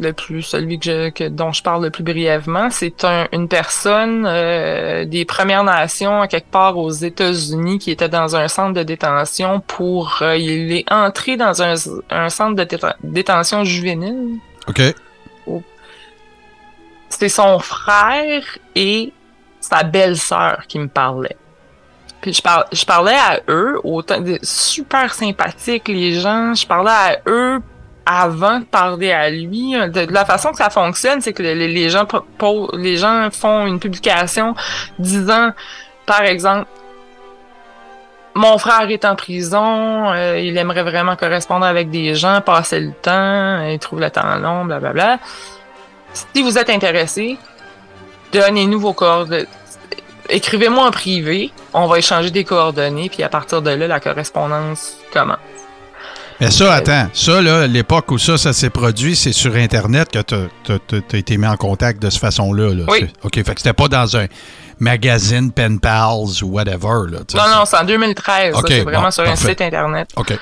le 0.00 0.12
plus 0.12 0.42
celui 0.42 0.78
que 0.78 0.84
je, 0.84 1.08
que, 1.10 1.24
dont 1.28 1.52
je 1.52 1.62
parle 1.62 1.82
le 1.84 1.90
plus 1.90 2.02
brièvement, 2.04 2.68
c'est 2.70 3.04
un- 3.04 3.26
une 3.32 3.48
personne 3.48 4.24
euh, 4.26 5.04
des 5.04 5.24
Premières 5.24 5.64
Nations 5.64 6.26
quelque 6.26 6.50
part 6.50 6.76
aux 6.78 6.90
États-Unis 6.90 7.78
qui 7.78 7.90
était 7.90 8.08
dans 8.08 8.36
un 8.36 8.48
centre 8.48 8.74
de 8.74 8.82
détention 8.82 9.60
pour 9.60 10.18
euh, 10.22 10.36
il 10.36 10.72
est 10.72 10.92
entré 10.92 11.36
dans 11.36 11.62
un, 11.62 11.74
un 12.10 12.28
centre 12.28 12.54
de 12.56 12.64
déten- 12.64 12.94
détention 13.02 13.64
juvénile. 13.64 14.38
OK. 14.68 14.80
C'est 17.08 17.28
son 17.28 17.58
frère 17.60 18.42
et 18.74 19.12
sa 19.60 19.82
belle-sœur 19.82 20.64
qui 20.68 20.78
me 20.78 20.88
parlaient. 20.88 21.36
Puis 22.20 22.32
je, 22.32 22.42
par- 22.42 22.66
je 22.72 22.84
parlais 22.84 23.14
à 23.14 23.40
eux, 23.48 23.80
autant 23.84 24.20
de 24.20 24.38
super 24.42 25.14
sympathiques 25.14 25.88
les 25.88 26.14
gens, 26.20 26.52
je 26.54 26.66
parlais 26.66 26.90
à 26.90 27.18
eux 27.28 27.60
avant 28.06 28.60
de 28.60 28.64
parler 28.64 29.12
à 29.12 29.28
lui. 29.28 29.72
De, 29.72 30.06
de 30.06 30.12
la 30.12 30.24
façon 30.24 30.52
que 30.52 30.56
ça 30.56 30.70
fonctionne, 30.70 31.20
c'est 31.20 31.32
que 31.32 31.42
les, 31.42 31.90
gens 31.90 32.06
font 33.30 33.66
une 33.66 33.80
publication 33.80 34.54
disant, 34.98 35.50
par 36.06 36.22
exemple, 36.22 36.68
mon 38.36 38.58
frère 38.58 38.88
est 38.90 39.04
en 39.04 39.16
prison, 39.16 40.12
euh, 40.12 40.38
il 40.38 40.56
aimerait 40.58 40.82
vraiment 40.82 41.16
correspondre 41.16 41.64
avec 41.64 41.90
des 41.90 42.14
gens, 42.14 42.40
passer 42.42 42.80
le 42.80 42.92
temps, 42.92 43.66
il 43.66 43.78
trouve 43.78 44.00
le 44.00 44.10
temps 44.10 44.36
long, 44.36 44.66
blablabla. 44.66 45.18
Si 46.12 46.42
vous 46.42 46.58
êtes 46.58 46.70
intéressé, 46.70 47.38
donnez-nous 48.32 48.78
vos 48.78 48.92
coordonnées. 48.92 49.46
Écrivez-moi 50.28 50.86
en 50.86 50.90
privé, 50.90 51.50
on 51.72 51.86
va 51.86 51.98
échanger 51.98 52.30
des 52.30 52.44
coordonnées, 52.44 53.08
puis 53.08 53.22
à 53.22 53.28
partir 53.28 53.62
de 53.62 53.70
là, 53.70 53.86
la 53.86 54.00
correspondance 54.00 54.98
commence. 55.12 55.38
Mais 56.40 56.50
ça, 56.50 56.74
attends. 56.74 57.08
Ça, 57.12 57.40
là, 57.40 57.66
l'époque 57.66 58.10
où 58.10 58.18
ça, 58.18 58.36
ça 58.36 58.52
s'est 58.52 58.70
produit, 58.70 59.16
c'est 59.16 59.32
sur 59.32 59.54
Internet 59.56 60.10
que 60.10 60.20
tu 60.20 60.34
as, 60.34 61.16
été 61.16 61.36
mis 61.36 61.46
en 61.46 61.56
contact 61.56 62.02
de 62.02 62.10
cette 62.10 62.20
façon-là. 62.20 62.74
là. 62.74 62.84
Oui. 62.88 63.10
OK. 63.22 63.34
Fait 63.34 63.54
que 63.54 63.60
c'était 63.60 63.72
pas 63.72 63.88
dans 63.88 64.16
un 64.16 64.26
magazine 64.78 65.50
Pen 65.52 65.80
Pals 65.80 66.42
ou 66.42 66.48
whatever. 66.48 67.10
Là. 67.10 67.20
Non, 67.34 67.56
non, 67.58 67.64
c'est 67.64 67.78
en 67.78 67.84
2013. 67.84 68.52
ça, 68.52 68.58
Ok, 68.60 68.66
c'est 68.68 68.80
vraiment 68.82 69.04
bon, 69.04 69.10
sur 69.10 69.24
un 69.24 69.36
site 69.36 69.60
Internet. 69.60 70.10
OK. 70.16 70.38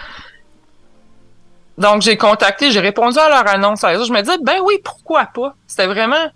Donc, 1.76 2.02
j'ai 2.02 2.16
contacté, 2.16 2.70
j'ai 2.70 2.80
répondu 2.80 3.18
à 3.18 3.28
leur 3.28 3.48
annonce. 3.48 3.80
Je 3.80 4.12
me 4.12 4.20
disais, 4.20 4.38
ben 4.42 4.59
oui, 4.64 4.74
pourquoi 4.85 5.26
pas? 5.26 5.54
C'était 5.66 5.87
vraiment 5.87 6.30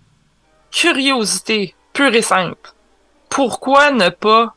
curiosité, 0.71 1.75
pure 1.93 2.15
et 2.15 2.23
simple. 2.23 2.73
Pourquoi 3.29 3.91
ne 3.91 4.09
pas 4.09 4.55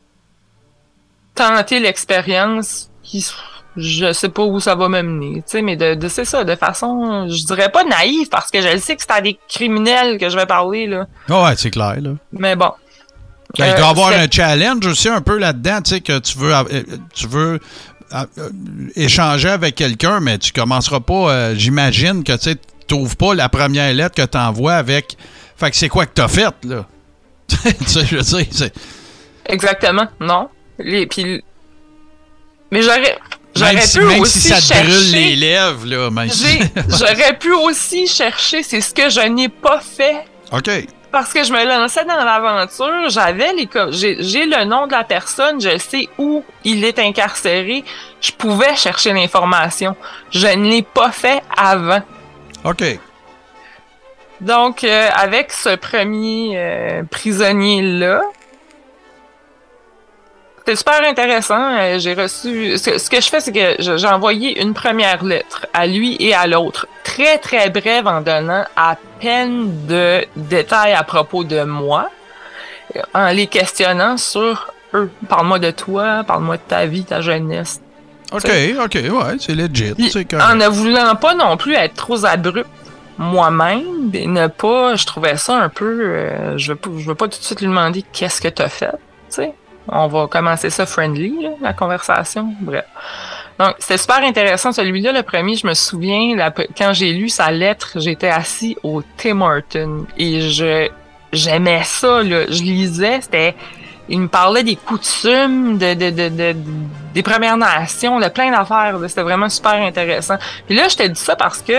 tenter 1.34 1.78
l'expérience 1.78 2.90
qui, 3.02 3.24
je 3.76 4.12
sais 4.12 4.28
pas 4.28 4.42
où 4.42 4.60
ça 4.60 4.74
va 4.74 4.88
m'amener, 4.88 5.36
tu 5.36 5.42
sais, 5.46 5.62
mais 5.62 5.76
de, 5.76 5.94
de 5.94 6.08
c'est 6.08 6.24
ça, 6.24 6.44
de 6.44 6.54
façon, 6.56 7.26
je 7.28 7.44
dirais 7.44 7.70
pas 7.70 7.84
naïve, 7.84 8.28
parce 8.28 8.50
que 8.50 8.60
je 8.60 8.68
le 8.68 8.78
sais 8.78 8.96
que 8.96 9.02
c'est 9.02 9.10
à 9.12 9.20
des 9.20 9.38
criminels 9.48 10.18
que 10.18 10.28
je 10.28 10.36
vais 10.36 10.46
parler, 10.46 10.86
là. 10.86 11.06
Ah 11.28 11.44
ouais, 11.44 11.54
c'est 11.56 11.70
clair. 11.70 11.96
Là. 12.00 12.10
Mais 12.32 12.54
bon. 12.56 12.70
Ben, 13.58 13.66
il 13.66 13.70
Euh, 13.72 13.76
doit 13.76 13.86
y 13.86 13.90
avoir 13.90 14.08
c'était- 14.12 14.20
un 14.22 14.30
challenge 14.30 14.86
aussi 14.86 15.08
un 15.08 15.20
peu 15.20 15.38
là-dedans, 15.38 15.80
tu 15.82 15.90
sais, 15.90 16.00
que 16.00 16.18
tu 16.18 16.38
veux, 16.38 16.54
euh, 16.54 16.64
tu 17.14 17.26
veux 17.26 17.60
euh, 18.14 18.24
euh, 18.38 18.50
échanger 18.94 19.48
avec 19.48 19.74
quelqu'un, 19.74 20.20
mais 20.20 20.38
tu 20.38 20.52
commenceras 20.52 21.00
pas, 21.00 21.30
euh, 21.30 21.54
j'imagine 21.56 22.24
que 22.24 22.32
tu 22.36 22.56
n'ouvres 22.90 23.16
pas 23.16 23.34
la 23.34 23.48
première 23.48 23.92
lettre 23.94 24.14
que 24.14 24.26
tu 24.26 24.36
envoies 24.38 24.74
avec. 24.74 25.16
Fait 25.56 25.70
que 25.70 25.76
c'est 25.76 25.88
quoi 25.88 26.04
que 26.06 26.12
tu 26.14 26.20
as 26.20 26.28
fait, 26.28 26.54
là? 26.64 26.86
tu 27.48 27.56
sais, 27.86 28.04
je 28.06 28.16
veux 28.16 28.22
dire, 28.22 28.46
c'est. 28.50 28.74
Exactement, 29.46 30.06
non. 30.20 30.48
Les, 30.78 31.06
puis, 31.06 31.42
mais 32.70 32.82
j'aurais, 32.82 33.18
j'aurais 33.70 33.86
si, 33.86 33.98
pu 33.98 34.04
aussi 34.20 34.40
si 34.40 34.48
ça 34.48 34.56
te 34.56 34.62
chercher. 34.62 34.84
brûle 34.84 35.10
les 35.12 35.36
lèvres, 35.36 35.86
là. 35.86 36.08
J'aurais 36.88 37.38
pu 37.38 37.52
aussi 37.52 38.06
chercher, 38.06 38.62
c'est 38.62 38.80
ce 38.80 38.92
que 38.94 39.08
je 39.08 39.20
n'ai 39.20 39.48
pas 39.48 39.80
fait. 39.80 40.24
OK. 40.52 40.70
Parce 41.10 41.32
que 41.32 41.44
je 41.44 41.52
me 41.52 41.62
lançais 41.64 42.04
dans 42.06 42.24
l'aventure, 42.24 43.10
j'avais 43.10 43.52
les 43.52 43.68
j'ai 43.90 44.46
le 44.46 44.64
nom 44.64 44.86
de 44.86 44.92
la 44.92 45.04
personne, 45.04 45.60
je 45.60 45.76
sais 45.76 46.08
où 46.16 46.42
il 46.64 46.84
est 46.84 46.98
incarcéré, 46.98 47.84
je 48.20 48.32
pouvais 48.32 48.74
chercher 48.76 49.12
l'information. 49.12 49.94
Je 50.30 50.46
ne 50.46 50.70
l'ai 50.70 50.82
pas 50.82 51.12
fait 51.12 51.42
avant. 51.54 52.00
OK. 52.64 52.82
Donc, 54.40 54.84
euh, 54.84 55.08
avec 55.14 55.52
ce 55.52 55.76
premier 55.76 56.54
euh, 56.56 57.02
prisonnier-là, 57.10 58.22
c'était 60.64 60.76
super 60.76 61.02
intéressant. 61.08 61.76
Euh, 61.76 61.98
j'ai 61.98 62.14
reçu. 62.14 62.78
Ce, 62.78 62.98
ce 62.98 63.10
que 63.10 63.20
je 63.20 63.28
fais, 63.28 63.40
c'est 63.40 63.52
que 63.52 63.76
j'ai 63.78 64.06
envoyé 64.06 64.60
une 64.62 64.74
première 64.74 65.24
lettre 65.24 65.66
à 65.74 65.86
lui 65.86 66.16
et 66.20 66.34
à 66.34 66.46
l'autre, 66.46 66.86
très 67.02 67.38
très 67.38 67.68
brève 67.70 68.06
en 68.06 68.20
donnant 68.20 68.64
à 68.76 68.96
peine 69.20 69.86
de 69.86 70.24
détails 70.36 70.92
à 70.92 71.02
propos 71.02 71.42
de 71.42 71.64
moi, 71.64 72.10
en 73.12 73.28
les 73.28 73.48
questionnant 73.48 74.16
sur 74.16 74.72
eux. 74.94 75.10
Parle-moi 75.28 75.58
de 75.58 75.72
toi, 75.72 76.22
parle-moi 76.24 76.58
de 76.58 76.62
ta 76.62 76.86
vie, 76.86 77.04
ta 77.04 77.20
jeunesse. 77.20 77.80
OK, 78.32 78.48
OK, 78.82 78.94
ouais, 78.94 79.36
c'est 79.40 79.54
legit. 79.54 79.94
C'est 80.10 80.34
en 80.34 80.54
ne 80.54 80.68
voulant 80.68 81.14
pas 81.16 81.34
non 81.34 81.56
plus 81.56 81.74
être 81.74 81.94
trop 81.94 82.24
abrupt 82.24 82.68
moi-même, 83.18 84.10
et 84.14 84.26
ne 84.26 84.46
pas, 84.46 84.96
je 84.96 85.06
trouvais 85.06 85.36
ça 85.36 85.56
un 85.56 85.68
peu, 85.68 86.00
euh, 86.00 86.56
je 86.56 86.72
veux 86.72 86.76
pas, 86.78 86.90
je 86.96 87.06
veux 87.06 87.14
pas 87.14 87.28
tout 87.28 87.38
de 87.38 87.44
suite 87.44 87.60
lui 87.60 87.68
demander 87.68 88.02
qu'est-ce 88.12 88.40
que 88.40 88.48
t'as 88.48 88.68
fait, 88.68 88.90
tu 88.90 88.96
sais. 89.28 89.54
On 89.88 90.06
va 90.06 90.26
commencer 90.28 90.70
ça 90.70 90.86
friendly, 90.86 91.34
la 91.60 91.72
conversation. 91.72 92.54
Bref. 92.60 92.84
Donc, 93.58 93.74
c'était 93.78 93.98
super 93.98 94.18
intéressant. 94.22 94.72
Celui-là, 94.72 95.12
le 95.12 95.22
premier, 95.22 95.56
je 95.56 95.66
me 95.66 95.74
souviens, 95.74 96.36
quand 96.76 96.92
j'ai 96.92 97.12
lu 97.12 97.28
sa 97.28 97.50
lettre, 97.50 97.92
j'étais 97.96 98.28
assis 98.30 98.76
au 98.82 99.02
Tim 99.16 99.40
Horton 99.40 100.06
et 100.16 100.48
je, 100.50 100.88
j'aimais 101.32 101.82
ça, 101.84 102.22
là. 102.22 102.44
Je 102.48 102.62
lisais, 102.62 103.20
c'était, 103.20 103.54
il 104.08 104.20
me 104.20 104.28
parlait 104.28 104.62
des 104.62 104.76
coutumes, 104.76 105.78
de, 105.78 105.94
de, 105.94 106.10
de, 106.10 106.28
de- 106.28 106.56
des 107.12 107.22
Premières 107.22 107.56
Nations, 107.56 108.18
de 108.20 108.28
plein 108.28 108.50
d'affaires. 108.50 108.96
C'était 109.08 109.22
vraiment 109.22 109.48
super 109.48 109.74
intéressant. 109.74 110.36
Puis 110.66 110.74
là, 110.76 110.88
je 110.88 110.96
te 110.96 111.06
dis 111.06 111.20
ça 111.20 111.36
parce 111.36 111.60
que 111.60 111.74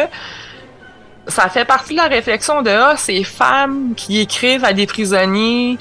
ça 1.27 1.47
fait 1.49 1.65
partie 1.65 1.93
de 1.93 1.97
la 1.97 2.07
réflexion 2.07 2.61
de 2.61 2.69
ah, 2.69 2.95
ces 2.97 3.23
femmes 3.23 3.93
qui 3.95 4.19
écrivent 4.19 4.65
à 4.65 4.73
des 4.73 4.85
prisonniers 4.85 5.77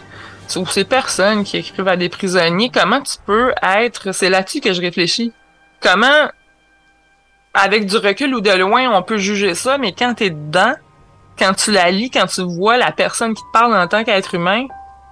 ou 0.56 0.66
ces 0.66 0.84
personnes 0.84 1.44
qui 1.44 1.56
écrivent 1.56 1.88
à 1.88 1.96
des 1.96 2.08
prisonniers, 2.08 2.70
comment 2.72 3.00
tu 3.00 3.16
peux 3.24 3.52
être, 3.62 4.12
c'est 4.12 4.28
là-dessus 4.28 4.60
que 4.60 4.72
je 4.72 4.80
réfléchis. 4.80 5.32
Comment, 5.80 6.28
avec 7.54 7.86
du 7.86 7.96
recul 7.96 8.34
ou 8.34 8.40
de 8.40 8.50
loin, 8.50 8.90
on 8.96 9.02
peut 9.02 9.18
juger 9.18 9.54
ça, 9.54 9.78
mais 9.78 9.92
quand 9.92 10.14
t'es 10.14 10.30
dedans, 10.30 10.74
quand 11.38 11.54
tu 11.54 11.72
la 11.72 11.90
lis, 11.90 12.10
quand 12.10 12.26
tu 12.26 12.42
vois 12.42 12.76
la 12.76 12.92
personne 12.92 13.34
qui 13.34 13.42
te 13.42 13.52
parle 13.52 13.74
en 13.74 13.86
tant 13.86 14.04
qu'être 14.04 14.34
humain, 14.34 14.66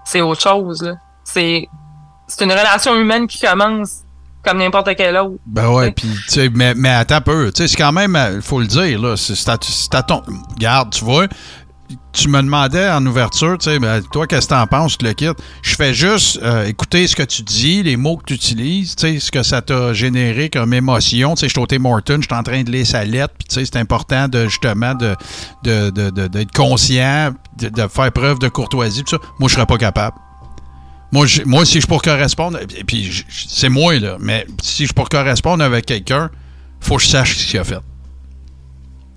c'est 0.04 0.20
autre 0.20 0.40
chose. 0.40 0.94
C'est, 1.24 1.68
c'est 2.26 2.44
une 2.44 2.52
relation 2.52 2.94
humaine 2.96 3.26
qui 3.26 3.40
commence 3.40 4.04
comme 4.44 4.58
n'importe 4.58 4.94
quelle 4.96 5.16
autre. 5.16 5.36
Ben 5.46 5.68
ouais, 5.68 5.90
puis 5.90 6.08
tu 6.08 6.30
sais, 6.30 6.50
mais, 6.54 6.74
mais 6.74 6.90
attends 6.90 7.16
un 7.16 7.20
peu. 7.20 7.52
Tu 7.52 7.62
sais, 7.62 7.68
c'est 7.68 7.76
quand 7.76 7.92
même, 7.92 8.18
il 8.34 8.42
faut 8.42 8.60
le 8.60 8.66
dire, 8.66 9.00
là. 9.00 9.16
C'est 9.16 9.34
ton. 10.06 10.22
Regarde, 10.54 10.90
tu 10.90 11.04
vois, 11.04 11.26
tu 12.12 12.28
me 12.28 12.40
demandais 12.42 12.88
en 12.88 13.04
ouverture, 13.06 13.56
tu 13.58 13.70
sais, 13.70 13.78
ben, 13.78 14.02
toi, 14.12 14.26
qu'est-ce 14.26 14.46
que 14.48 14.54
t'en 14.54 14.66
penses, 14.66 14.98
tu 14.98 15.04
le 15.04 15.12
quittes? 15.12 15.38
Je 15.62 15.74
fais 15.74 15.94
juste 15.94 16.38
euh, 16.42 16.66
écouter 16.66 17.06
ce 17.06 17.16
que 17.16 17.22
tu 17.22 17.42
dis, 17.42 17.82
les 17.82 17.96
mots 17.96 18.16
que 18.16 18.24
tu 18.24 18.34
utilises, 18.34 18.96
tu 18.96 19.06
sais, 19.06 19.20
ce 19.20 19.30
que 19.30 19.42
ça 19.42 19.62
t'a 19.62 19.92
généré 19.92 20.50
comme 20.50 20.72
émotion. 20.74 21.34
Tu 21.34 21.40
sais, 21.40 21.46
je 21.48 21.52
suis 21.52 21.60
au 21.60 21.66
Tim 21.66 21.84
Hortons, 21.84 22.18
je 22.20 22.26
suis 22.26 22.34
en 22.34 22.42
train 22.42 22.62
de 22.62 22.70
lire 22.70 22.86
sa 22.86 23.04
lettre, 23.04 23.34
puis 23.38 23.48
tu 23.48 23.54
sais, 23.54 23.64
c'est 23.64 23.76
important 23.76 24.28
de, 24.28 24.44
justement, 24.46 24.94
de, 24.94 25.14
de, 25.64 25.90
de- 25.90 26.10
de- 26.10 26.26
d'être 26.28 26.52
conscient, 26.52 27.30
de, 27.58 27.88
faire 27.88 28.12
preuve 28.12 28.38
de 28.38 28.48
courtoisie, 28.48 29.02
tout 29.04 29.16
ça. 29.16 29.22
Moi, 29.38 29.48
je 29.48 29.54
serais 29.54 29.66
pas 29.66 29.78
capable. 29.78 30.16
Moi, 31.12 31.26
moi, 31.46 31.64
si 31.64 31.80
je 31.80 31.86
pour 31.86 32.02
correspondre, 32.02 32.58
et 32.76 32.84
puis 32.84 33.24
c'est 33.28 33.68
moi, 33.68 33.98
là, 33.98 34.16
mais 34.20 34.46
si 34.62 34.86
je 34.86 34.92
pour 34.92 35.08
correspondre 35.08 35.64
avec 35.64 35.86
quelqu'un, 35.86 36.30
faut 36.80 36.96
que 36.96 37.02
je 37.02 37.08
sache 37.08 37.36
ce 37.36 37.46
qu'il 37.46 37.58
a 37.58 37.64
fait. 37.64 37.80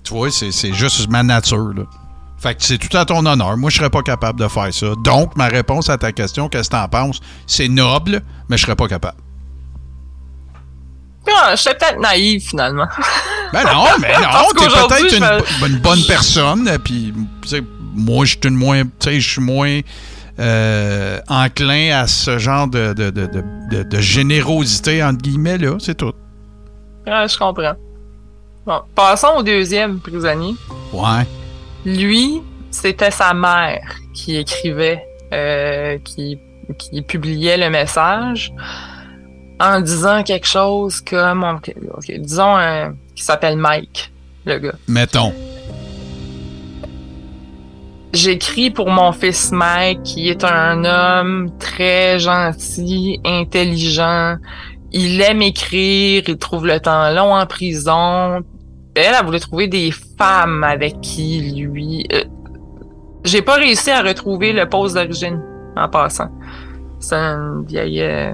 Tu 0.02 0.12
vois, 0.12 0.28
c'est 0.30 0.74
juste 0.74 1.08
ma 1.08 1.22
nature, 1.22 1.72
là. 1.72 1.84
Fait 2.44 2.54
que 2.54 2.62
c'est 2.62 2.76
tout 2.76 2.94
à 2.94 3.06
ton 3.06 3.24
honneur. 3.24 3.56
Moi, 3.56 3.70
je 3.70 3.78
serais 3.78 3.88
pas 3.88 4.02
capable 4.02 4.38
de 4.38 4.46
faire 4.48 4.68
ça. 4.74 4.88
Donc, 5.02 5.34
ma 5.34 5.46
réponse 5.46 5.88
à 5.88 5.96
ta 5.96 6.12
question, 6.12 6.50
qu'est-ce 6.50 6.68
que 6.68 6.76
t'en 6.76 6.86
penses? 6.88 7.20
C'est 7.46 7.68
noble, 7.68 8.20
mais 8.50 8.58
je 8.58 8.64
serais 8.66 8.76
pas 8.76 8.86
capable. 8.86 9.16
Ah, 11.26 11.54
j'étais 11.56 11.74
peut-être 11.74 11.98
naïve, 12.00 12.42
finalement. 12.42 12.86
Ben 13.52 13.64
non, 13.64 13.86
mais 13.98 14.12
non, 14.20 14.48
t'es 14.58 14.66
peut-être 14.66 15.16
une, 15.16 15.24
je 15.24 15.60
bo- 15.60 15.66
une 15.68 15.78
bonne 15.78 16.02
personne, 16.06 16.70
puis 16.84 17.14
moi, 17.94 18.26
je 18.26 18.32
suis 18.32 18.40
une 18.44 18.56
moins, 18.56 18.82
je 19.06 19.18
suis 19.20 19.40
moins 19.40 19.80
euh, 20.38 21.18
enclin 21.28 21.98
à 21.98 22.06
ce 22.06 22.36
genre 22.36 22.68
de, 22.68 22.92
de, 22.92 23.08
de, 23.08 23.24
de, 23.26 23.42
de- 23.70 23.82
de 23.84 24.00
générosité, 24.02 25.02
entre 25.02 25.22
guillemets, 25.22 25.56
là, 25.56 25.76
c'est 25.78 25.94
tout. 25.94 26.12
Ah, 27.06 27.26
je 27.26 27.38
comprends. 27.38 27.74
Bon, 28.66 28.82
passons 28.94 29.28
au 29.38 29.42
deuxième 29.42 30.00
prisonnier. 30.00 30.54
Ouais. 30.92 31.26
Lui, 31.84 32.42
c'était 32.70 33.10
sa 33.10 33.34
mère 33.34 33.96
qui 34.14 34.36
écrivait, 34.36 35.04
euh, 35.32 35.98
qui, 36.04 36.38
qui 36.78 37.02
publiait 37.02 37.56
le 37.56 37.70
message 37.70 38.52
en 39.60 39.80
disant 39.80 40.22
quelque 40.22 40.46
chose 40.46 41.00
comme, 41.00 41.60
disons, 42.08 42.56
euh, 42.56 42.88
qui 43.14 43.22
s'appelle 43.22 43.56
Mike, 43.56 44.12
le 44.44 44.58
gars. 44.58 44.74
Mettons. 44.88 45.32
J'écris 48.12 48.70
pour 48.70 48.90
mon 48.90 49.12
fils 49.12 49.50
Mike, 49.50 50.02
qui 50.04 50.28
est 50.28 50.44
un 50.44 50.84
homme 50.84 51.50
très 51.58 52.18
gentil, 52.18 53.20
intelligent. 53.24 54.36
Il 54.92 55.20
aime 55.20 55.42
écrire, 55.42 56.22
il 56.28 56.36
trouve 56.38 56.66
le 56.66 56.78
temps 56.78 57.10
long 57.10 57.34
en 57.34 57.46
prison. 57.46 58.44
Elle, 58.96 59.14
elle 59.18 59.24
voulait 59.26 59.40
trouver 59.40 59.66
des 59.68 59.92
femmes 60.18 60.62
avec 60.64 61.00
qui 61.00 61.40
lui. 61.40 62.06
euh, 62.12 62.24
J'ai 63.24 63.42
pas 63.42 63.54
réussi 63.54 63.90
à 63.90 64.02
retrouver 64.02 64.52
le 64.52 64.68
poste 64.68 64.94
d'origine 64.94 65.40
en 65.76 65.88
passant. 65.88 66.28
C'est 67.00 67.14
une 67.16 67.64
vieille. 67.66 68.00
euh, 68.02 68.32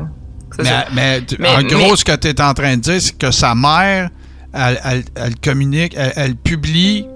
Mais, 1.39 1.49
en 1.49 1.63
gros, 1.63 1.91
mais- 1.91 1.97
ce 1.97 2.05
que 2.05 2.17
tu 2.17 2.29
es 2.29 2.41
en 2.41 2.53
train 2.55 2.77
de 2.77 2.81
dire, 2.83 3.01
c'est 3.01 3.17
que 3.17 3.31
sa 3.31 3.55
mère, 3.55 4.11
elle, 4.53 4.81
elle- 4.85 5.05
elle 5.15 5.37
communique, 5.37 5.95
elle, 5.97 6.13
elle 6.17 6.35
publie, 6.37 7.07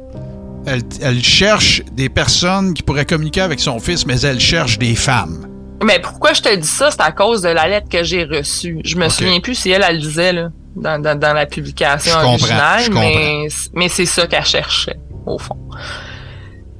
elle, 0.66 0.82
elle 1.02 1.22
cherche 1.22 1.82
des 1.92 2.08
personnes 2.08 2.74
qui 2.74 2.82
pourraient 2.82 3.04
communiquer 3.04 3.40
avec 3.42 3.58
son 3.60 3.78
fils, 3.80 4.06
mais 4.06 4.20
elle 4.20 4.38
cherche 4.40 4.78
des 4.78 4.94
femmes. 4.94 5.46
Mais 5.82 5.98
pourquoi 5.98 6.32
je 6.32 6.42
te 6.42 6.54
dis 6.54 6.66
ça, 6.68 6.90
c'est 6.90 7.00
à 7.00 7.12
cause 7.12 7.42
de 7.42 7.48
la 7.48 7.68
lettre 7.68 7.88
que 7.88 8.02
j'ai 8.04 8.24
reçue. 8.24 8.80
Je 8.84 8.96
me 8.96 9.08
souviens 9.08 9.40
plus 9.40 9.54
si 9.54 9.70
elle, 9.70 9.84
elle 9.86 9.96
le 9.96 10.02
disait 10.02 10.32
là, 10.32 10.50
dans, 10.76 11.00
dans, 11.00 11.18
dans 11.18 11.32
la 11.32 11.46
publication 11.46 12.12
Je 12.20 12.26
originale, 12.26 12.82
mais, 12.92 13.48
mais 13.74 13.88
c'est 13.88 14.06
ça 14.06 14.26
qu'elle 14.26 14.44
cherchait, 14.44 14.98
au 15.26 15.38
fond. 15.38 15.58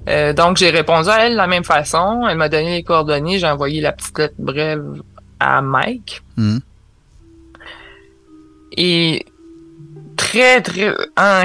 Euh, 0.09 0.33
donc, 0.33 0.59
j'ai 0.59 0.70
répondu 0.70 1.09
à 1.09 1.26
elle 1.26 1.33
de 1.33 1.37
la 1.37 1.46
même 1.46 1.64
façon. 1.64 2.26
Elle 2.28 2.37
m'a 2.37 2.48
donné 2.48 2.76
les 2.76 2.83
coordonnées. 2.83 3.38
J'ai 3.38 3.46
envoyé 3.46 3.80
la 3.80 3.92
petite 3.92 4.18
lettre 4.18 4.35
brève 4.38 5.02
à 5.40 5.62
Mike. 5.62 6.22
Hmm. 6.37 6.59
Et 8.76 9.24
très, 10.16 10.61
très... 10.61 10.94
En, 11.16 11.44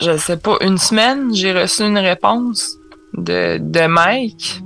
je 0.00 0.16
sais 0.16 0.36
pas, 0.36 0.56
une 0.60 0.78
semaine, 0.78 1.34
j'ai 1.34 1.52
reçu 1.52 1.82
une 1.82 1.98
réponse 1.98 2.76
de, 3.14 3.58
de 3.60 3.86
Mike. 3.86 4.62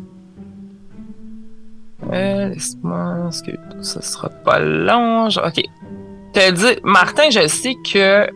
Euh, 2.12 2.48
laisse-moi... 2.48 3.28
Est-ce 3.28 3.42
que 3.42 3.52
ça 3.82 4.02
sera 4.02 4.28
pas 4.28 4.58
long? 4.58 5.28
Je- 5.30 5.40
OK. 5.40 5.62
T'as 6.32 6.50
dit... 6.50 6.78
Martin, 6.82 7.30
je 7.30 7.46
sais 7.48 7.74
que 7.90 8.26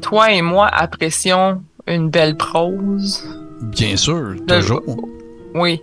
toi 0.00 0.32
et 0.32 0.42
moi 0.42 0.66
apprécions 0.66 1.62
une 1.86 2.10
belle 2.10 2.36
prose. 2.36 3.24
Bien 3.62 3.96
sûr, 3.96 4.34
toujours. 4.46 4.82
Oui. 5.54 5.80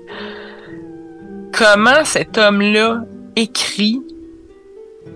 Comment 1.53 2.03
cet 2.05 2.37
homme-là 2.37 3.03
écrit, 3.35 4.01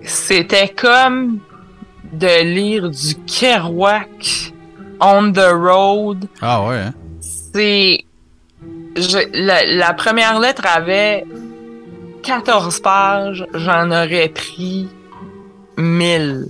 c'était 0.04 0.70
comme 0.70 1.40
de 2.14 2.44
lire 2.44 2.90
du 2.90 3.16
Kerouac 3.26 4.54
on 5.02 5.32
the 5.32 5.52
road. 5.52 6.26
Ah 6.42 6.66
ouais, 6.68 6.78
hein? 6.78 6.94
C'est. 7.20 8.06
La, 8.96 9.94
première 9.94 10.40
lettre 10.40 10.64
avait 10.66 11.26
14 12.24 12.80
pages, 12.80 13.46
j'en 13.54 13.88
aurais 13.92 14.30
pris 14.30 14.88
1000. 15.78 16.48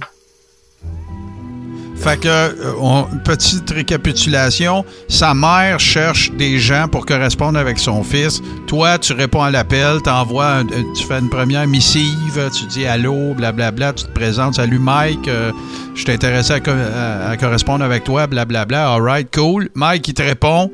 Fait 1.97 2.19
que, 2.19 2.27
euh, 2.27 3.01
petite 3.23 3.69
récapitulation, 3.71 4.85
sa 5.07 5.33
mère 5.33 5.79
cherche 5.79 6.29
des 6.33 6.59
gens 6.59 6.87
pour 6.87 7.05
correspondre 7.05 7.57
avec 7.57 7.79
son 7.79 8.03
fils. 8.03 8.41
Toi, 8.67 8.99
tu 8.99 9.13
réponds 9.13 9.41
à 9.41 9.49
l'appel, 9.49 10.01
t'envoies, 10.03 10.61
euh, 10.71 10.83
tu 10.95 11.03
fais 11.05 11.17
une 11.19 11.29
première 11.29 11.65
missive, 11.65 12.49
tu 12.55 12.65
dis 12.65 12.85
allô, 12.85 13.33
blablabla, 13.33 13.93
tu 13.93 14.03
te 14.03 14.11
présentes, 14.11 14.55
salut 14.55 14.77
Mike, 14.77 15.27
euh, 15.27 15.51
je 15.95 16.01
suis 16.01 16.11
intéressé 16.11 16.53
à, 16.53 16.59
co- 16.59 16.71
à- 16.71 17.29
à 17.29 17.37
correspondre 17.37 17.83
avec 17.83 18.03
toi, 18.03 18.27
blablabla, 18.27 18.91
alright, 18.93 19.33
cool. 19.33 19.69
Mike, 19.73 20.07
il 20.09 20.13
te 20.13 20.21
répond, 20.21 20.69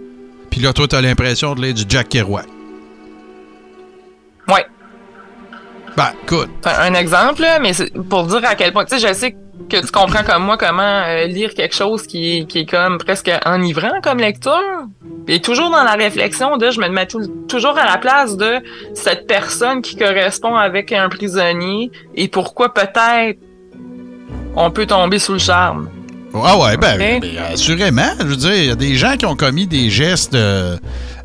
puis 0.51 0.59
là, 0.61 0.71
toi, 0.73 0.87
t'as 0.87 1.01
l'impression 1.01 1.55
de 1.55 1.61
lire 1.63 1.73
du 1.73 1.83
Jack 1.89 2.09
Kerouac. 2.09 2.45
Ouais. 4.47 4.65
Ben, 5.97 6.11
écoute, 6.23 6.49
un 6.65 6.93
exemple, 6.93 7.41
là, 7.41 7.59
mais 7.59 7.73
c'est 7.73 7.91
pour 8.09 8.23
dire 8.25 8.41
à 8.45 8.55
quel 8.55 8.71
point, 8.71 8.85
tu 8.85 8.97
sais, 8.99 9.07
je 9.07 9.13
sais 9.13 9.31
que 9.69 9.77
tu 9.79 9.91
comprends 9.91 10.23
comme 10.23 10.43
moi 10.43 10.57
comment 10.57 10.81
euh, 11.05 11.25
lire 11.25 11.53
quelque 11.53 11.75
chose 11.75 12.05
qui 12.07 12.39
est, 12.39 12.45
qui 12.45 12.59
est 12.59 12.65
comme 12.69 12.97
presque 12.97 13.31
enivrant 13.45 13.99
comme 14.03 14.19
lecture. 14.19 14.85
Et 15.27 15.39
toujours 15.41 15.69
dans 15.69 15.83
la 15.83 15.93
réflexion 15.93 16.57
de, 16.57 16.71
je 16.71 16.79
me 16.81 16.87
mets 16.89 17.05
tou- 17.07 17.27
toujours 17.47 17.77
à 17.77 17.85
la 17.85 17.97
place 17.97 18.35
de 18.35 18.55
cette 18.93 19.27
personne 19.27 19.81
qui 19.81 19.95
correspond 19.95 20.55
avec 20.55 20.91
un 20.91 21.07
prisonnier 21.09 21.91
et 22.15 22.27
pourquoi 22.27 22.73
peut-être 22.73 23.39
on 24.55 24.71
peut 24.71 24.85
tomber 24.85 25.19
sous 25.19 25.33
le 25.33 25.39
charme. 25.39 25.89
Ah 26.33 26.57
ouais, 26.57 26.77
ben, 26.77 26.93
Ok. 27.17 27.21
ben, 27.21 27.37
assurément. 27.53 28.11
Je 28.19 28.25
veux 28.25 28.35
dire, 28.37 28.53
il 28.55 28.65
y 28.65 28.69
a 28.71 28.75
des 28.75 28.95
gens 28.95 29.17
qui 29.17 29.25
ont 29.25 29.35
commis 29.35 29.67
des 29.67 29.89
gestes 29.89 30.33
euh, 30.33 30.77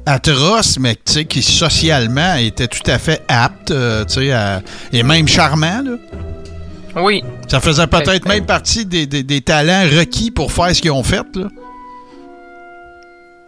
atroces, 0.04 0.78
mais 0.78 0.96
qui 0.96 1.42
socialement 1.42 2.34
étaient 2.36 2.66
tout 2.68 2.88
à 2.90 2.98
fait 2.98 3.22
aptes, 3.28 3.70
euh, 3.70 4.04
tu 4.04 4.14
sais, 4.14 4.32
à- 4.32 4.62
et 4.92 5.02
même 5.02 5.28
charmants, 5.28 5.82
là. 5.84 5.92
Oui, 7.02 7.22
Ça 7.48 7.60
faisait 7.60 7.86
peut-être 7.86 8.26
même 8.26 8.46
partie 8.46 8.86
des, 8.86 9.06
des- 9.06 9.22
des 9.22 9.42
talents 9.42 9.82
requis 9.98 10.30
pour 10.30 10.50
faire 10.50 10.74
ce 10.74 10.80
qu'ils 10.80 10.90
ont 10.92 11.02
fait, 11.02 11.26
là. 11.36 11.48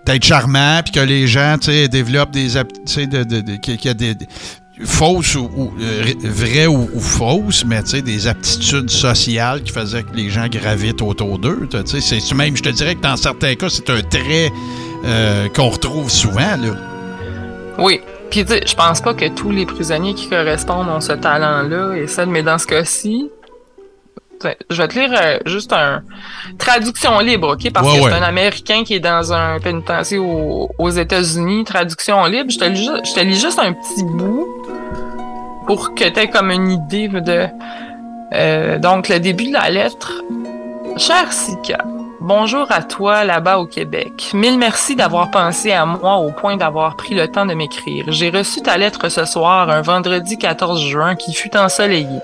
D'être 0.05 0.25
charmant, 0.25 0.81
puis 0.85 0.93
que 0.93 1.01
les 1.01 1.27
gens, 1.27 1.57
tu 1.61 1.67
sais, 1.71 1.89
développent 1.89 2.31
des... 2.31 2.49
Tu 2.49 2.59
sais, 2.87 3.07
de, 3.07 3.25
de- 3.25 3.41
de- 3.41 3.57
qu'il 3.57 3.79
y 3.85 3.89
a 3.89 3.95
des... 3.95 4.15
fausses 4.85 5.35
ou, 5.35 5.51
ou, 5.57 5.73
euh, 5.81 6.13
vraies 6.23 6.67
ou, 6.67 6.89
ou 6.95 7.01
fausses, 7.01 7.65
mais 7.65 7.83
tu 7.83 7.91
sais, 7.91 8.03
des 8.03 8.27
aptitudes 8.27 8.91
sociales 8.91 9.63
qui 9.63 9.73
faisaient 9.73 10.03
que 10.03 10.15
les 10.15 10.31
gens 10.31 10.47
gravitent 10.49 11.03
autour 11.03 11.39
d'eux. 11.39 11.69
Tu 11.71 12.01
sais, 12.01 12.21
c'est 12.21 12.35
même, 12.35 12.57
je 12.57 12.63
te 12.63 12.69
dirais 12.69 12.95
que 12.95 13.03
dans 13.03 13.17
certains 13.17 13.55
cas, 13.55 13.69
c'est 13.69 13.91
un 13.91 14.03
trait 14.03 14.51
euh, 15.05 15.49
qu'on 15.49 15.69
retrouve 15.69 16.11
souvent, 16.11 16.57
là. 16.57 16.75
oui. 17.79 18.01
Puis 18.31 18.45
tu 18.45 18.53
sais, 18.53 18.63
je 18.67 18.75
pense 18.75 19.01
pas 19.01 19.15
que 19.15 19.27
tous 19.29 19.51
les 19.51 19.65
prisonniers 19.65 20.13
qui 20.13 20.29
correspondent 20.29 20.91
ont 20.91 21.01
ce 21.01 21.13
talent-là 21.13 21.95
et 21.97 22.07
ça, 22.07 22.27
mais 22.27 22.43
dans 22.43 22.59
ce 22.59 22.67
cas-ci, 22.67 23.31
je 24.71 24.77
vais 24.83 24.89
te 24.89 24.99
lire 24.99 25.11
euh, 25.21 25.39
juste 25.47 25.73
un 25.73 26.03
traduction 26.59 27.19
libre, 27.21 27.55
ok? 27.55 27.73
Parce 27.73 27.87
que 27.93 28.03
c'est 28.03 28.13
un 28.13 28.23
Américain 28.23 28.85
qui 28.85 28.95
est 28.95 29.01
dans 29.01 29.33
un 29.33 29.59
pénitencier 29.61 30.19
aux, 30.19 30.91
États-Unis. 30.91 31.65
Traduction 31.65 32.25
libre. 32.27 32.51
Je 32.51 32.59
te, 32.59 32.65
lis, 32.65 32.91
je 33.05 33.15
te 33.15 33.21
lis 33.21 33.39
juste 33.39 33.59
un 33.59 33.73
petit 33.73 34.05
bout 34.05 34.48
pour 35.69 35.95
que 35.95 36.09
tu 36.09 36.29
comme 36.31 36.51
une 36.51 36.71
idée 36.71 37.09
de. 37.09 37.47
Euh, 38.33 38.79
donc, 38.79 39.11
le 39.11 39.21
début 39.21 39.49
de 39.49 39.53
la 39.53 39.69
lettre. 39.69 40.23
Cher 40.97 41.31
Sika, 41.31 41.85
Bonjour 42.21 42.67
à 42.73 42.83
toi 42.83 43.23
là-bas 43.23 43.59
au 43.59 43.67
Québec. 43.67 44.31
Mille 44.35 44.59
merci 44.59 44.97
d'avoir 44.97 45.31
pensé 45.31 45.71
à 45.71 45.85
moi 45.85 46.17
au 46.17 46.33
point 46.33 46.57
d'avoir 46.57 46.97
pris 46.97 47.15
le 47.15 47.29
temps 47.29 47.47
de 47.47 47.55
m'écrire. 47.55 48.07
J'ai 48.09 48.31
reçu 48.31 48.61
ta 48.61 48.77
lettre 48.77 49.09
ce 49.09 49.25
soir, 49.25 49.71
un 49.71 49.83
vendredi 49.83 50.37
14 50.37 50.81
juin, 50.81 51.15
qui 51.15 51.33
fut 51.33 51.57
ensoleillé. 51.57 52.19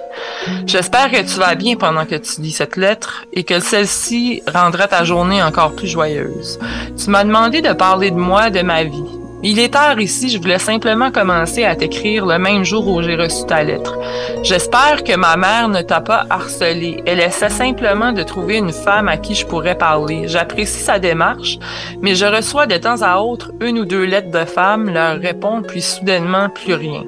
J'espère 0.67 1.11
que 1.11 1.23
tu 1.23 1.39
vas 1.39 1.55
bien 1.55 1.77
pendant 1.77 2.07
que 2.07 2.17
tu 2.17 2.41
lis 2.41 2.53
cette 2.53 2.77
lettre 2.77 3.27
et 3.33 3.45
que 3.45 3.61
celle-ci 3.61 4.43
rendra 4.53 4.89
ta 4.89 5.05
journée 5.05 5.43
encore 5.43 5.77
plus 5.77 5.89
joyeuse. 5.89 6.59
Tu 6.99 7.11
m'as 7.11 7.25
demandé 7.25 7.61
de 7.61 7.73
parler 7.73 8.11
de 8.11 8.17
moi, 8.17 8.51
de 8.51 8.63
ma 8.63 8.85
vie. 8.85 9.24
Il 9.47 9.59
est 9.59 9.75
tard 9.75 10.01
ici, 10.01 10.31
je 10.31 10.39
voulais 10.39 10.59
simplement 10.59 11.11
commencer 11.11 11.65
à 11.65 11.77
t'écrire 11.77 12.25
le 12.25 12.39
même 12.39 12.65
jour 12.65 12.89
où 12.89 13.03
j'ai 13.03 13.15
reçu 13.15 13.45
ta 13.45 13.63
lettre. 13.63 13.99
J'espère 14.43 15.05
que 15.05 15.15
ma 15.15 15.37
mère 15.37 15.69
ne 15.69 15.83
t'a 15.83 16.01
pas 16.01 16.25
harcelé. 16.31 17.03
Elle 17.05 17.21
essaie 17.21 17.51
simplement 17.51 18.13
de 18.13 18.23
trouver 18.23 18.57
une 18.57 18.73
femme 18.73 19.07
à 19.07 19.19
qui 19.19 19.35
je 19.35 19.45
pourrais 19.45 19.77
parler. 19.77 20.29
J'apprécie 20.29 20.81
sa 20.81 20.99
démarche, 20.99 21.59
mais 22.01 22.15
je 22.15 22.25
reçois 22.25 22.67
de 22.67 22.79
temps 22.79 23.03
à 23.03 23.19
autre 23.19 23.53
une 23.61 23.81
ou 23.81 23.85
deux 23.85 24.05
lettres 24.05 24.31
de 24.31 24.47
femmes, 24.47 24.89
leur 24.89 25.19
répondre, 25.21 25.67
puis 25.67 25.83
soudainement 25.83 26.49
plus 26.49 26.73
rien. 26.73 27.05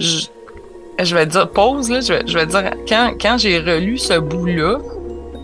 Je, 0.00 1.14
vais 1.14 1.26
dire 1.26 1.48
pause, 1.48 1.90
là, 1.90 2.00
je, 2.00 2.36
vais, 2.36 2.46
dire, 2.46 2.70
quand, 2.88 3.12
quand 3.20 3.38
j'ai 3.38 3.60
relu 3.60 3.98
ce 3.98 4.18
bout-là, 4.18 4.78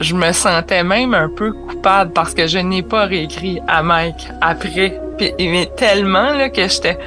je 0.01 0.17
me 0.17 0.33
sentais 0.33 0.83
même 0.83 1.15
un 1.15 1.29
peu 1.29 1.53
coupable 1.53 2.13
parce 2.13 2.35
que 2.35 2.49
je 2.49 2.59
n'ai 2.59 2.83
pas 2.83 3.05
réécrit 3.05 3.61
à 3.69 3.85
Mike 3.85 4.29
après 4.41 5.01
mais 5.39 5.71
tellement 5.77 6.33
là, 6.33 6.49
que 6.49 6.69
j'étais 6.69 6.99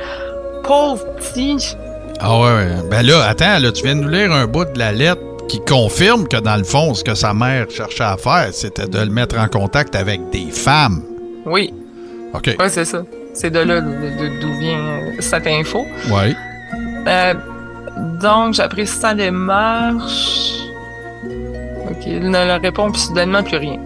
pauvre 0.64 1.04
petit. 1.16 1.76
Ah 2.20 2.40
ouais, 2.40 2.68
ben 2.90 3.06
là, 3.06 3.24
attends, 3.26 3.60
là, 3.60 3.72
tu 3.72 3.84
viens 3.84 3.96
de 3.96 4.02
nous 4.02 4.10
lire 4.10 4.32
un 4.32 4.48
bout 4.48 4.66
de 4.66 4.80
la 4.80 4.92
lettre 4.92 5.22
qui 5.48 5.60
confirme 5.60 6.28
que 6.28 6.38
dans 6.38 6.56
le 6.56 6.64
fond, 6.64 6.94
ce 6.94 7.04
que 7.04 7.16
sa 7.16 7.34
mère 7.34 7.70
cherchait 7.70 8.04
à 8.04 8.18
faire, 8.18 8.50
c'était 8.52 8.88
de 8.88 9.00
le 9.00 9.10
mettre 9.10 9.38
en 9.38 9.48
contact 9.48 9.96
avec 9.96 10.30
des 10.30 10.52
femmes. 10.52 11.04
Oui. 11.46 11.74
OK. 12.34 12.56
Oui, 12.60 12.66
c'est 12.70 12.86
ça. 12.86 13.04
C'est 13.34 13.50
de 13.50 13.60
là 13.60 13.82
d'où 13.82 14.60
vient 14.60 14.80
euh, 14.80 15.12
cette 15.20 15.48
info. 15.48 15.86
Oui. 16.10 16.36
Euh, 17.08 17.34
donc, 18.22 18.54
j'apprécie 18.54 18.96
sa 18.96 19.14
démarche. 19.14 20.54
OK, 21.90 22.06
il 22.06 22.30
ne 22.30 22.46
leur 22.46 22.62
répond 22.62 22.92
plus 22.92 23.02
soudainement 23.02 23.44
plus 23.44 23.58
rien. 23.58 23.80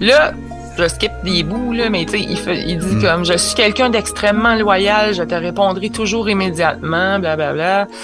Là, 0.00 0.32
je 0.76 0.88
skip 0.88 1.12
des 1.22 1.42
bouts, 1.42 1.72
là, 1.72 1.90
mais 1.90 2.04
tu 2.04 2.12
sais, 2.12 2.20
il, 2.20 2.36
fait, 2.36 2.64
il 2.66 2.78
dit 2.78 2.96
mm. 2.96 3.02
comme 3.02 3.24
je 3.24 3.36
suis 3.36 3.54
quelqu'un 3.54 3.90
d'extrêmement 3.90 4.54
loyal, 4.54 5.14
je 5.14 5.22
te 5.22 5.34
répondrai 5.34 5.90
toujours 5.90 6.28
immédiatement, 6.28 7.18
blablabla. 7.18 7.52
Bla, 7.52 7.84
bla. 7.84 7.94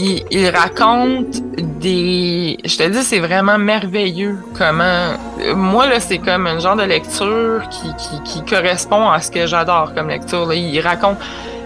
Il, 0.00 0.22
il, 0.30 0.48
raconte 0.50 1.42
des. 1.80 2.56
Je 2.64 2.76
te 2.76 2.88
dis, 2.88 3.02
c'est 3.02 3.18
vraiment 3.18 3.58
merveilleux 3.58 4.38
comment. 4.56 5.14
Moi, 5.56 5.88
là, 5.88 5.98
c'est 5.98 6.18
comme 6.18 6.46
un 6.46 6.60
genre 6.60 6.76
de 6.76 6.84
lecture 6.84 7.62
qui, 7.68 7.88
qui, 7.96 8.22
qui 8.22 8.44
correspond 8.44 9.10
à 9.10 9.20
ce 9.20 9.32
que 9.32 9.48
j'adore 9.48 9.94
comme 9.96 10.08
lecture. 10.08 10.46
Là. 10.46 10.54
Il 10.54 10.80
raconte 10.80 11.18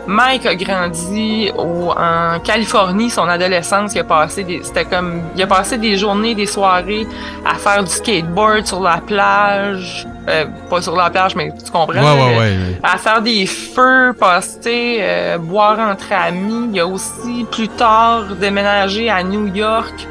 Mike 0.06 0.46
a 0.46 0.54
grandi 0.54 1.50
au, 1.56 1.90
en 1.90 2.40
Californie, 2.40 3.08
son 3.08 3.28
adolescence, 3.28 3.94
il 3.94 4.00
a 4.00 4.04
passé 4.04 4.42
des, 4.42 4.60
c'était 4.62 4.84
comme, 4.84 5.22
il 5.36 5.42
a 5.42 5.46
passé 5.46 5.78
des 5.78 5.96
journées, 5.96 6.34
des 6.34 6.46
soirées 6.46 7.06
à 7.44 7.54
faire 7.54 7.84
du 7.84 7.90
skateboard 7.90 8.66
sur 8.66 8.80
la 8.80 8.98
plage, 8.98 10.06
euh, 10.28 10.46
pas 10.68 10.82
sur 10.82 10.96
la 10.96 11.10
plage, 11.10 11.36
mais 11.36 11.52
tu 11.64 11.70
comprends? 11.70 11.94
Ouais, 11.94 12.38
ouais, 12.38 12.78
à 12.82 12.98
faire 12.98 13.22
des 13.22 13.46
feux, 13.46 14.12
passer, 14.18 14.98
euh, 15.00 15.38
boire 15.38 15.78
entre 15.78 16.12
amis. 16.12 16.70
Il 16.72 16.80
a 16.80 16.86
aussi 16.86 17.46
plus 17.50 17.68
tard 17.68 18.24
déménagé 18.40 19.08
à 19.08 19.22
New 19.22 19.46
York. 19.54 20.06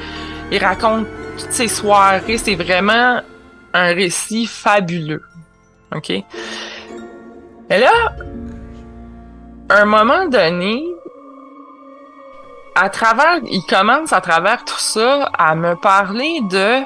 Il 0.51 0.63
raconte 0.63 1.07
toutes 1.37 1.51
ses 1.51 1.67
soirées. 1.67 2.37
C'est 2.37 2.55
vraiment 2.55 3.21
un 3.73 3.93
récit 3.93 4.45
fabuleux. 4.45 5.23
OK? 5.95 6.09
Et 6.09 6.23
là, 7.69 7.91
un 9.71 9.85
moment 9.85 10.27
donné, 10.27 10.83
à 12.75 12.89
travers, 12.89 13.39
il 13.43 13.63
commence 13.63 14.13
à 14.13 14.21
travers 14.21 14.63
tout 14.65 14.79
ça 14.79 15.29
à 15.37 15.55
me 15.55 15.75
parler 15.75 16.41
de 16.49 16.81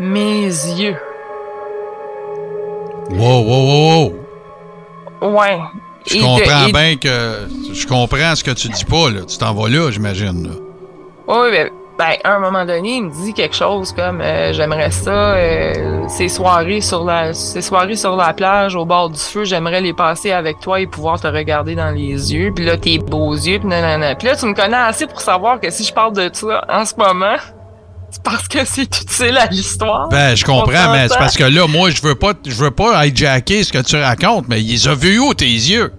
mes 0.00 0.44
yeux. 0.44 0.96
Wow, 3.10 3.42
wow, 3.44 4.12
wow, 5.20 5.30
Ouais. 5.32 5.58
Je 6.06 6.20
comprends 6.20 6.68
bien 6.72 6.96
que. 6.96 7.48
Je 7.72 7.86
comprends 7.86 8.34
ce 8.34 8.44
que 8.44 8.50
tu 8.52 8.68
dis 8.68 8.84
pas, 8.84 9.10
là. 9.10 9.20
Tu 9.26 9.38
t'en 9.38 9.54
vas 9.54 9.68
là, 9.68 9.90
j'imagine, 9.90 10.52
Oui, 11.26 11.48
mais 11.50 11.72
ben, 11.98 12.12
à 12.24 12.34
un 12.34 12.40
moment 12.40 12.66
donné, 12.66 12.96
il 12.96 13.04
me 13.04 13.10
dit 13.10 13.32
quelque 13.32 13.56
chose 13.56 13.92
comme 13.92 14.20
euh, 14.20 14.52
j'aimerais 14.52 14.90
ça, 14.90 15.10
euh, 15.10 16.06
ces 16.08 16.28
soirées 16.28 16.82
sur 16.82 17.04
la 17.04 17.32
ces 17.32 17.62
soirées 17.62 17.96
sur 17.96 18.16
la 18.16 18.34
plage 18.34 18.76
au 18.76 18.84
bord 18.84 19.08
du 19.08 19.18
feu, 19.18 19.44
j'aimerais 19.44 19.80
les 19.80 19.94
passer 19.94 20.30
avec 20.30 20.60
toi 20.60 20.80
et 20.80 20.86
pouvoir 20.86 21.18
te 21.18 21.26
regarder 21.26 21.74
dans 21.74 21.90
les 21.90 22.34
yeux. 22.34 22.52
Puis 22.54 22.66
là, 22.66 22.76
tes 22.76 22.98
beaux 22.98 23.32
yeux, 23.32 23.60
puis 23.60 23.68
nanana. 23.68 24.14
Puis 24.14 24.28
là, 24.28 24.36
tu 24.36 24.44
me 24.44 24.52
connais 24.52 24.76
assez 24.76 25.06
pour 25.06 25.22
savoir 25.22 25.58
que 25.58 25.70
si 25.70 25.84
je 25.84 25.92
parle 25.92 26.12
de 26.12 26.28
ça 26.32 26.64
en 26.68 26.84
ce 26.84 26.94
moment, 26.96 27.36
c'est 28.10 28.22
parce 28.22 28.46
que 28.46 28.64
c'est 28.66 28.82
utile 28.82 29.38
à 29.38 29.46
l'histoire. 29.46 30.08
Ben, 30.10 30.36
je 30.36 30.44
comprends, 30.44 30.92
mais 30.92 31.08
c'est 31.08 31.18
parce 31.18 31.36
que 31.36 31.44
là, 31.44 31.66
moi, 31.66 31.88
je 31.88 32.02
veux 32.02 32.14
pas 32.14 32.32
je 32.44 32.54
veux 32.54 32.70
pas 32.70 33.06
hijacker 33.06 33.64
ce 33.64 33.72
que 33.72 33.82
tu 33.82 33.96
racontes, 33.96 34.46
mais 34.48 34.62
ils 34.62 34.86
ont 34.90 34.94
vu 34.94 35.18
où 35.18 35.32
tes 35.32 35.46
yeux? 35.46 35.92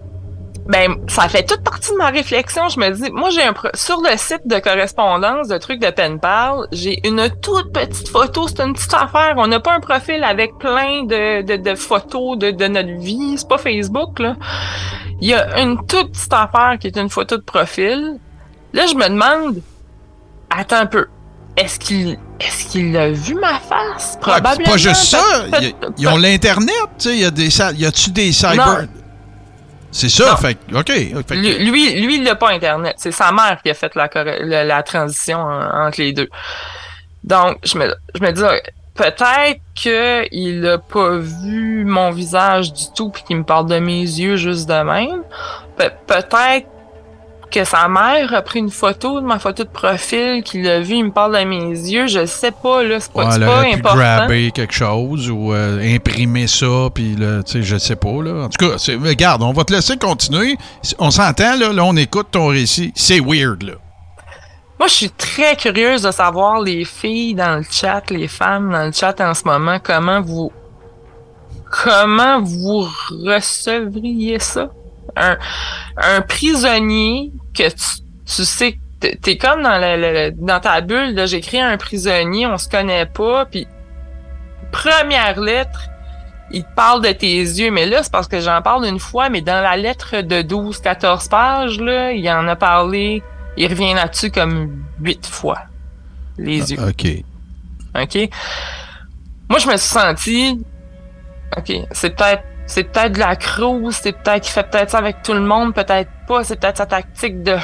Ben 0.68 0.96
ça 1.08 1.30
fait 1.30 1.44
toute 1.44 1.64
partie 1.64 1.92
de 1.92 1.98
ma 1.98 2.10
réflexion. 2.10 2.68
Je 2.68 2.80
me 2.80 2.90
dis, 2.92 3.10
moi 3.12 3.30
j'ai 3.30 3.44
un 3.44 3.54
sur 3.74 4.02
le 4.02 4.18
site 4.18 4.42
de 4.46 4.60
correspondance 4.60 5.48
de 5.48 5.58
trucs 5.58 5.80
de 5.80 5.90
Penpal, 5.90 6.68
j'ai 6.72 7.06
une 7.08 7.30
toute 7.42 7.72
petite 7.72 8.10
photo. 8.10 8.48
C'est 8.48 8.62
une 8.62 8.74
petite 8.74 8.94
affaire. 8.94 9.36
On 9.38 9.48
n'a 9.48 9.60
pas 9.60 9.74
un 9.74 9.80
profil 9.80 10.24
avec 10.24 10.58
plein 10.58 11.04
de, 11.04 11.42
de, 11.42 11.56
de 11.56 11.76
photos 11.76 12.38
de, 12.38 12.52
de 12.52 12.68
notre 12.68 13.00
vie. 13.00 13.36
C'est 13.38 13.48
pas 13.48 13.58
Facebook 13.58 14.20
là. 14.20 14.36
Il 15.22 15.30
y 15.30 15.34
a 15.34 15.62
une 15.62 15.78
toute 15.88 16.12
petite 16.12 16.34
affaire 16.34 16.78
qui 16.80 16.88
est 16.88 16.98
une 16.98 17.10
photo 17.10 17.38
de 17.38 17.44
profil. 17.44 18.20
Là, 18.74 18.86
je 18.86 18.96
me 18.96 19.08
demande, 19.08 19.62
attends 20.50 20.78
un 20.78 20.86
peu. 20.86 21.08
Est-ce 21.56 21.80
qu'il 21.80 22.20
est-ce 22.40 22.66
qu'il 22.68 22.96
a 22.96 23.10
vu 23.10 23.34
ma 23.34 23.60
face? 23.60 24.18
Probablement. 24.22 24.56
c'est 24.58 24.72
pas 24.72 24.78
juste 24.78 25.06
ça. 25.06 25.46
Ils, 25.98 26.08
ont 26.08 26.18
l'Internet, 26.18 26.76
tu 27.00 27.10
sais. 27.10 27.16
Il 27.16 27.22
y 27.22 27.26
a 27.26 27.32
des, 27.32 27.50
y 27.80 27.86
a-tu 27.86 28.12
des 28.12 28.32
cyber... 28.32 28.86
C'est 29.92 30.10
ça, 30.10 30.36
fait 30.36 30.58
OK. 30.74 30.90
lui, 31.32 32.02
lui, 32.02 32.16
il 32.16 32.24
n'a 32.24 32.36
pas 32.36 32.50
Internet. 32.52 32.96
C'est 32.98 33.12
sa 33.12 33.32
mère 33.32 33.60
qui 33.64 33.70
a 33.70 33.74
fait 33.74 33.96
la, 33.96 34.64
la, 34.64 34.84
transition 34.84 35.40
entre 35.40 36.02
les 36.02 36.14
deux. 36.14 36.30
Donc, 37.24 37.58
je 37.64 37.78
me, 37.78 37.94
je 38.14 38.22
me 38.22 38.32
dis, 38.32 38.42
peut-être 38.96 39.62
qu'il 39.76 40.62
n'a 40.62 40.78
pas 40.78 41.18
vu 41.18 41.86
mon 41.86 42.12
visage 42.12 42.74
du 42.74 42.84
tout 42.96 43.10
puis 43.10 43.24
qu'il 43.24 43.38
me 43.38 43.44
parle 43.44 43.68
de 43.68 43.80
mes 43.80 44.02
yeux 44.02 44.36
juste 44.36 44.68
de 44.68 44.82
même. 44.84 45.24
peut-être 45.78 46.68
que 47.50 47.64
sa 47.64 47.88
mère 47.88 48.34
a 48.34 48.42
pris 48.42 48.60
une 48.60 48.70
photo 48.70 49.22
de 49.22 49.26
ma 49.26 49.40
photo 49.40 49.64
de 49.64 49.70
profil, 49.70 50.44
qu'il 50.44 50.68
a 50.68 50.80
vu, 50.80 50.96
il 50.96 51.06
me 51.06 51.12
parle 51.12 51.34
dans 51.34 51.48
mes 51.48 51.70
yeux, 51.70 52.08
je 52.08 52.26
sais 52.26 52.52
pas, 52.52 52.84
là, 52.84 53.00
c'est 53.00 53.12
pas, 53.12 53.38
ouais, 53.38 53.40
pas 53.40 53.62
pu 53.64 53.74
important. 53.74 53.96
grabber 53.96 54.52
quelque 54.52 54.74
chose 54.74 55.30
ou 55.30 55.54
euh, 55.54 55.96
imprimer 55.96 56.48
ça, 56.48 56.90
puis 56.94 57.16
là, 57.16 57.44
tu 57.44 57.54
sais, 57.54 57.64
je 57.64 57.78
sais 57.78 57.96
pas, 57.96 58.22
là. 58.22 58.46
En 58.46 58.50
tout 58.50 58.66
cas, 58.66 58.76
regarde, 59.04 59.44
on 59.44 59.54
va 59.54 59.64
te 59.64 59.74
laisser 59.74 59.98
continuer. 59.98 60.58
On 61.00 61.12
s'entend, 61.12 61.58
là, 61.58 61.72
là, 61.72 61.84
on 61.84 61.96
écoute 61.96 62.28
ton 62.32 62.48
récit. 62.48 62.92
C'est 62.96 63.20
weird, 63.20 63.64
là. 63.64 63.74
Moi, 64.80 64.88
je 64.88 64.94
suis 64.94 65.10
très 65.10 65.56
curieuse 65.56 66.04
de 66.04 66.12
savoir 66.12 66.62
les 66.62 66.86
filles 66.86 67.34
dans 67.34 67.58
le 67.58 67.66
chat, 67.70 68.04
les 68.12 68.28
femmes 68.28 68.72
dans 68.72 68.86
le 68.86 68.92
chat 68.92 69.20
en 69.22 69.34
ce 69.34 69.44
moment, 69.46 69.80
comment 69.82 70.22
vous 70.22 70.52
comment 71.70 72.42
vous 72.42 72.88
recevriez 73.26 74.40
ça? 74.40 74.70
Un, 75.18 76.22
prisonnier 76.22 77.32
que 77.54 77.70
tu, 77.70 78.02
tu 78.26 78.46
sais 78.46 78.80
t'es 79.00 79.38
comme 79.38 79.62
dans 79.62 79.78
la, 79.78 80.32
dans 80.32 80.60
ta 80.60 80.82
bulle 80.82 81.28
j'écris 81.28 81.60
un 81.60 81.78
prisonnier 81.78 82.48
on 82.48 82.58
se 82.58 82.68
connaît 82.68 83.06
pas 83.06 83.46
puis 83.46 83.68
première 84.72 85.40
lettre 85.40 85.90
il 86.52 86.64
te 86.64 86.74
parle 86.76 87.04
de 87.04 87.12
tes 87.12 87.40
yeux. 87.40 87.72
Mais 87.72 87.86
là 87.86 88.04
c'est 88.04 88.12
parce 88.12 88.28
que 88.28 88.40
j'en 88.40 88.62
parle 88.62 88.86
une 88.86 89.00
fois 89.00 89.30
mais 89.30 89.42
dans 89.42 89.62
la 89.62 89.78
lettre 89.78 90.22
de 90.22 90.42
12 90.42 90.80
14 90.80 91.28
pages 91.28 91.80
là 91.80 92.12
il 92.12 92.30
en 92.30 92.48
a 92.48 92.56
parlé 92.56 93.22
il 93.58 93.68
revient 93.68 93.94
là-dessus 93.94 94.32
comme 94.32 94.84
huit 95.02 95.26
fois 95.26 95.60
les 96.38 96.62
ah, 96.62 96.76
yeux. 96.76 96.90
OK. 96.90 98.02
OK? 98.02 98.30
Moi 99.50 99.60
je 99.60 99.68
me 99.68 99.78
suis 99.78 99.90
senti 99.90 100.66
OK 101.58 101.74
c'est 101.92 102.16
peut-être 102.16 102.44
c'est 102.68 102.84
peut-être 102.84 103.14
de 103.14 103.20
la 103.20 103.36
cruise, 103.36 103.96
c'est 104.02 104.12
peut-être 104.12 104.44
qu'il 104.44 104.52
fait 104.52 104.70
peut-être 104.70 104.92
ça 104.92 105.00
avec 105.00 105.24
tout 105.24 105.34
le 105.34 105.42
monde, 105.42 105.74
peut-être 105.74 106.10
pas, 106.28 106.44
c'est 106.44 106.60
peut-être 106.60 106.78
sa 106.78 106.86
tactique 106.86 107.42
de 107.42 107.56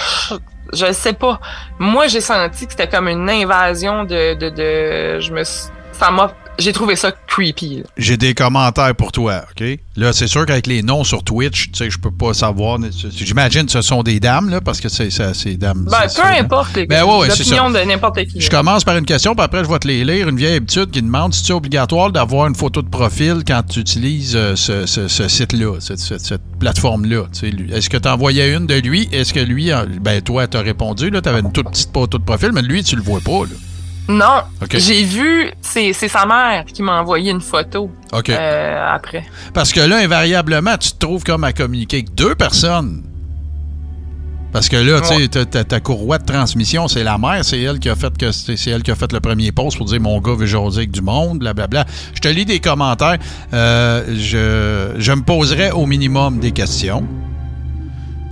je 0.74 0.92
sais 0.92 1.14
pas. 1.14 1.40
Moi, 1.78 2.08
j'ai 2.08 2.22
senti 2.22 2.66
que 2.66 2.72
c'était 2.72 2.88
comme 2.88 3.08
une 3.08 3.30
invasion 3.30 4.06
de 4.06 4.34
de, 4.34 4.50
de 4.50 5.20
je 5.20 5.32
me 5.34 5.44
ça 5.44 6.10
m'a 6.10 6.34
j'ai 6.60 6.72
trouvé 6.72 6.96
ça 6.96 7.12
creepy. 7.28 7.84
J'ai 7.98 8.18
des 8.18 8.34
commentaires 8.34 8.96
pour 8.96 9.12
toi, 9.12 9.44
OK? 9.52 9.64
Là, 9.96 10.14
c'est 10.14 10.28
sûr 10.28 10.46
qu'avec 10.46 10.68
les 10.68 10.82
noms 10.82 11.04
sur 11.04 11.24
Twitch, 11.24 11.72
tu 11.72 11.78
sais, 11.78 11.90
je 11.90 12.00
peux 12.00 12.12
pas 12.12 12.34
savoir. 12.34 12.80
J'imagine 13.12 13.66
que 13.66 13.72
ce 13.72 13.82
sont 13.82 14.04
des 14.04 14.20
dames, 14.20 14.50
là, 14.50 14.62
parce 14.62 14.80
que 14.80 14.90
c'est 14.90 15.10
ces 15.10 15.58
dames. 15.58 15.88
Ben, 15.90 16.08
peu 16.16 16.22
importe 16.24 16.76
les 16.76 16.86
ben, 16.86 17.04
ouais, 17.04 17.28
l'opinion 17.28 17.70
de 17.70 17.80
n'importe 17.80 18.26
qui. 18.26 18.42
Je 18.42 18.50
commence 18.50 18.84
par 18.84 18.98
une 18.98 19.06
question, 19.06 19.36
puis 19.36 19.44
après, 19.44 19.64
je 19.64 19.70
vais 19.70 19.80
te 19.80 19.88
les 19.88 20.04
lire. 20.04 20.30
Une 20.30 20.38
vieille 20.38 20.56
habitude 20.56 20.92
qui 20.92 21.02
demande 21.02 21.34
si 21.34 21.44
c'est 21.44 21.54
obligatoire 21.54 22.12
d'avoir 22.12 22.48
une 22.48 22.56
photo 22.56 22.82
de 22.82 22.90
profil 22.90 23.44
quand 23.48 23.64
tu 23.64 23.80
utilises 23.80 24.36
euh, 24.36 24.56
ce, 24.56 24.86
ce, 24.86 25.28
site-là, 25.28 25.80
cette, 25.80 26.00
cette, 26.00 26.42
plateforme-là. 26.60 27.26
Est-ce 27.72 27.90
que 27.90 27.98
tu 27.98 28.08
envoyais 28.08 28.54
une 28.54 28.66
de 28.66 28.76
lui? 28.76 29.10
Est-ce 29.12 29.34
que 29.34 29.40
lui, 29.40 29.72
ben, 30.02 30.22
toi, 30.22 30.48
tu 30.48 30.58
as 30.58 30.62
répondu, 30.62 31.10
là, 31.10 31.22
tu 31.22 31.30
avais 31.30 31.42
une 31.42 31.52
toute 31.52 31.70
petite 31.70 31.92
photo 31.94 32.18
de 32.18 32.24
profil, 32.24 32.52
mais 32.54 32.62
lui, 32.62 32.84
tu 32.84 32.96
le 32.96 33.02
vois 33.02 33.20
pas, 33.20 33.44
là. 33.44 33.56
Non. 34.08 34.44
J'ai 34.72 35.04
vu, 35.04 35.52
c'est 35.62 35.94
sa 35.94 36.26
mère 36.26 36.66
qui 36.66 36.82
m'a 36.82 37.00
envoyé 37.00 37.32
une 37.32 37.42
photo 37.42 37.90
euh, 38.14 38.86
après. 38.94 39.24
Parce 39.54 39.72
que 39.72 39.80
là, 39.80 39.98
invariablement, 39.98 40.78
tu 40.78 40.92
te 40.92 40.98
trouves 40.98 41.24
comme 41.24 41.44
à 41.44 41.54
communiquer 41.54 41.98
avec 41.98 42.14
deux 42.14 42.36
personnes. 42.36 43.04
Parce 44.52 44.70
que 44.70 44.76
là, 44.76 45.02
tu 45.02 45.08
sais, 45.08 45.48
ta, 45.66 45.80
courroie 45.80 46.20
de 46.20 46.26
transmission, 46.26 46.88
c'est 46.88 47.04
la 47.04 47.18
mère, 47.18 47.44
c'est 47.44 47.60
elle 47.60 47.80
qui 47.80 47.90
a 47.90 47.96
fait 47.96 48.16
que 48.16 48.32
c'est 48.32 48.68
elle 48.68 48.84
qui 48.84 48.92
a 48.92 48.96
fait 48.96 49.12
le 49.12 49.20
premier 49.20 49.52
post 49.52 49.78
pour 49.78 49.88
dire 49.88 50.00
mon 50.00 50.22
gars 50.22 50.36
veut 50.36 50.46
jaser 50.46 50.80
avec 50.80 50.92
du 50.92 51.02
monde, 51.02 51.40
blablabla. 51.40 51.86
Je 52.14 52.20
te 52.20 52.28
lis 52.28 52.46
des 52.46 52.60
commentaires. 52.60 53.18
Euh, 53.52 54.04
je, 54.16 55.02
je, 55.02 55.12
me 55.12 55.24
poserai 55.24 55.72
au 55.72 55.88
minimum 55.88 56.40
des 56.40 56.52
questions. 56.52 57.04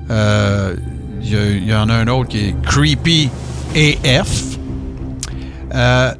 Il 0.09 0.11
euh, 0.11 0.75
y, 1.23 1.69
y, 1.69 1.73
en 1.73 1.89
a 1.89 1.95
un 1.95 2.07
autre 2.07 2.29
qui 2.29 2.49
est 2.49 2.61
creepy 2.61 3.31
AF. 3.75 4.50
Euh, 5.73 6.13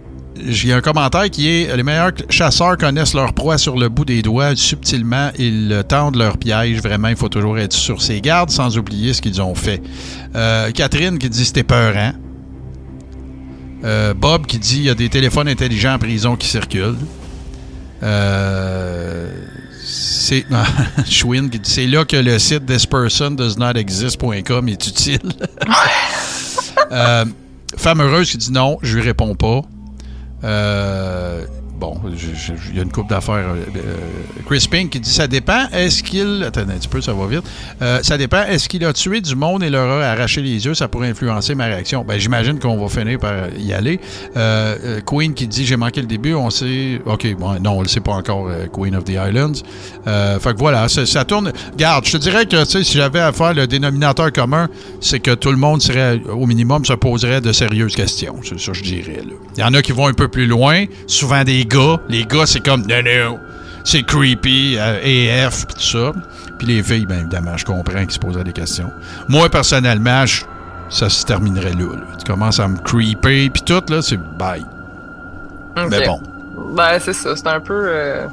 j'ai 0.47 0.74
un 0.74 0.82
commentaire 0.82 1.30
qui 1.30 1.49
est 1.49 1.76
Les 1.76 1.84
meilleurs 1.84 2.12
chasseurs 2.30 2.78
connaissent 2.78 3.14
leur 3.14 3.34
proie 3.34 3.58
sur 3.58 3.78
le 3.78 3.89
bout 3.89 4.06
des 4.06 4.22
doigts. 4.22 4.56
Subtilement, 4.56 5.30
ils 5.38 5.84
tendent 5.88 6.16
leur 6.16 6.38
piège. 6.38 6.82
Vraiment, 6.82 7.10
il 7.10 7.16
faut 7.16 7.30
toujours 7.30 7.60
être 7.60 7.74
sur 7.74 8.02
ses 8.02 8.22
gardes 8.22 8.49
sans 8.49 8.78
oublier 8.78 9.14
ce 9.14 9.22
qu'ils 9.22 9.41
ont 9.41 9.56
fait. 9.56 9.82
Euh, 10.36 10.72
Catherine 10.72 11.20
qui 11.20 11.30
dit 11.30 11.45
C'était 11.45 11.64
peurant. 11.64 12.14
Euh, 13.84 14.14
Bob 14.14 14.45
qui 14.45 14.58
dit 14.58 14.78
Il 14.78 14.84
y 14.84 14.89
a 14.89 14.95
des 14.95 15.10
téléphones 15.10 15.47
intelligents 15.47 15.95
en 15.95 15.99
prison 15.99 16.36
qui 16.36 16.47
circulent. 16.47 16.97
c'est 19.84 20.45
Schwinn 21.10 21.49
qui 21.49 21.60
dit 21.60 21.70
C'est 21.70 21.88
là 21.88 22.06
que 22.06 22.18
le 22.18 22.39
site 22.39 22.66
thispersondoesnotexist.com 22.66 24.70
est 24.70 24.88
utile. 24.88 25.20
Femme 27.78 28.02
heureuse 28.02 28.30
qui 28.30 28.38
dit 28.38 28.52
non, 28.52 28.78
je 28.82 28.96
lui 28.98 29.04
réponds 29.04 29.36
pas. 29.36 29.62
Euh, 30.44 31.46
bon, 31.82 31.98
il 32.06 32.78
y 32.78 32.80
a 32.80 32.84
une 32.84 32.92
coupe 32.92 33.10
d'affaires. 33.10 33.50
Euh, 33.50 33.66
euh, 33.76 33.98
Chris 34.46 34.68
Pink 34.70 34.92
qui 34.92 35.00
dit 35.00 35.10
ça 35.10 35.28
dépend. 35.28 35.68
Est-ce 35.74 36.04
qu'il. 36.04 36.44
Attendez 36.48 36.74
un 36.74 36.78
petit 36.78 36.88
peu, 36.88 37.02
ça 37.02 37.12
va 37.12 37.26
vite. 37.26 37.44
ça 38.04 38.18
dépend. 38.18 38.44
Est-ce 38.44 38.70
qu'il 38.70 38.86
a 38.86 38.94
tué 38.94 39.20
du 39.20 39.36
monde 39.36 39.64
et 39.64 39.70
leur 39.70 39.90
a 39.90 40.06
arraché 40.06 40.42
les 40.42 40.64
yeux 40.64 40.76
Ça 40.76 40.88
pourrait 40.88 41.10
influencer 41.10 41.56
ma 41.56 41.66
réaction. 41.66 42.06
Ben, 42.08 42.20
j'imagine 42.20 42.60
qu'on 42.60 42.78
va 42.78 42.88
finir 42.88 43.20
par 43.20 43.34
y 43.58 43.74
aller. 43.74 44.00
Queen 45.06 45.34
qui 45.34 45.48
dit 45.48 45.66
j'ai 45.66 45.78
manqué 45.78 46.02
le 46.02 46.08
début. 46.08 46.36
On 46.36 46.50
sait. 46.50 47.02
OK, 47.06 47.36
bon, 47.36 47.60
non, 47.60 47.80
on 47.80 47.82
le 47.82 47.88
sait 47.88 48.00
pas 48.00 48.14
encore, 48.14 48.50
Queen 48.72 48.96
of 48.96 49.04
the 49.04 49.14
Islands. 49.14 49.64
fait 50.06 50.54
que 50.54 50.60
voilà, 50.60 50.88
ça, 50.88 51.26
tourne. 51.26 51.52
Garde, 51.78 52.06
je 52.06 52.12
te 52.12 52.18
dirais 52.18 52.46
que 52.46 52.64
si 52.64 52.84
j'avais 52.84 53.20
à 53.20 53.32
faire 53.32 53.54
le 53.54 53.66
dénominateur 53.66 54.32
commun, 54.32 54.70
c'est 55.00 55.20
que 55.20 55.32
tout 55.32 55.52
le 55.52 55.58
monde 55.58 55.82
serait, 55.82 56.22
au 56.30 56.46
minimum, 56.46 56.86
se 56.86 56.94
poserait 56.94 57.42
de 57.42 57.52
sérieuses 57.52 57.96
questions. 57.96 58.36
C'est 58.44 58.60
ça, 58.60 58.74
je 58.74 58.84
dirais. 58.84 59.22
Il 59.58 59.62
y 59.62 59.64
en 59.64 59.74
a 59.74 59.82
qui 59.82 59.92
vont 59.92 60.08
un 60.08 60.14
peu 60.14 60.28
plus 60.28 60.46
loin, 60.46 60.86
souvent 61.08 61.44
des 61.44 61.66
gars 61.72 61.98
les 62.10 62.26
gars, 62.26 62.46
c'est 62.46 62.60
comme, 62.60 62.82
non, 62.82 63.02
non, 63.04 63.40
c'est 63.84 64.04
creepy, 64.04 64.78
euh, 64.78 65.46
AF, 65.48 65.68
pis 65.68 65.76
tout 65.76 65.82
ça. 65.82 66.12
Puis 66.58 66.68
les 66.68 66.84
filles, 66.84 67.06
bien 67.06 67.20
évidemment, 67.20 67.58
je 67.58 67.66
comprends 67.66 68.02
qu'ils 68.02 68.12
se 68.12 68.20
poseraient 68.20 68.44
des 68.44 68.54
questions. 68.54 68.92
Moi, 69.28 69.50
personnellement, 69.50 70.26
ça 70.90 71.10
se 71.10 71.26
terminerait 71.26 71.74
là, 71.74 71.86
Tu 72.20 72.26
commences 72.26 72.60
à 72.60 72.68
me 72.68 72.78
creeper, 72.78 73.50
puis 73.50 73.64
tout, 73.64 73.82
là, 73.90 74.02
c'est 74.02 74.20
bye. 74.38 74.66
Mais 75.90 76.06
bon. 76.06 76.22
Ben, 76.76 77.00
c'est 77.00 77.14
ça. 77.14 77.36
C'est 77.36 77.48
un 77.48 77.60
peu. 77.60 77.84
Euh, 77.88 78.28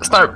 c'est 0.00 0.14
un 0.14 0.30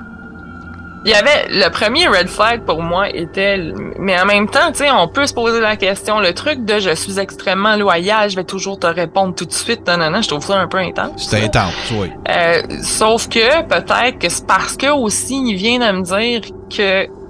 il 1.05 1.11
y 1.11 1.13
avait 1.13 1.47
le 1.49 1.69
premier 1.69 2.07
red 2.07 2.27
flag 2.27 2.61
pour 2.63 2.81
moi 2.81 3.09
était 3.09 3.57
mais 3.97 4.19
en 4.19 4.25
même 4.25 4.47
temps, 4.47 4.71
tu 4.71 4.79
sais, 4.79 4.91
on 4.91 5.07
peut 5.07 5.25
se 5.25 5.33
poser 5.33 5.59
la 5.59 5.75
question 5.75 6.19
le 6.19 6.33
truc 6.33 6.65
de 6.65 6.79
je 6.79 6.93
suis 6.95 7.19
extrêmement 7.19 7.75
loyal, 7.75 8.29
je 8.29 8.35
vais 8.35 8.43
toujours 8.43 8.79
te 8.79 8.87
répondre 8.87 9.33
tout 9.35 9.45
de 9.45 9.53
suite. 9.53 9.87
Non, 9.87 9.97
non, 9.97 10.11
non 10.11 10.21
je 10.21 10.27
trouve 10.27 10.43
ça 10.43 10.59
un 10.59 10.67
peu 10.67 10.77
intense. 10.77 11.27
C'est 11.29 11.43
intense, 11.43 11.73
oui. 11.91 12.11
Euh, 12.29 12.61
sauf 12.83 13.27
que 13.27 13.63
peut-être 13.63 14.19
que 14.19 14.29
c'est 14.29 14.45
parce 14.45 14.77
que 14.77 14.91
aussi 14.91 15.41
il 15.45 15.55
vient 15.55 15.79
de 15.79 15.97
me 15.97 16.03
dire 16.03 16.41
que 16.69 17.20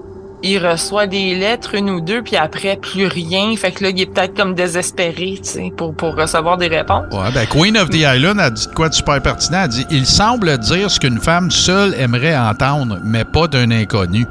il 0.43 0.65
reçoit 0.65 1.07
des 1.07 1.35
lettres, 1.35 1.75
une 1.75 1.89
ou 1.89 2.01
deux, 2.01 2.21
puis 2.21 2.35
après, 2.35 2.77
plus 2.77 3.07
rien. 3.07 3.55
Fait 3.55 3.71
que 3.71 3.83
là, 3.83 3.89
il 3.89 4.01
est 4.01 4.05
peut-être 4.05 4.35
comme 4.35 4.55
désespéré, 4.55 5.39
tu 5.43 5.49
sais, 5.49 5.73
pour, 5.75 5.93
pour 5.93 6.15
recevoir 6.15 6.57
des 6.57 6.67
réponses. 6.67 7.05
Ouais, 7.11 7.31
ben 7.33 7.45
Queen 7.47 7.77
of 7.77 7.89
the 7.89 7.97
Island 7.97 8.39
a 8.39 8.49
dit 8.49 8.67
quoi 8.75 8.89
de 8.89 8.93
super 8.93 9.21
pertinent. 9.21 9.63
Elle 9.63 9.69
dit 9.69 9.85
Il 9.89 10.05
semble 10.05 10.57
dire 10.57 10.89
ce 10.89 10.99
qu'une 10.99 11.19
femme 11.19 11.51
seule 11.51 11.93
aimerait 11.95 12.37
entendre, 12.37 12.99
mais 13.03 13.23
pas 13.23 13.47
d'un 13.47 13.71
inconnu. 13.71 14.25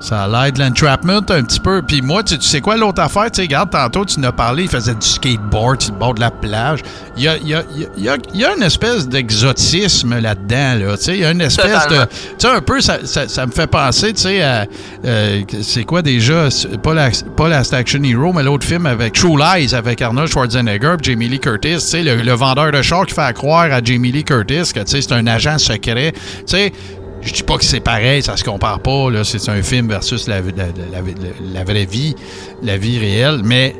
Ça 0.00 0.24
a 0.24 0.28
l'air 0.28 0.52
de 0.52 0.60
l'entrapment 0.60 1.18
un 1.28 1.42
petit 1.42 1.58
peu. 1.58 1.82
Puis 1.82 2.02
moi, 2.02 2.22
tu, 2.22 2.40
sais 2.40 2.60
quoi 2.60 2.76
l'autre 2.76 3.02
affaire? 3.02 3.30
Tu 3.30 3.36
sais, 3.36 3.42
regarde, 3.42 3.70
tantôt, 3.70 4.04
tu 4.04 4.20
nous 4.20 4.28
as 4.28 4.32
parlé, 4.32 4.64
il 4.64 4.68
faisait 4.68 4.94
du 4.94 5.06
skateboard 5.06 5.82
sur 5.82 5.92
le 5.92 5.98
bord 5.98 6.14
de 6.14 6.20
la 6.20 6.30
plage. 6.30 6.80
Il 7.16 7.24
y 7.24 7.28
a, 7.28 7.36
il 7.36 7.48
y 7.48 7.54
a, 7.54 7.62
il 7.96 8.04
y 8.04 8.08
a, 8.08 8.16
il 8.32 8.40
y 8.40 8.44
a 8.44 8.54
une 8.54 8.62
espèce 8.62 9.08
d'exotisme 9.08 10.20
là-dedans, 10.20 10.86
là. 10.86 10.96
Tu 10.96 11.04
sais, 11.04 11.14
il 11.14 11.20
y 11.20 11.24
a 11.24 11.32
une 11.32 11.40
espèce 11.40 11.88
de... 11.88 12.04
Tu 12.04 12.16
sais, 12.38 12.48
un 12.48 12.60
peu, 12.60 12.80
ça, 12.80 12.98
ça, 13.04 13.26
ça, 13.26 13.46
me 13.46 13.50
fait 13.50 13.66
penser, 13.66 14.12
tu 14.12 14.22
sais, 14.22 14.42
à... 14.42 14.66
Euh, 15.04 15.42
c'est 15.62 15.84
quoi 15.84 16.02
déjà? 16.02 16.48
Pas, 16.82 16.94
la, 16.94 17.10
pas 17.36 17.48
Action 17.72 18.02
Hero, 18.02 18.32
mais 18.32 18.44
l'autre 18.44 18.66
film 18.66 18.86
avec 18.86 19.14
True 19.14 19.36
Lies, 19.36 19.74
avec 19.74 20.00
Arnold 20.00 20.30
Schwarzenegger 20.30 20.94
et 21.00 21.04
Jamie 21.04 21.28
Lee 21.28 21.40
Curtis. 21.40 21.74
Tu 21.74 21.80
sais, 21.80 22.02
le, 22.02 22.22
le, 22.22 22.32
vendeur 22.32 22.70
de 22.70 22.82
char 22.82 23.04
qui 23.04 23.14
fait 23.14 23.34
croire 23.34 23.72
à 23.72 23.82
Jamie 23.82 24.12
Lee 24.12 24.24
Curtis 24.24 24.72
que, 24.72 24.80
tu 24.80 24.86
sais, 24.86 25.02
c'est 25.02 25.12
un 25.12 25.26
agent 25.26 25.58
secret. 25.58 26.12
Tu 26.12 26.42
sais 26.46 26.72
je 27.20 27.32
dis 27.32 27.42
pas 27.42 27.58
que 27.58 27.64
c'est 27.64 27.80
pareil, 27.80 28.22
ça 28.22 28.36
se 28.36 28.44
compare 28.44 28.80
pas. 28.80 29.10
Là, 29.10 29.24
c'est 29.24 29.48
un 29.48 29.62
film 29.62 29.88
versus 29.88 30.28
la, 30.28 30.40
la, 30.40 30.66
la, 31.52 31.64
vraie 31.64 31.84
vie, 31.84 32.14
la 32.62 32.76
vie 32.76 32.98
réelle. 32.98 33.40
Mais 33.44 33.74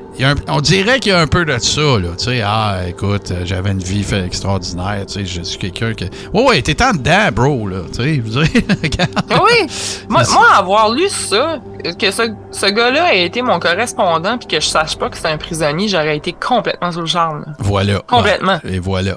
on 0.48 0.60
dirait 0.60 0.98
qu'il 0.98 1.12
y 1.12 1.14
a 1.14 1.20
un 1.20 1.26
peu 1.26 1.44
de 1.44 1.56
ça. 1.58 1.80
Là, 1.80 2.08
tu 2.18 2.24
sais, 2.24 2.42
ah, 2.44 2.80
écoute, 2.88 3.32
j'avais 3.44 3.70
une 3.70 3.82
vie 3.82 4.04
extraordinaire. 4.12 5.04
Tu 5.06 5.14
sais, 5.14 5.24
je 5.24 5.42
suis 5.42 5.58
quelqu'un 5.58 5.94
qui. 5.94 6.04
Ouais, 6.32 6.44
ouais, 6.44 6.62
t'es 6.62 6.82
en 6.82 6.92
dedans, 6.92 7.28
bro. 7.32 7.68
Là, 7.68 7.82
tu 7.94 8.02
sais, 8.02 8.18
vous 8.18 8.38
oui. 8.40 9.66
Moi, 10.08 10.22
moi, 10.32 10.46
avoir 10.56 10.90
lu 10.90 11.08
ça, 11.08 11.58
que 11.98 12.10
ce, 12.10 12.22
ce 12.50 12.66
gars-là 12.66 13.14
ait 13.14 13.24
été 13.26 13.42
mon 13.42 13.60
correspondant, 13.60 14.38
puis 14.38 14.48
que 14.48 14.60
je 14.60 14.66
sache 14.66 14.96
pas 14.96 15.08
que 15.08 15.16
c'est 15.16 15.28
un 15.28 15.38
prisonnier, 15.38 15.88
j'aurais 15.88 16.16
été 16.16 16.32
complètement 16.32 16.90
sous 16.90 17.00
le 17.00 17.06
charme. 17.06 17.54
Voilà. 17.60 18.00
Complètement. 18.06 18.58
et 18.64 18.78
voilà. 18.78 19.16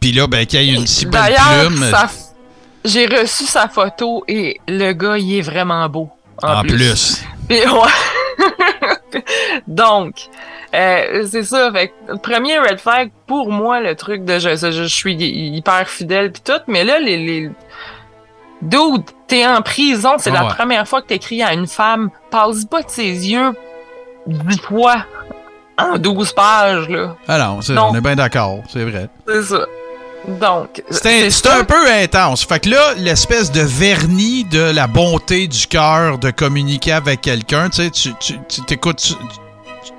Puis 0.00 0.12
là, 0.12 0.26
ben, 0.26 0.46
qu'il 0.46 0.62
y 0.62 0.70
ait 0.70 0.74
une 0.74 0.86
si 0.86 1.06
belle 1.06 1.34
plume. 1.34 1.84
Ça 1.90 2.08
j'ai 2.84 3.06
reçu 3.06 3.44
sa 3.44 3.68
photo 3.68 4.24
et 4.28 4.60
le 4.68 4.92
gars, 4.92 5.18
il 5.18 5.38
est 5.38 5.42
vraiment 5.42 5.88
beau. 5.88 6.10
En, 6.42 6.62
plus. 6.62 7.24
Donc, 9.66 10.28
euh, 10.74 11.26
c'est 11.28 11.42
ça. 11.42 11.72
Fait 11.72 11.92
premier 12.22 12.58
red 12.58 12.78
flag 12.78 13.10
pour 13.26 13.50
moi, 13.50 13.80
le 13.80 13.94
truc 13.94 14.24
de 14.24 14.38
je, 14.38 14.54
je, 14.54 14.84
suis 14.84 15.14
hyper 15.14 15.88
fidèle 15.88 16.32
pis 16.32 16.42
tout, 16.42 16.60
mais 16.66 16.84
là, 16.84 16.98
les, 16.98 17.16
les... 17.16 17.50
Dude, 18.60 19.04
t'es 19.26 19.46
en 19.46 19.62
prison, 19.62 20.14
c'est 20.18 20.30
la 20.30 20.44
première 20.44 20.86
fois 20.86 21.00
que 21.00 21.08
t'écris 21.08 21.42
à 21.42 21.54
une 21.54 21.68
femme. 21.68 22.10
Passe 22.30 22.64
pas 22.64 22.82
de 22.82 22.90
ses 22.90 23.30
yeux 23.30 23.52
dix 24.26 24.60
fois 24.60 25.04
en 25.78 25.96
12 25.96 26.32
pages, 26.32 26.88
là. 26.88 27.16
Ah 27.28 27.38
non, 27.38 27.60
on 27.76 27.94
est 27.94 28.00
bien 28.00 28.16
d'accord, 28.16 28.62
c'est 28.68 28.84
vrai. 28.84 29.08
C'est 29.26 29.42
ça. 29.42 29.64
Donc, 30.28 30.82
c'est 30.90 31.46
un, 31.46 31.64
peu 31.64 31.90
intense. 31.90 32.44
Fait 32.44 32.60
que 32.60 32.68
là, 32.68 32.94
l'espèce 32.96 33.50
de 33.50 33.60
vernis 33.60 34.44
de 34.44 34.60
la 34.60 34.86
bonté 34.86 35.48
du 35.48 35.66
cœur 35.66 36.18
de 36.18 36.30
communiquer 36.30 36.92
avec 36.92 37.22
quelqu'un, 37.22 37.70
tu 37.70 37.82
sais, 37.82 37.90
tu 37.90 38.62
t'écoutes, 38.66 39.16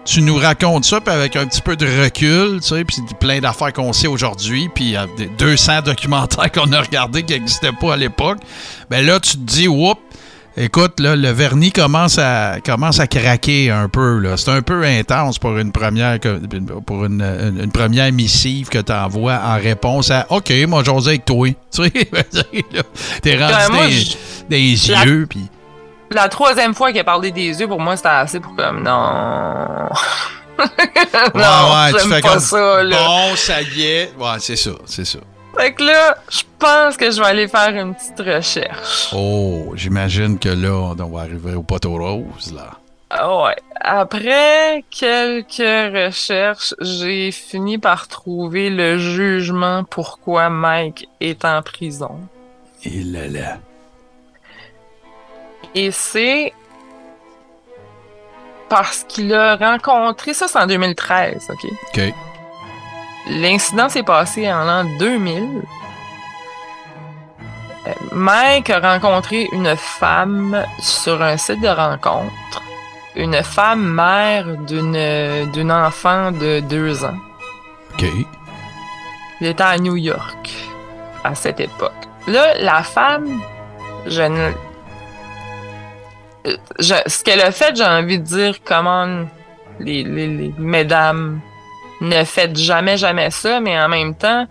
tu, 0.05 0.21
nous 0.21 0.35
racontes 0.35 0.85
ça, 0.85 1.01
puis 1.01 1.13
avec 1.13 1.35
un 1.35 1.47
petit 1.47 1.61
peu 1.61 1.75
de 1.75 1.85
recul, 2.03 2.59
tu 2.61 2.67
sais, 2.67 2.83
puis 2.83 2.97
plein 3.19 3.39
d'affaires 3.39 3.73
qu'on 3.73 3.91
sait 3.91 4.07
aujourd'hui, 4.07 4.69
puis 4.73 4.95
200 5.37 5.81
documentaires 5.81 6.51
qu'on 6.53 6.71
a 6.73 6.81
regardés 6.81 7.23
qui 7.23 7.33
n'existaient 7.33 7.71
pas 7.71 7.93
à 7.93 7.97
l'époque. 7.97 8.37
Ben 8.89 9.05
là, 9.05 9.19
tu 9.19 9.31
te 9.31 9.37
dis, 9.37 9.67
oups, 9.67 9.99
Écoute, 10.57 10.99
là, 10.99 11.15
le 11.15 11.29
vernis 11.29 11.71
commence 11.71 12.17
à, 12.17 12.57
commence 12.65 12.99
à 12.99 13.07
craquer 13.07 13.71
un 13.71 13.87
peu. 13.87 14.17
là. 14.19 14.35
C'est 14.35 14.51
un 14.51 14.61
peu 14.61 14.83
intense 14.83 15.39
pour 15.39 15.57
une 15.57 15.71
première, 15.71 16.17
pour 16.85 17.05
une, 17.05 17.21
une- 17.21 17.61
une 17.63 17.71
première 17.71 18.11
missive 18.11 18.67
que 18.67 18.79
tu 18.79 18.91
envoies 18.91 19.39
en 19.41 19.55
réponse 19.55 20.11
à 20.11 20.25
OK, 20.29 20.51
moi, 20.67 20.83
j'ose 20.83 21.07
avec 21.07 21.23
toi. 21.25 21.47
Tu 21.71 21.83
sais, 21.83 21.91
t'es 23.21 23.37
rendu 23.37 23.71
moi, 23.71 23.87
des, 23.87 24.75
des 24.75 24.91
La- 24.91 25.05
yeux. 25.05 25.27
La 26.11 26.27
troisième 26.27 26.73
fois 26.73 26.91
qu'il 26.91 26.99
a 26.99 27.03
parlé 27.03 27.31
des 27.31 27.59
yeux, 27.59 27.67
pour 27.67 27.79
moi, 27.79 27.95
c'était 27.95 28.09
assez 28.09 28.39
pour 28.39 28.55
comme 28.55 28.83
non. 28.83 28.91
non, 30.57 30.65
Ouais, 31.35 31.41
ouais, 31.41 32.01
tu 32.01 32.09
fais 32.09 32.21
pas 32.21 32.29
comme, 32.29 32.39
ça, 32.39 32.83
là. 32.83 32.97
Bon, 32.97 33.35
ça 33.35 33.61
y 33.61 33.83
est. 33.83 34.11
Ouais, 34.19 34.27
c'est 34.39 34.55
ça, 34.55 34.71
c'est 34.85 35.05
ça. 35.05 35.19
Fait 35.59 35.73
que 35.73 35.83
là, 35.83 36.17
je 36.29 36.43
pense 36.57 36.95
que 36.95 37.11
je 37.11 37.19
vais 37.19 37.27
aller 37.27 37.49
faire 37.49 37.75
une 37.75 37.93
petite 37.93 38.19
recherche. 38.19 39.09
Oh, 39.13 39.73
j'imagine 39.75 40.39
que 40.39 40.47
là, 40.47 40.95
on 40.97 41.09
va 41.09 41.19
arriver 41.19 41.53
au 41.55 41.63
poteau 41.63 41.97
rose, 41.97 42.53
là. 42.55 42.71
Ah 43.09 43.43
Ouais. 43.43 43.57
Après 43.81 44.85
quelques 44.89 45.57
recherches, 45.57 46.73
j'ai 46.79 47.31
fini 47.31 47.77
par 47.77 48.07
trouver 48.07 48.69
le 48.69 48.99
jugement 48.99 49.83
pourquoi 49.83 50.49
Mike 50.49 51.09
est 51.19 51.43
en 51.43 51.61
prison. 51.61 52.21
Et 52.85 53.03
là 53.03 53.27
là. 53.27 53.57
Et 55.75 55.91
c'est 55.91 56.53
parce 58.69 59.03
qu'il 59.09 59.33
a 59.33 59.57
rencontré, 59.57 60.33
ça 60.33 60.47
c'est 60.47 60.59
en 60.59 60.67
2013, 60.67 61.49
ok? 61.49 61.69
OK. 61.93 62.13
L'incident 63.29 63.89
s'est 63.89 64.03
passé 64.03 64.51
en 64.51 64.63
l'an 64.65 64.83
2000. 64.97 65.61
Euh, 67.87 67.91
Mike 68.11 68.69
a 68.69 68.79
rencontré 68.79 69.47
une 69.51 69.75
femme 69.75 70.65
sur 70.79 71.21
un 71.21 71.37
site 71.37 71.61
de 71.61 71.67
rencontre. 71.67 72.63
Une 73.15 73.41
femme 73.43 73.83
mère 73.83 74.45
d'une 74.67 75.49
d'une 75.51 75.71
enfant 75.71 76.31
de 76.31 76.59
deux 76.61 77.03
ans. 77.05 77.17
OK. 77.93 78.05
Il 79.41 79.47
était 79.47 79.63
à 79.63 79.77
New 79.77 79.95
York 79.95 80.49
à 81.23 81.33
cette 81.35 81.59
époque. 81.59 81.91
Là, 82.27 82.57
la 82.59 82.83
femme, 82.83 83.41
je 84.05 84.21
ne... 84.21 84.51
Je- 86.79 86.93
ce 87.07 87.23
qu'elle 87.23 87.41
a 87.41 87.51
fait, 87.51 87.75
j'ai 87.75 87.85
envie 87.85 88.19
de 88.19 88.23
dire, 88.23 88.55
comment 88.63 89.25
les, 89.79 90.03
les, 90.03 90.27
les 90.27 90.53
mesdames 90.57 91.39
ne 92.01 92.23
faites 92.23 92.57
jamais, 92.57 92.97
jamais 92.97 93.29
ça, 93.31 93.59
mais 93.59 93.79
en 93.79 93.89
même 93.89 94.15
temps, 94.15 94.45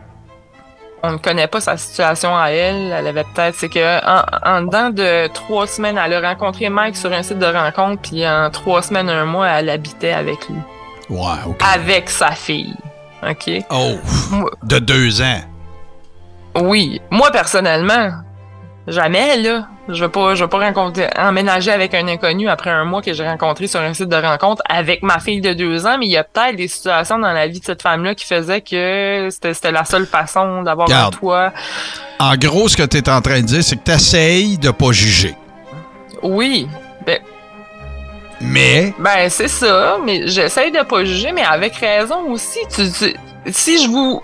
on 1.03 1.13
ne 1.13 1.17
connaît 1.19 1.47
pas 1.47 1.61
sa 1.61 1.77
situation 1.77 2.37
à 2.37 2.49
elle. 2.51 2.93
Elle 2.93 3.07
avait 3.07 3.25
peut-être, 3.25 3.55
c'est 3.55 3.69
que 3.69 4.05
en, 4.05 4.23
en 4.45 4.63
dedans 4.63 4.91
de 4.91 5.29
trois 5.33 5.67
semaines, 5.67 5.99
elle 6.05 6.13
a 6.15 6.29
rencontré 6.31 6.69
Mike 6.69 6.97
sur 6.97 7.13
un 7.13 7.23
site 7.23 7.39
de 7.39 7.47
rencontre, 7.47 8.03
puis 8.03 8.27
en 8.29 8.51
trois 8.51 8.83
semaines, 8.83 9.09
un 9.09 9.25
mois, 9.25 9.47
elle 9.49 9.71
habitait 9.71 10.13
avec 10.13 10.49
lui, 10.49 10.59
Ouais, 11.09 11.39
OK. 11.47 11.57
avec 11.63 12.11
sa 12.11 12.33
fille. 12.33 12.75
OK? 13.29 13.51
Oh, 13.71 13.95
Moi- 14.31 14.51
de 14.65 14.79
deux 14.79 15.23
ans. 15.23 15.41
Oui, 16.57 17.01
moi 17.11 17.31
personnellement, 17.31 18.11
jamais 18.87 19.37
là. 19.37 19.67
Je 19.91 20.05
veux 20.05 20.11
pas, 20.11 20.35
je 20.35 20.45
veux 20.45 20.49
pas 20.51 20.59
rencontrer, 20.59 21.09
emménager 21.19 21.71
avec 21.71 21.95
un 21.95 22.07
inconnu 22.09 22.49
après 22.49 22.69
un 22.71 22.85
mois 22.85 23.01
que 23.01 23.13
j'ai 23.15 23.27
rencontré 23.27 23.67
sur 23.67 23.81
un 23.81 23.95
site 23.95 24.09
de 24.11 24.17
rencontre 24.17 24.63
avec 24.69 25.03
ma 25.03 25.19
fille 25.19 25.41
de 25.41 25.55
deux 25.55 25.87
ans. 25.87 25.97
Mais 25.99 26.07
il 26.07 26.13
y 26.13 26.17
a 26.19 26.25
peut-être 26.25 26.57
des 26.57 26.69
situations 26.69 27.19
dans 27.19 27.33
la 27.33 27.47
vie 27.47 27.61
de 27.61 27.65
cette 27.65 27.81
femme-là 27.81 28.15
qui 28.15 28.27
faisaient 28.27 28.61
que 28.61 29.29
c'était, 29.31 29.73
la 29.73 29.85
seule 29.87 30.07
façon 30.07 30.63
d'avoir 30.63 30.89
un 31.07 31.11
toit. 31.11 31.53
En 32.19 32.37
gros, 32.37 32.69
ce 32.69 32.77
que 32.77 32.83
tu 32.83 32.99
es 32.99 33.09
en 33.09 33.23
train 33.23 33.41
de 33.41 33.47
dire, 33.47 33.65
c'est 33.65 33.77
que 33.77 33.85
tu 33.85 33.91
essayes 33.93 34.59
de 34.59 34.71
pas 34.71 34.93
juger. 34.93 35.35
Oui, 36.23 36.69
ben, 37.07 37.19
Mais, 38.41 38.95
ben 38.99 39.31
c'est 39.31 39.49
ça. 39.49 39.97
Mais 40.05 40.27
j'essaye 40.29 40.71
de 40.71 40.83
pas 40.83 41.05
juger, 41.05 41.33
mais 41.33 41.45
avec 41.45 41.75
raison 41.77 42.31
aussi. 42.31 42.59
Tu, 42.75 42.91
tu- 42.93 43.17
si 43.53 43.83
je 43.83 43.89
vous, 43.89 44.21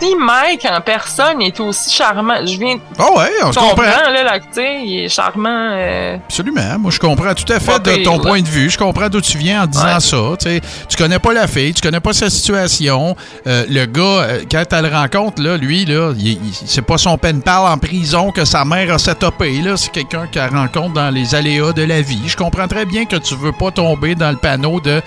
si 0.00 0.14
Mike 0.16 0.66
en 0.70 0.80
personne 0.80 1.40
est 1.42 1.58
aussi 1.60 1.90
charmant, 1.94 2.34
je 2.44 2.58
viens 2.58 2.76
de 2.76 2.80
oh 2.98 3.18
ouais, 3.18 3.30
on 3.44 3.52
se 3.52 3.58
comprend. 3.58 3.82
là, 3.82 4.22
là, 4.24 4.38
il 4.56 5.04
est 5.04 5.08
charmant. 5.08 5.48
euh, 5.72 6.16
Absolument. 6.24 6.78
Moi, 6.78 6.90
je 6.90 6.98
comprends 6.98 7.34
tout 7.34 7.50
à 7.52 7.60
fait 7.60 7.78
de 7.82 7.90
pire, 7.90 8.02
ton 8.04 8.18
là. 8.18 8.22
point 8.22 8.40
de 8.40 8.48
vue. 8.48 8.70
Je 8.70 8.78
comprends 8.78 9.08
d'où 9.08 9.20
tu 9.20 9.38
viens 9.38 9.62
en 9.64 9.66
disant 9.66 9.94
Ouais. 9.94 10.00
ça. 10.00 10.60
Tu 10.88 10.96
connais 10.96 11.18
pas 11.18 11.32
la 11.32 11.46
fille, 11.46 11.74
tu 11.74 11.80
connais 11.82 12.00
pas 12.00 12.12
sa 12.12 12.30
situation. 12.30 13.16
Euh, 13.46 13.64
le 13.68 13.86
gars, 13.86 14.02
euh, 14.02 14.42
quand 14.50 14.64
tu 14.68 14.76
le 14.82 14.88
rencontres, 14.88 15.42
là, 15.42 15.56
lui, 15.56 15.84
là, 15.84 16.12
c'est 16.66 16.82
pas 16.82 16.98
son 16.98 17.16
pen 17.18 17.42
pal 17.42 17.60
en 17.66 17.78
prison 17.78 18.30
que 18.30 18.44
sa 18.44 18.64
mère 18.64 18.94
a 18.94 18.98
setupé. 18.98 19.62
C'est 19.76 19.90
quelqu'un 19.92 20.26
qu'elle 20.26 20.50
rencontre 20.50 20.94
dans 20.94 21.10
les 21.10 21.34
aléas 21.34 21.72
de 21.72 21.82
la 21.82 22.00
vie. 22.02 22.22
Je 22.26 22.36
comprends 22.36 22.68
très 22.68 22.84
bien 22.84 23.04
que 23.04 23.16
tu 23.16 23.34
veux 23.36 23.52
pas 23.52 23.70
tomber 23.70 24.14
dans 24.14 24.30
le 24.30 24.36
panneau 24.36 24.80
de 24.80 25.00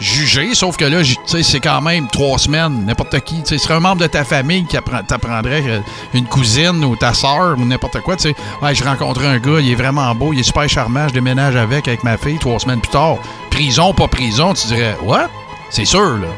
juger, 0.00 0.54
sauf 0.54 0.76
que 0.76 0.84
là, 0.84 0.98
c'est 1.42 1.60
quand 1.60 1.80
même 1.80 2.06
trois 2.08 2.38
semaines, 2.38 2.84
n'importe 2.86 3.18
qui. 3.20 3.36
Ce 3.44 3.56
serait 3.56 3.74
un 3.74 3.80
membre 3.80 4.02
de 4.02 4.06
ta 4.06 4.15
famille 4.24 4.64
qui 4.66 4.76
appren- 4.76 5.04
t'apprendrait 5.06 5.62
euh, 5.66 5.80
une 6.14 6.26
cousine 6.26 6.84
ou 6.84 6.96
ta 6.96 7.12
soeur 7.14 7.56
ou 7.58 7.64
n'importe 7.64 8.00
quoi. 8.00 8.16
Tu 8.16 8.22
sais, 8.30 8.34
ouais, 8.62 8.74
je 8.74 8.84
rencontrais 8.84 9.26
un 9.26 9.38
gars, 9.38 9.60
il 9.60 9.70
est 9.70 9.74
vraiment 9.74 10.14
beau, 10.14 10.32
il 10.32 10.40
est 10.40 10.44
super 10.44 10.68
charmant, 10.68 11.08
je 11.08 11.14
déménage 11.14 11.56
avec, 11.56 11.86
avec 11.88 12.02
ma 12.04 12.16
fille 12.16 12.38
trois 12.38 12.58
semaines 12.58 12.80
plus 12.80 12.90
tard. 12.90 13.16
Prison, 13.50 13.92
pas 13.94 14.08
prison, 14.08 14.52
tu 14.54 14.66
dirais, 14.68 14.96
what? 15.02 15.28
C'est 15.70 15.84
sûr, 15.84 16.18
là. 16.18 16.28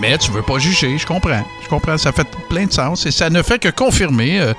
Mais 0.00 0.18
tu 0.18 0.30
veux 0.32 0.42
pas 0.42 0.58
juger, 0.58 0.98
je 0.98 1.06
comprends. 1.06 1.44
Je 1.62 1.68
comprends, 1.68 1.96
ça 1.96 2.10
fait 2.12 2.26
plein 2.48 2.66
de 2.66 2.72
sens 2.72 3.06
et 3.06 3.10
ça 3.12 3.30
ne 3.30 3.42
fait 3.42 3.58
que 3.60 3.68
confirmer 3.68 4.40
euh, 4.40 4.52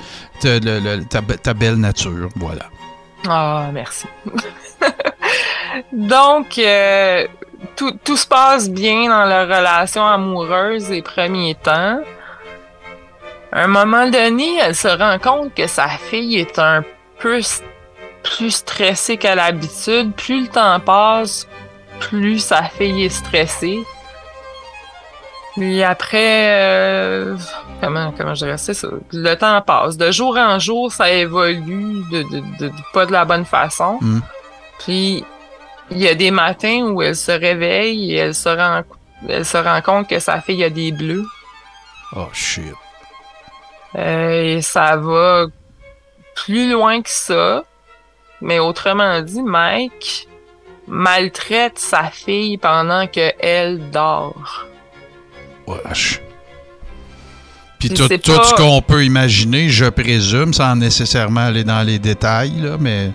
ta, 1.09 1.21
be- 1.21 1.37
ta 1.41 1.53
belle 1.53 1.75
nature. 1.75 2.29
Voilà. 2.37 2.63
Ah, 3.27 3.67
merci. 3.73 4.05
Donc, 5.91 6.57
euh, 6.57 7.27
tout, 7.75 7.91
tout 8.03 8.17
se 8.17 8.27
passe 8.27 8.69
bien 8.69 9.09
dans 9.09 9.25
leur 9.25 9.45
relation 9.47 10.05
amoureuse 10.05 10.89
les 10.89 11.01
premiers 11.01 11.55
temps. 11.55 11.99
À 13.55 13.63
un 13.63 13.67
moment 13.67 14.07
donné, 14.09 14.57
elle 14.61 14.75
se 14.75 14.87
rend 14.89 15.17
compte 15.17 15.53
que 15.55 15.65
sa 15.65 15.87
fille 15.87 16.37
est 16.37 16.59
un 16.59 16.83
peu 17.19 17.39
plus 18.23 18.51
stressée 18.51 19.15
qu'à 19.17 19.33
l'habitude. 19.35 20.13
Plus 20.13 20.41
le 20.41 20.47
temps 20.49 20.79
passe, 20.81 21.47
plus 21.99 22.39
sa 22.39 22.63
fille 22.63 23.05
est 23.05 23.09
stressée. 23.09 23.79
Et 25.57 25.85
après, 25.85 26.49
euh, 26.51 27.37
comment, 27.79 28.11
comment 28.17 28.35
je 28.35 28.43
dirais 28.45 28.57
ça, 28.57 28.73
ça? 28.73 28.89
Le 29.13 29.35
temps 29.35 29.61
passe. 29.61 29.95
De 29.95 30.11
jour 30.11 30.35
en 30.37 30.59
jour, 30.59 30.91
ça 30.91 31.09
évolue 31.09 32.03
de, 32.11 32.23
de, 32.23 32.39
de- 32.59 32.67
de- 32.67 32.71
pas 32.93 33.05
de 33.05 33.13
la 33.13 33.23
bonne 33.23 33.45
façon. 33.45 33.97
Mm. 34.01 34.19
Puis, 34.79 35.23
il 35.91 35.97
y 35.99 36.09
a 36.09 36.15
des 36.15 36.31
matins 36.31 36.81
où 36.91 37.01
elle 37.01 37.15
se 37.15 37.31
réveille 37.31 38.11
et 38.13 38.17
elle 38.17 38.35
se 38.35 38.49
rend, 38.49 38.81
elle 39.29 39.45
se 39.45 39.57
rend 39.57 39.81
compte 39.81 40.09
que 40.09 40.19
sa 40.19 40.41
fille 40.41 40.61
a 40.61 40.69
des 40.69 40.91
bleus. 40.91 41.25
Oh, 42.17 42.27
shit. 42.33 42.73
Euh, 43.97 44.57
et 44.57 44.61
ça 44.61 44.97
va 44.97 45.45
plus 46.35 46.71
loin 46.71 47.01
que 47.01 47.09
ça. 47.09 47.63
Mais 48.41 48.59
autrement 48.59 49.21
dit, 49.21 49.41
Mike 49.41 50.27
maltraite 50.87 51.79
sa 51.79 52.03
fille 52.11 52.57
pendant 52.57 53.07
que 53.07 53.31
elle 53.39 53.89
dort. 53.91 54.65
Wesh. 55.67 56.21
Puis 57.79 57.89
tout, 57.89 58.07
c'est 58.07 58.19
tout 58.19 58.35
pas- 58.35 58.43
ce 58.43 58.53
qu'on 58.55 58.81
peut 58.81 59.03
imaginer, 59.03 59.69
je 59.69 59.85
présume, 59.85 60.53
sans 60.53 60.75
nécessairement 60.75 61.41
aller 61.41 61.63
dans 61.63 61.81
les 61.81 61.99
détails, 61.99 62.53
là, 62.61 62.77
mais 62.79 63.11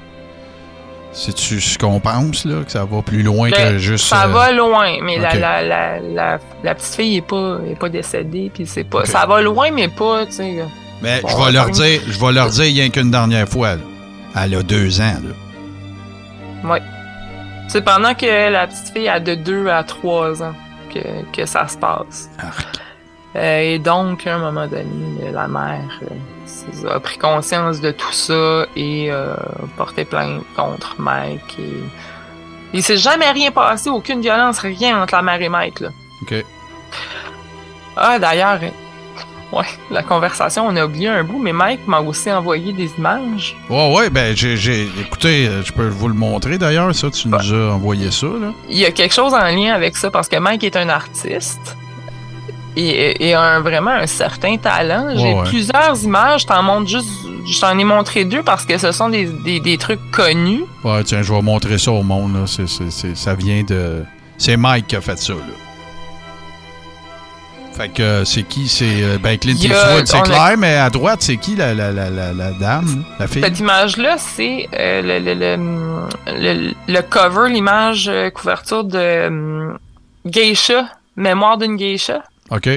c'est-tu 1.13 1.61
ce 1.61 1.77
qu'on 1.79 2.01
pense, 2.01 2.45
là, 2.45 2.63
que 2.65 2.71
ça 2.71 2.85
va 2.85 3.03
plus 3.03 3.23
loin 3.23 3.51
que 3.51 3.57
Ben, 3.57 3.79
juste... 3.79 4.07
Ça 4.07 4.25
euh, 4.25 4.29
va 4.29 4.53
loin, 4.53 4.99
mais 5.03 5.19
la, 5.19 5.35
la, 5.35 5.63
la, 5.63 5.99
la, 6.01 6.39
la 6.63 6.75
petite 6.75 6.95
fille 6.95 7.17
est 7.17 7.27
pas, 7.27 7.59
est 7.69 7.79
pas 7.79 7.89
décédée, 7.89 8.51
puis 8.53 8.67
c'est 8.67 8.85
pas. 8.85 9.05
Ça 9.07 9.27
va 9.27 9.41
loin, 9.43 9.71
mais 9.71 9.89
pas, 9.89 10.27
tu 10.27 10.33
sais. 10.33 10.65
Mais 11.03 11.21
Bon, 11.21 11.29
je 11.29 11.45
vais 11.45 11.53
leur 11.53 11.71
dire, 11.71 12.01
je 12.07 12.19
vais 12.19 12.33
leur 12.33 12.49
dire 12.51 12.65
rien 12.65 12.91
qu'une 12.91 13.11
dernière 13.11 13.49
fois. 13.49 13.75
là. 13.77 13.83
Elle 14.43 14.55
a 14.55 14.63
deux 14.63 15.01
ans, 15.01 15.17
là. 16.65 16.79
C'est 17.69 17.83
pendant 17.83 18.15
que 18.15 18.51
la 18.51 18.67
petite 18.67 18.93
fille 18.93 19.09
a 19.09 19.21
de 19.21 19.35
2 19.37 19.69
à 19.69 19.85
3 19.85 20.43
ans 20.43 20.55
que, 20.93 20.99
que 21.33 21.47
ça 21.47 21.69
se 21.69 21.77
passe. 21.79 22.29
Euh, 23.37 23.61
et 23.61 23.79
donc, 23.79 24.27
à 24.27 24.35
un 24.35 24.39
moment 24.39 24.67
donné, 24.67 25.31
la 25.33 25.47
mère 25.47 26.01
euh, 26.03 26.15
a 26.89 27.01
pris 27.01 27.19
conscience 27.19 27.81
de 27.81 27.91
tout 27.91 28.13
ça 28.13 28.67
et 28.77 29.11
euh, 29.11 29.35
porté 29.77 30.05
plainte 30.05 30.43
contre 30.57 30.97
Mike. 30.99 31.59
Et... 31.59 31.83
Il 32.73 32.83
s'est 32.83 32.97
jamais 32.97 33.31
rien 33.31 33.51
passé, 33.51 33.91
aucune 33.91 34.21
violence, 34.21 34.59
rien 34.61 35.03
entre 35.03 35.15
la 35.15 35.23
mère 35.23 35.41
et 35.43 35.49
Mike. 35.49 35.81
Là. 35.81 35.89
OK. 36.23 36.45
Ah, 37.97 38.19
d'ailleurs, 38.19 38.61
euh, 38.63 39.57
ouais, 39.57 39.67
la 39.91 40.03
conversation, 40.03 40.67
on 40.67 40.77
a 40.77 40.85
oublié 40.85 41.09
un 41.09 41.25
bout, 41.25 41.39
mais 41.39 41.53
Mike 41.53 41.87
m'a 41.87 42.01
aussi 42.01 42.31
envoyé 42.33 42.73
des 42.73 42.91
images. 42.97 43.57
Ouais, 43.69 43.95
ouais, 43.95 44.11
ben, 44.11 44.37
j'ai, 44.37 44.57
j'ai- 44.57 44.89
écoutez, 45.01 45.51
je 45.65 45.73
peux 45.73 45.89
vous 45.89 46.09
le 46.09 46.15
montrer 46.15 46.59
d'ailleurs, 46.59 46.95
ça, 46.95 47.11
tu 47.11 47.29
nous 47.29 47.37
as 47.53 47.73
envoyé 47.75 48.11
ça, 48.11 48.27
là. 48.27 48.53
Il 48.69 48.79
y 48.79 48.87
a 48.87 48.91
quelque 48.93 49.15
chose 49.15 49.35
en 49.35 49.45
lien 49.45 49.75
avec 49.75 49.97
ça 49.97 50.11
parce 50.11 50.29
que 50.29 50.37
Mike 50.37 50.65
est 50.65 50.77
un 50.77 50.89
artiste 50.89 51.77
et, 52.89 53.29
et 53.29 53.35
un- 53.35 53.61
vraiment 53.61 53.91
un 53.93 54.07
certain 54.07 54.57
talent. 54.57 55.09
J'ai 55.15 55.23
Ouais, 55.23 55.35
ouais. 55.41 55.49
plusieurs 55.49 56.03
images, 56.03 56.43
je 56.43 56.47
t'en 56.47 56.63
montre 56.63 56.89
juste, 56.89 57.09
je 57.47 57.61
t'en 57.61 57.79
ai 57.79 57.85
montré 57.85 58.25
deux 58.25 58.43
parce 58.43 58.65
que 58.65 58.79
ce 58.79 58.93
sont 58.93 59.09
des, 59.09 59.25
des, 59.27 59.61
des 59.61 59.79
trucs 59.79 60.11
connus. 60.11 60.65
Ouais, 60.85 61.03
tiens, 61.05 61.23
je 61.23 61.33
vais 61.33 61.43
montrer 61.43 61.79
ça 61.79 61.93
au 61.93 62.03
monde. 62.03 62.35
Là. 62.35 62.47
C'est- 62.47 62.67
c'est- 62.69 62.91
c'est- 62.91 63.17
ça 63.17 63.35
vient 63.35 63.63
de. 63.63 64.05
C'est 64.39 64.57
Mike 64.57 64.87
qui 64.89 64.97
a 64.97 65.01
fait 65.01 65.19
ça. 65.19 65.35
Là. 65.35 65.41
Fait 67.73 67.89
que 67.89 68.03
euh, 68.03 68.25
c'est 68.25 68.43
qui? 68.43 68.69
C'est 68.69 69.03
euh, 69.03 69.17
ben 69.23 69.39
Clint 69.39 69.55
Eastwood, 69.55 70.07
c'est 70.07 70.17
a- 70.19 70.23
clair, 70.23 70.55
mais 70.59 70.75
à 70.75 70.91
droite, 70.91 71.23
c'est 71.23 71.37
qui 71.37 71.57
la, 71.57 71.73
la, 71.73 71.93
la, 71.93 72.11
la, 72.11 72.51
dame, 72.53 73.05
la 73.19 73.27
fille? 73.27 73.43
Cette 73.43 73.59
image-là, 73.59 74.17
c'est 74.19 74.69
euh, 74.79 75.01
le, 75.03 75.19
le, 75.19 75.35
le, 76.27 76.75
le, 76.89 77.03
cover, 77.03 77.49
l'image 77.51 78.09
euh, 78.09 78.29
couverture 78.31 78.85
de 78.85 78.99
euh, 78.99 79.73
Geisha, 80.27 80.87
Mémoire 81.17 81.57
d'une 81.59 81.77
Geisha. 81.77 82.23
Ok. 82.51 82.69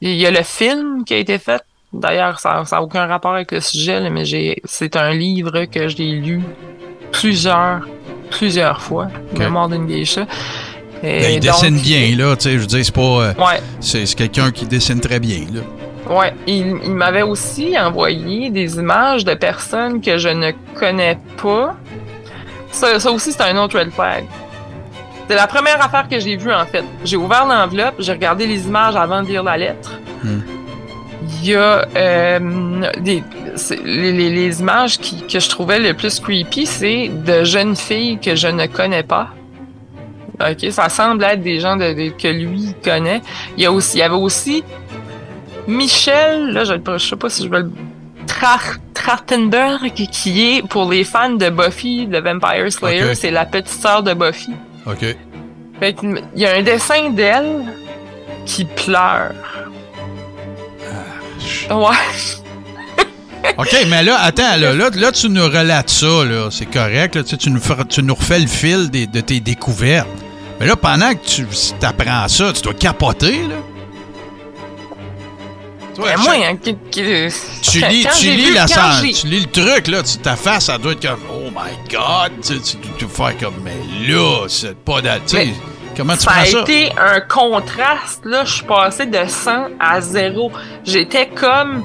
Il 0.00 0.14
y 0.14 0.26
a 0.26 0.30
le 0.30 0.42
film 0.42 1.04
qui 1.04 1.14
a 1.14 1.18
été 1.18 1.38
fait. 1.38 1.62
D'ailleurs, 1.92 2.40
ça 2.40 2.62
n'a 2.70 2.82
aucun 2.82 3.06
rapport 3.06 3.34
avec 3.34 3.52
le 3.52 3.60
sujet, 3.60 4.00
là, 4.00 4.10
mais 4.10 4.24
j'ai 4.24 4.60
c'est 4.64 4.96
un 4.96 5.12
livre 5.12 5.64
que 5.66 5.88
j'ai 5.88 6.12
lu 6.12 6.40
plusieurs, 7.12 7.86
plusieurs 8.30 8.80
fois. 8.80 9.08
Ok. 9.32 9.38
Mémoire 9.38 9.68
d'une 9.68 9.86
geisha. 9.86 10.22
Et 11.02 11.20
Ben, 11.20 11.32
il 11.34 11.40
donc, 11.40 11.42
dessine 11.60 11.78
bien, 11.80 12.16
là. 12.16 12.36
Tu 12.36 12.42
sais, 12.44 12.52
je 12.52 12.58
veux 12.58 12.66
dire, 12.66 12.84
c'est 12.84 12.94
pas. 12.94 13.00
euh, 13.00 13.34
Ouais, 13.34 13.60
c'est 13.80 14.06
c'est 14.06 14.14
quelqu'un 14.16 14.50
qui 14.50 14.66
dessine 14.66 15.00
très 15.00 15.18
bien, 15.20 15.40
là. 15.52 16.14
ouais. 16.16 16.32
Il, 16.46 16.78
il 16.84 16.92
m'avait 16.92 17.22
aussi 17.22 17.76
envoyé 17.78 18.50
des 18.50 18.76
images 18.76 19.24
de 19.24 19.34
personnes 19.34 20.00
que 20.00 20.16
je 20.18 20.28
ne 20.28 20.52
connais 20.78 21.18
pas. 21.42 21.76
Ça, 22.70 22.98
ça 22.98 23.10
aussi, 23.10 23.32
c'est 23.32 23.42
un 23.42 23.56
autre 23.58 23.78
red 23.78 23.90
flag. 23.90 24.24
C'est 25.32 25.38
la 25.38 25.46
première 25.46 25.82
affaire 25.82 26.06
que 26.10 26.20
j'ai 26.20 26.36
vue, 26.36 26.52
en 26.52 26.66
fait. 26.66 26.84
J'ai 27.04 27.16
ouvert 27.16 27.46
l'enveloppe, 27.46 27.94
j'ai 28.00 28.12
regardé 28.12 28.46
les 28.46 28.66
images 28.66 28.94
avant 28.96 29.22
de 29.22 29.28
lire 29.28 29.42
la 29.42 29.56
lettre. 29.56 29.98
Hmm. 30.22 30.40
Il 31.40 31.46
y 31.48 31.54
a 31.54 31.86
euh, 31.96 32.38
des, 33.00 33.24
les, 33.82 34.12
les- 34.12 34.28
les 34.28 34.60
images 34.60 34.98
qui, 34.98 35.26
que 35.26 35.40
je 35.40 35.48
trouvais 35.48 35.78
le 35.78 35.94
plus 35.94 36.20
creepy, 36.20 36.66
c'est 36.66 37.08
de 37.08 37.44
jeunes 37.44 37.76
filles 37.76 38.18
que 38.18 38.34
je 38.36 38.48
ne 38.48 38.66
connais 38.66 39.04
pas. 39.04 39.28
Ok, 40.38 40.70
ça 40.70 40.90
semble 40.90 41.24
être 41.24 41.42
des 41.42 41.60
gens 41.60 41.76
de, 41.76 41.94
de- 41.94 42.10
que 42.10 42.28
lui 42.28 42.74
connaît. 42.84 43.22
Il 43.56 43.62
y 43.62 43.66
a 43.66 43.72
aussi, 43.72 43.96
il 43.96 44.00
y 44.00 44.02
avait 44.02 44.14
aussi 44.14 44.62
Michel, 45.66 46.50
là, 46.52 46.64
je, 46.64 46.74
je 46.74 46.98
sais 47.08 47.16
pas 47.16 47.30
si 47.30 47.44
je 47.44 47.48
vais 47.48 47.60
le 47.60 47.72
Tra- 48.26 48.76
Trachtenberg, 48.92 49.92
qui- 49.94 50.56
est 50.58 50.68
pour 50.68 50.90
les 50.90 51.04
fans 51.04 51.30
de 51.30 51.48
Buffy, 51.48 52.06
de 52.06 52.18
Vampire 52.18 52.70
Slayer, 52.70 53.14
c'est 53.14 53.30
la 53.30 53.46
petite 53.46 53.68
sœur 53.68 54.02
de 54.02 54.12
Buffy. 54.12 54.50
OK. 54.86 55.16
Fait 55.80 55.92
que, 55.94 56.06
il 56.34 56.40
y 56.40 56.46
a 56.46 56.56
un 56.56 56.62
dessin 56.62 57.10
d'elle 57.10 57.64
qui 58.46 58.64
pleure. 58.64 59.32
Ouais. 61.70 61.96
OK, 63.58 63.76
mais 63.88 64.02
là, 64.02 64.18
attends, 64.20 64.56
là, 64.58 64.72
là, 64.74 64.90
là, 64.94 65.12
tu 65.12 65.28
nous 65.28 65.44
relates 65.44 65.90
ça, 65.90 66.24
là. 66.24 66.48
C'est 66.50 66.66
correct, 66.66 67.14
là. 67.16 67.22
Tu, 67.22 67.30
sais, 67.30 67.36
tu 67.36 67.50
nous, 67.50 67.60
tu 67.88 68.02
nous 68.02 68.14
refais 68.14 68.38
le 68.40 68.46
fil 68.46 68.90
des- 68.90 69.06
de 69.06 69.20
tes 69.20 69.40
découvertes. 69.40 70.08
Mais 70.60 70.66
là, 70.66 70.76
pendant 70.76 71.12
que 71.12 71.24
tu 71.26 71.46
apprends 71.82 72.28
ça, 72.28 72.52
tu 72.52 72.62
dois 72.62 72.74
capoter, 72.74 73.42
là. 73.48 73.56
Toi, 75.94 76.08
chaque- 76.08 76.18
moi, 76.24 76.34
hein, 76.46 76.56
qui- 76.56 76.76
qui- 76.90 77.02
tu 77.62 77.78
lis, 77.88 78.06
tu 78.18 78.26
lis 78.26 78.44
vu- 78.46 78.54
la 78.54 78.66
j'ai- 78.66 79.12
tu 79.12 79.26
lis 79.26 79.40
le 79.40 79.50
truc, 79.50 79.88
là, 79.88 80.02
tu, 80.02 80.16
ta 80.18 80.36
face, 80.36 80.64
ça 80.66 80.78
doit 80.78 80.92
être 80.92 81.06
comme 81.06 81.20
Oh 81.30 81.50
my 81.50 81.72
God! 81.90 82.32
Tu, 82.42 82.60
tu, 82.60 82.76
tu 82.98 83.06
faire 83.06 83.36
comme 83.38 83.54
Mais 83.62 83.76
là, 84.08 84.44
c'est 84.48 84.76
pas 84.76 85.00
d'a- 85.02 85.18
tu 85.20 85.28
sais, 85.36 85.44
Mais 85.46 85.52
Comment 85.94 86.14
tu 86.14 86.20
Ça 86.20 86.30
a 86.30 86.44
ça? 86.46 86.60
été 86.62 86.90
un 86.98 87.20
contraste, 87.20 88.22
là. 88.24 88.44
Je 88.46 88.52
suis 88.54 88.64
passée 88.64 89.04
de 89.04 89.18
100 89.28 89.66
à 89.78 90.00
0. 90.00 90.50
J'étais 90.86 91.26
comme 91.28 91.84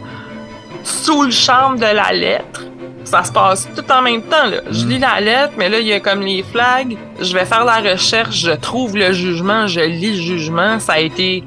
sous 0.86 1.24
le 1.24 1.32
charme 1.32 1.78
de 1.78 1.86
la 1.86 2.14
lettre. 2.14 2.64
Ça 3.04 3.26
se 3.26 3.32
passe 3.34 3.68
tout 3.76 3.84
en 3.92 4.02
même 4.02 4.22
temps, 4.22 4.46
là. 4.46 4.62
Je 4.72 4.86
Mm. 4.86 4.90
lis 4.90 5.00
la 5.00 5.20
lettre, 5.20 5.54
mais 5.58 5.68
là, 5.68 5.80
il 5.80 5.88
y 5.88 5.92
a 5.94 6.00
comme 6.00 6.22
les 6.22 6.42
flags. 6.44 6.96
Je 7.20 7.34
vais 7.34 7.46
faire 7.46 7.66
la 7.66 7.80
recherche, 7.82 8.38
je 8.38 8.52
trouve 8.52 8.96
le 8.96 9.12
jugement, 9.12 9.68
je 9.68 9.82
lis 9.82 10.16
le 10.16 10.22
jugement. 10.22 10.80
Ça 10.80 10.94
a 10.94 11.00
été... 11.00 11.44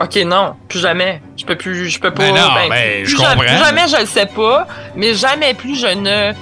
Ok, 0.00 0.16
non, 0.26 0.54
plus 0.68 0.78
jamais. 0.80 1.22
Je 1.36 1.44
peux 1.46 1.56
plus, 1.56 1.88
je 1.88 1.98
peux 2.00 2.10
pas... 2.10 2.24
Ben 2.30 2.34
non, 2.34 2.48
ben, 2.68 3.02
plus 3.02 3.06
je 3.12 3.16
jamais- 3.16 3.28
comprends. 3.34 3.44
plus 3.46 3.64
jamais, 3.64 3.88
je 3.88 3.96
le 4.00 4.06
sais 4.06 4.26
pas, 4.26 4.66
mais 4.94 5.14
jamais 5.14 5.54
plus 5.54 5.74
je 5.80 5.86
ne 5.86 6.32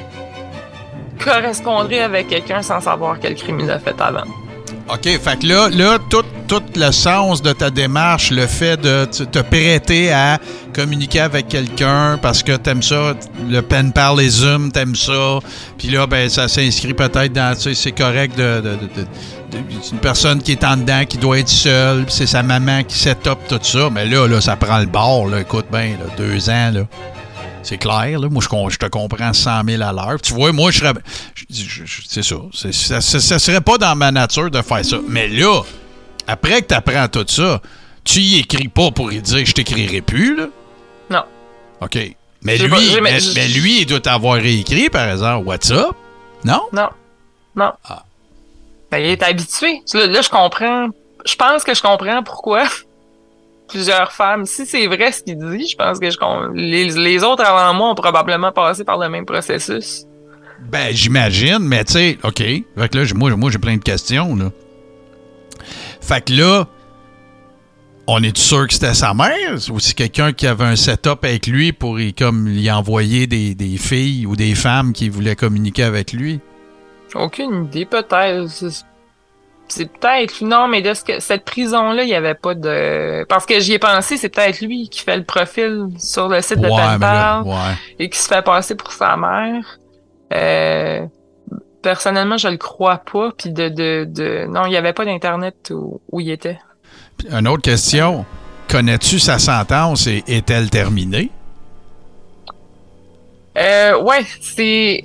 correspondrai 1.25 2.01
avec 2.03 2.29
quelqu'un 2.29 2.63
sans 2.63 2.81
savoir 2.81 3.19
quel 3.21 3.35
crime 3.37 3.61
il 3.61 3.71
a 3.71 3.79
fait 3.79 3.95
avant. 4.01 4.25
OK, 4.87 5.03
fait 5.03 5.39
que 5.39 5.47
là, 5.47 5.71
là 5.71 5.99
tout, 6.11 6.25
tout 6.47 6.63
le 6.77 6.91
sens 6.91 7.41
de 7.41 7.53
ta 7.53 7.71
démarche, 7.71 8.31
le 8.31 8.47
fait 8.47 8.77
de 8.77 9.07
te 9.07 9.23
te 9.23 9.39
prêter 9.39 10.13
à 10.13 10.39
communiquer 10.75 11.21
avec 11.21 11.49
quelqu'un 11.49 12.19
parce 12.21 12.43
que 12.43 12.53
t'aimes 12.53 12.83
ça, 12.83 13.15
le 13.49 13.63
pen 13.63 13.93
parlism, 13.93 14.71
t'aimes 14.71 14.95
ça, 14.95 15.39
puis 15.79 15.89
là, 15.89 16.07
ben, 16.07 16.29
ça 16.29 16.49
s'inscrit 16.49 16.93
peut-être 16.93 17.33
dans, 17.33 17.55
tu 17.55 17.63
sais, 17.63 17.75
c'est 17.75 17.93
correct 17.93 18.37
de, 18.37 18.63
une 19.93 19.99
personne 19.99 20.43
qui 20.43 20.53
est 20.53 20.65
en 20.65 20.77
dedans, 20.77 21.05
qui 21.09 21.17
doit 21.17 21.39
être 21.39 21.49
seule, 21.49 22.05
c'est 22.09 22.27
sa 22.27 22.43
maman 22.43 22.83
qui 22.83 22.99
set 22.99 23.27
up 23.27 23.39
tout 23.49 23.61
ça, 23.63 23.89
mais 23.91 24.05
là, 24.05 24.27
là, 24.27 24.43
ça 24.43 24.57
prend 24.57 24.81
le 24.81 24.87
bord, 24.87 25.29
là, 25.29 25.41
écoute 25.41 25.67
bien, 25.73 25.93
deux 26.19 26.51
ans, 26.51 26.71
là. 26.75 26.83
C'est 27.65 27.79
clair, 27.79 28.21
là. 28.21 28.29
Moi, 28.29 28.43
je, 28.43 28.77
te 28.77 28.87
comprends 28.87 29.33
100 29.33 29.65
000 29.67 29.83
à 29.83 29.91
l'heure. 29.91 30.21
Tu 30.21 30.35
vois, 30.35 30.53
moi, 30.53 30.71
je 30.71 30.81
serais. 30.81 30.93
C'est 32.07 32.23
ça. 32.23 32.37
Ça, 32.53 33.01
ça, 33.01 33.21
ça 33.21 33.39
serait 33.39 33.63
pas 33.63 33.79
dans 33.79 33.97
ma 33.97 34.13
nature 34.13 34.51
de 34.51 34.61
faire 34.61 34.85
ça. 34.85 34.99
Mais 35.09 35.29
là, 35.29 35.63
après 36.27 36.61
que 36.61 36.69
tu 36.69 36.75
apprends 36.75 37.09
tout 37.09 37.25
ça, 37.27 37.63
tu 38.05 38.21
y 38.21 38.39
écris 38.41 38.69
pas 38.69 38.91
pour 38.91 39.11
y 39.13 39.21
dire 39.23 39.47
je 39.47 39.53
t'écrirai 39.53 40.03
plus, 40.03 40.37
là. 40.37 40.47
Non. 41.09 41.25
OK. 41.81 41.99
Mais 42.43 42.59
lui, 42.59 42.69
pas- 42.69 43.01
mais, 43.01 43.49
lui, 43.49 43.81
il 43.81 43.87
doit 43.87 44.01
t'avoir 44.01 44.35
réécrit, 44.35 44.91
par 44.91 45.09
exemple, 45.09 45.47
WhatsApp. 45.47 45.97
Non? 46.45 46.61
Non. 46.71 46.91
Non. 47.57 47.73
Ah. 47.89 48.05
Ben, 48.91 48.99
il 48.99 49.07
est 49.07 49.23
habitué. 49.23 49.81
Là, 49.95 50.07
là, 50.07 50.21
je 50.21 50.29
comprends. 50.29 50.89
Je 51.25 51.35
pense 51.37 51.65
que 51.65 51.75
je 51.75 51.81
comprends 51.81 52.23
pourquoi 52.23 52.65
plusieurs 53.75 54.13
femmes. 54.13 54.47
Si 54.47 54.65
c'est 54.67 54.87
vrai 54.87 55.11
ce 55.11 55.23
qu'il 55.23 55.37
dit, 55.37 55.67
je 55.67 55.77
pense 55.77 55.99
que 55.99 56.09
je 56.09 56.17
les, 56.55 56.85
les 56.91 57.25
autres 57.25 57.45
avant 57.45 57.75
moi 57.75 57.91
ont 57.91 57.95
probablement 57.97 58.53
passé 58.53 58.85
par 58.85 58.99
le 58.99 59.09
même 59.09 59.27
processus. 59.27 60.07
Ben, 60.71 60.95
j'imagine, 60.95 61.59
mais 61.59 61.85
tu 61.85 61.95
sais, 61.95 62.19
OK. 62.23 62.39
Fait 62.39 62.89
que 62.89 62.99
là, 62.99 63.05
moi, 63.15 63.35
moi 63.37 63.51
j'ai 63.51 63.59
plein 63.59 63.77
de 63.77 63.83
questions, 63.83 64.37
là. 64.37 64.53
Fait 66.01 66.25
que 66.25 66.33
là, 66.35 66.67
on 68.07 68.23
est 68.23 68.37
sûr 68.37 68.69
que 68.69 68.75
c'était 68.75 68.95
sa 68.95 69.13
mère? 69.13 69.57
Ou 69.71 69.81
c'est 69.81 69.95
quelqu'un 69.95 70.33
qui 70.33 70.47
avait 70.47 70.65
un 70.65 70.77
setup 70.77 71.25
avec 71.25 71.49
lui 71.49 71.73
pour 71.73 71.99
y, 71.99 72.15
comme, 72.15 72.47
lui 72.49 72.71
envoyer 72.71 73.27
des, 73.27 73.57
des 73.57 73.77
filles 73.77 74.25
ou 74.27 74.37
des 74.37 74.55
femmes 74.55 74.93
qui 74.93 75.09
voulaient 75.09 75.37
communiquer 75.37 75.83
avec 75.83 76.13
lui? 76.13 76.41
Aucune 77.15 77.65
idée, 77.65 77.87
peut-être. 77.87 78.85
C'est- 79.69 79.87
peut-être. 79.91 80.43
Non, 80.45 80.69
mais 80.69 80.83
de 80.83 80.93
ce 80.95 81.03
que 81.05 81.21
cette 81.21 81.45
prison-là, 81.45 82.03
il 82.03 82.07
n'y 82.07 82.15
avait 82.15 82.35
pas 82.35 82.55
de. 82.55 83.25
Parce 83.29 83.47
que 83.47 83.61
j'y 83.61 83.73
ai 83.75 83.79
pensé, 83.79 84.17
c'est 84.17 84.29
peut-être 84.29 84.61
lui 84.61 84.89
qui 84.89 85.01
fait 85.01 85.17
le 85.17 85.25
profil 85.25 85.89
sur 85.99 86.29
le 86.29 86.41
site 86.41 86.59
de 86.61 86.69
ouais, 86.69 86.77
Penpal 86.77 87.43
ouais. 87.43 87.55
et 87.99 88.09
qui 88.11 88.19
se 88.19 88.29
fait 88.29 88.43
passer 88.45 88.75
pour 88.75 88.93
sa 88.93 89.17
mère. 89.17 89.79
Euh, 90.33 91.07
personnellement, 91.83 92.37
je 92.37 92.49
le 92.49 92.57
crois 92.57 92.99
pas. 92.99 93.31
Puis 93.37 93.51
de, 93.51 93.69
de, 93.69 94.07
de... 94.09 94.47
Non, 94.49 94.67
il 94.67 94.71
n'y 94.71 94.77
avait 94.77 94.93
pas 94.93 95.05
d'internet 95.05 95.71
où, 95.71 96.01
où 96.11 96.21
il 96.21 96.31
était. 96.31 96.59
Puis, 97.17 97.29
Une 97.31 97.49
autre 97.49 97.63
question. 97.63 98.25
Connais-tu 98.69 99.19
sa 99.19 99.39
sentence 99.39 100.07
et 100.07 100.25
est-elle 100.27 100.71
terminée? 100.71 101.31
Euh, 103.57 104.01
ouais, 104.03 104.25
c'est 104.41 105.03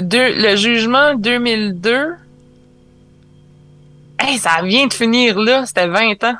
deux, 0.00 0.34
le 0.34 0.56
jugement 0.56 1.14
2002. 1.14 2.14
Hey, 4.22 4.38
ça 4.38 4.62
vient 4.62 4.86
de 4.86 4.92
finir 4.94 5.38
là, 5.38 5.66
c'était 5.66 5.86
20 5.88 6.22
ans. 6.24 6.36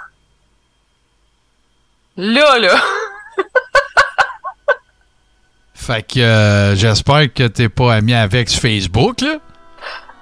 Là, 2.17 2.59
là. 2.59 2.75
Fait 5.75 6.03
que 6.07 6.21
euh, 6.21 6.77
j'espère 6.77 7.33
que 7.35 7.47
t'es 7.49 7.69
pas 7.69 7.95
ami 7.95 8.15
avec 8.15 8.49
Facebook, 8.51 9.21
là. 9.21 9.39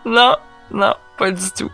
Non, 0.07 0.37
non, 0.71 0.95
pas 1.19 1.31
du 1.31 1.51
tout. 1.57 1.71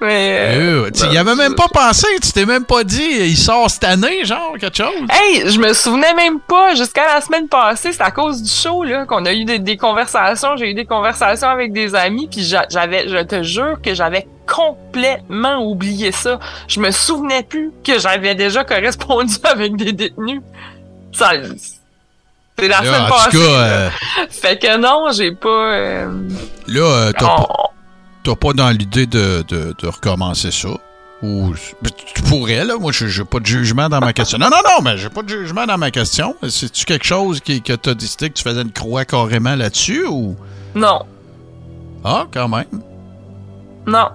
Mais. 0.00 0.38
euh, 0.56 0.86
Euh, 0.86 0.90
tu 0.90 1.06
y 1.12 1.18
avais 1.18 1.34
même 1.34 1.54
pas 1.54 1.68
pensé, 1.68 2.06
tu 2.22 2.32
t'es 2.32 2.46
même 2.46 2.64
pas 2.64 2.82
dit, 2.82 3.02
il 3.02 3.36
sort 3.36 3.68
cette 3.70 3.84
année, 3.84 4.24
genre, 4.24 4.54
quelque 4.58 4.74
chose? 4.78 5.06
Hey, 5.10 5.50
je 5.50 5.58
me 5.58 5.74
souvenais 5.74 6.14
même 6.14 6.40
pas 6.40 6.74
jusqu'à 6.74 7.14
la 7.14 7.20
semaine 7.20 7.46
passée, 7.48 7.92
c'est 7.92 8.00
à 8.02 8.10
cause 8.10 8.42
du 8.42 8.48
show 8.50 8.84
là 8.84 9.04
qu'on 9.04 9.26
a 9.26 9.34
eu 9.34 9.44
des, 9.44 9.58
des 9.58 9.76
conversations, 9.76 10.56
j'ai 10.56 10.70
eu 10.70 10.74
des 10.74 10.86
conversations 10.86 11.48
avec 11.48 11.74
des 11.74 11.94
amis 11.94 12.26
puis 12.30 12.42
j'a- 12.42 12.66
j'avais 12.70 13.06
je 13.06 13.18
te 13.22 13.42
jure 13.42 13.76
que 13.82 13.92
j'avais 13.94 14.26
complètement 14.46 15.58
oublié 15.64 16.12
ça. 16.12 16.38
Je 16.68 16.80
me 16.80 16.90
souvenais 16.90 17.42
plus 17.42 17.72
que 17.84 17.98
j'avais 17.98 18.34
déjà 18.34 18.64
correspondu 18.64 19.34
avec 19.44 19.76
des 19.76 19.92
détenus. 19.92 20.40
Ça 21.12 21.32
c'est 22.56 22.68
la 22.68 22.78
semaine 22.78 23.08
passée. 23.08 23.36
euh, 23.40 23.90
Fait 24.30 24.58
que 24.60 24.76
non, 24.78 25.06
j'ai 25.12 25.32
pas 25.32 25.48
euh, 25.48 26.28
là, 26.68 26.80
euh, 26.80 27.12
t'as 27.18 27.24
on- 27.24 27.42
pas, 27.42 27.54
t'as 28.22 28.34
pas 28.36 28.52
dans 28.52 28.70
l'idée 28.70 29.06
de, 29.06 29.44
de, 29.48 29.74
de 29.76 29.86
recommencer 29.88 30.50
ça? 30.52 30.68
Ou 31.22 31.54
tu 32.14 32.22
pourrais, 32.22 32.64
là. 32.64 32.76
Moi, 32.78 32.92
je 32.92 33.06
n'ai 33.06 33.24
pas 33.24 33.40
de 33.40 33.46
jugement 33.46 33.88
dans 33.88 33.98
ma 34.00 34.12
question. 34.12 34.36
Non, 34.38 34.50
non, 34.50 34.58
non, 34.62 34.82
mais 34.84 34.98
j'ai 34.98 35.08
pas 35.08 35.22
de 35.22 35.28
jugement 35.30 35.64
dans 35.66 35.78
ma 35.78 35.90
question. 35.90 36.36
C'est-tu 36.48 36.84
quelque 36.84 37.06
chose 37.06 37.40
qui, 37.40 37.62
que 37.62 37.72
tu 37.72 37.88
as 37.90 37.94
décidé 37.94 38.28
que 38.28 38.34
tu 38.34 38.42
faisais 38.42 38.60
une 38.62 38.72
croix 38.72 39.04
carrément 39.06 39.54
là-dessus 39.56 40.04
ou? 40.06 40.36
Non. 40.74 41.00
Ah, 42.04 42.26
quand 42.30 42.46
même. 42.48 42.66
Non. 43.86 44.08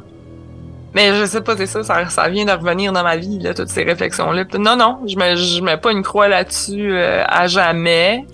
Mais 0.99 1.17
je 1.17 1.25
sais 1.25 1.39
pas, 1.39 1.55
c'est 1.55 1.65
ça, 1.65 1.81
ça, 2.09 2.27
vient 2.27 2.43
de 2.43 2.51
revenir 2.51 2.91
dans 2.91 3.03
ma 3.03 3.15
vie, 3.15 3.39
là, 3.39 3.53
toutes 3.53 3.69
ces 3.69 3.83
réflexions-là. 3.83 4.43
Non, 4.59 4.75
non, 4.75 4.99
je 5.07 5.15
mets, 5.15 5.37
je 5.37 5.61
mets 5.61 5.77
pas 5.77 5.93
une 5.93 6.03
croix 6.03 6.27
là-dessus 6.27 6.91
euh, 6.91 7.23
à 7.25 7.47
jamais. 7.47 8.25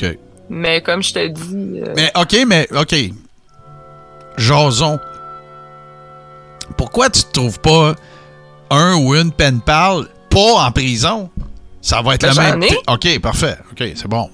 Mais 0.50 0.82
comme 0.82 1.04
je 1.04 1.14
te 1.14 1.28
dis. 1.28 1.82
Euh, 1.82 1.94
mais 1.96 2.12
OK, 2.20 2.36
mais 2.48 2.68
OK. 2.76 2.96
Jason. 4.38 5.00
Pourquoi 6.76 7.12
tu 7.12 7.22
te 7.22 7.32
trouves 7.34 7.60
pas 7.60 7.94
un 8.72 8.96
ou 8.96 9.14
une 9.14 9.32
pen 9.32 9.62
pal 9.62 10.08
pas 10.32 10.66
en 10.66 10.72
prison? 10.72 11.30
Ça 11.82 12.02
va 12.02 12.16
être 12.16 12.22
ben, 12.22 12.34
la 12.34 12.56
même. 12.56 12.64
Ai. 12.64 12.78
OK, 12.88 13.22
parfait. 13.22 13.58
OK, 13.72 13.84
c'est 13.96 14.08
bon. 14.08 14.32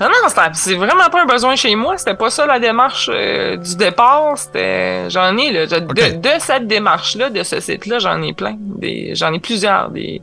Non, 0.00 0.08
non, 0.08 0.50
c'est 0.54 0.74
vraiment 0.76 1.08
pas 1.10 1.22
un 1.22 1.26
besoin 1.26 1.56
chez 1.56 1.74
moi. 1.74 1.98
C'était 1.98 2.14
pas 2.14 2.30
ça 2.30 2.46
la 2.46 2.58
démarche 2.58 3.10
euh, 3.12 3.56
du 3.56 3.76
départ. 3.76 4.38
C'était. 4.38 5.10
J'en 5.10 5.36
ai, 5.36 5.52
là. 5.52 5.66
De, 5.66 6.30
cette 6.38 6.66
démarche-là, 6.66 7.28
de 7.28 7.42
ce 7.42 7.60
site-là, 7.60 7.98
j'en 7.98 8.22
ai 8.22 8.32
plein. 8.32 8.56
Des... 8.58 9.14
J'en 9.14 9.32
ai 9.32 9.38
plusieurs. 9.38 9.90
Des. 9.90 10.22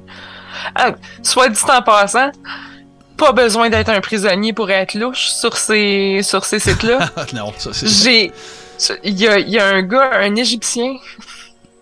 Ah, 0.74 0.94
soit 1.22 1.50
dit 1.50 1.60
en 1.70 1.82
passant, 1.84 2.32
pas 3.18 3.32
besoin 3.34 3.70
d'être 3.70 3.90
un 3.90 4.02
prisonnier 4.02 4.54
pour 4.54 4.72
être 4.72 4.96
louche 4.96 5.28
sur 5.28 5.56
ces, 5.56 6.22
sur 6.24 6.44
ces 6.44 6.60
sites-là. 6.60 7.00
non, 7.34 7.54
ça 7.58 7.70
c'est. 7.74 7.88
J'ai. 7.88 8.32
Il 9.04 9.20
y 9.20 9.28
a, 9.28 9.40
y 9.40 9.58
a 9.58 9.68
un 9.68 9.82
gars, 9.82 10.12
un 10.14 10.36
Égyptien, 10.36 10.98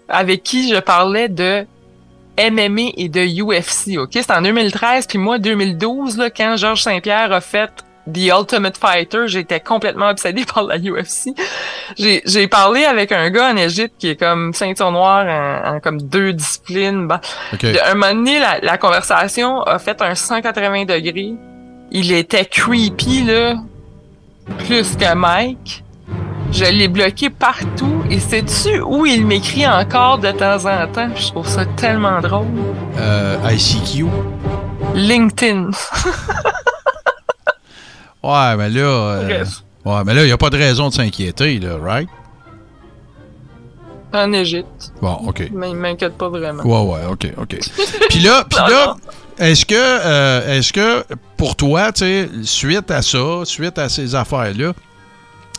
avec 0.08 0.44
qui 0.44 0.70
je 0.70 0.80
parlais 0.80 1.28
de 1.28 1.66
MMA 2.38 2.92
et 2.98 3.10
de 3.10 3.22
UFC, 3.22 3.98
ok? 3.98 4.10
C'était 4.14 4.34
en 4.34 4.42
2013, 4.42 5.08
puis 5.08 5.18
moi, 5.18 5.38
2012, 5.38 6.18
là, 6.18 6.30
quand 6.30 6.58
Georges 6.58 6.84
Saint-Pierre 6.84 7.32
a 7.32 7.42
fait 7.42 7.72
The 8.12 8.28
Ultimate 8.28 8.78
Fighter, 8.78 9.28
j'étais 9.28 9.60
complètement 9.60 10.10
obsédé 10.10 10.46
par 10.54 10.64
la 10.64 10.78
UFC. 10.78 11.30
J'ai 11.98 12.48
parlé 12.48 12.86
avec 12.86 13.12
un 13.12 13.30
gars 13.30 13.52
en 13.52 13.58
Égypte 13.58 13.96
qui 13.98 14.10
est 14.10 14.16
comme 14.16 14.54
ceinture 14.54 14.92
noire 14.92 15.26
en, 15.66 15.80
comme 15.80 16.02
deux 16.02 16.34
disciplines. 16.34 17.08
Bah, 17.08 17.22
un 17.54 17.94
moment 17.96 18.14
donné, 18.14 18.40
la, 18.40 18.60
la, 18.60 18.78
conversation 18.78 19.62
a 19.64 19.80
fait 19.80 20.02
un 20.02 20.14
180 20.14 20.86
degrés. 20.86 21.34
Il 21.92 22.12
était 22.12 22.46
creepy, 22.46 23.24
là, 23.24 23.56
plus 24.66 24.96
que 24.96 25.16
Mike. 25.16 25.85
Je 26.52 26.66
l'ai 26.66 26.88
bloqué 26.88 27.30
partout. 27.30 28.04
Et 28.10 28.20
sais-tu 28.20 28.82
où 28.82 29.06
il 29.06 29.26
m'écrit 29.26 29.68
encore 29.68 30.20
de 30.20 30.32
temps 30.32 30.66
en 30.66 30.88
temps? 30.88 31.10
Je 31.16 31.28
trouve 31.28 31.48
ça 31.48 31.66
tellement 31.66 32.22
drôle. 32.22 32.48
Euh, 32.98 33.38
ICQ? 33.52 34.06
LinkedIn. 34.94 35.72
ouais, 38.24 38.56
mais 38.58 38.70
là... 38.70 38.82
Euh, 38.82 39.46
ouais, 39.86 40.04
mais 40.06 40.14
là, 40.14 40.24
il 40.24 40.28
n'y 40.28 40.32
a 40.32 40.38
pas 40.38 40.50
de 40.50 40.58
raison 40.58 40.90
de 40.90 40.94
s'inquiéter, 40.94 41.60
là, 41.60 41.78
right? 41.82 42.10
En 44.14 44.32
Égypte. 44.32 44.94
Bon, 45.02 45.18
OK. 45.28 45.50
Mais 45.54 45.72
il 45.72 45.76
m'inquiète 45.76 46.18
pas 46.18 46.30
vraiment. 46.30 46.64
Ouais, 46.64 46.94
ouais, 46.94 47.06
OK, 47.12 47.28
OK. 47.38 47.60
puis 48.10 48.20
là, 48.20 48.46
puis 48.50 48.60
là 48.70 48.96
est-ce 49.38 49.66
que, 49.66 49.76
euh, 49.76 50.58
est-ce 50.58 50.72
que 50.72 51.04
pour 51.36 51.56
toi, 51.56 51.92
tu 51.92 52.00
sais, 52.00 52.30
suite 52.44 52.90
à 52.90 53.02
ça, 53.02 53.42
suite 53.44 53.78
à 53.78 53.90
ces 53.90 54.16
affaires-là, 54.16 54.74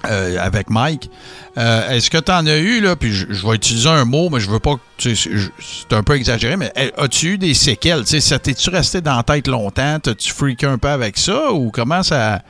euh, 0.05 0.39
avec 0.39 0.71
Mike. 0.71 1.11
Euh, 1.59 1.91
est-ce 1.91 2.11
que 2.11 2.19
tu 2.19 2.31
en 2.31 2.47
as 2.47 2.59
eu, 2.59 2.81
là, 2.81 2.97
puis 2.97 3.13
je, 3.13 3.47
vais 3.47 3.55
utiliser 3.55 3.89
un 3.89 4.05
mot, 4.05 4.29
mais 4.31 4.41
je 4.41 4.51
veux 4.51 4.59
pas 4.59 4.75
c'est 4.99 5.93
un 5.93 6.03
peu 6.03 6.15
exagéré, 6.15 6.57
mais 6.57 6.73
as-tu 6.97 7.33
eu 7.33 7.39
des 7.39 7.55
séquelles? 7.55 8.07
Ça 8.07 8.39
t'es-tu 8.39 8.71
resté 8.71 9.01
dans 9.01 9.17
la 9.17 9.23
tête 9.23 9.49
longtemps? 9.49 9.99
T'as-tu 10.01 10.33
freaké 10.33 10.67
un 10.67 10.79
peu 10.79 10.89
avec 10.89 11.17
ça? 11.19 11.53
Ou 11.53 11.71
comment 11.71 12.03
ça. 12.03 12.43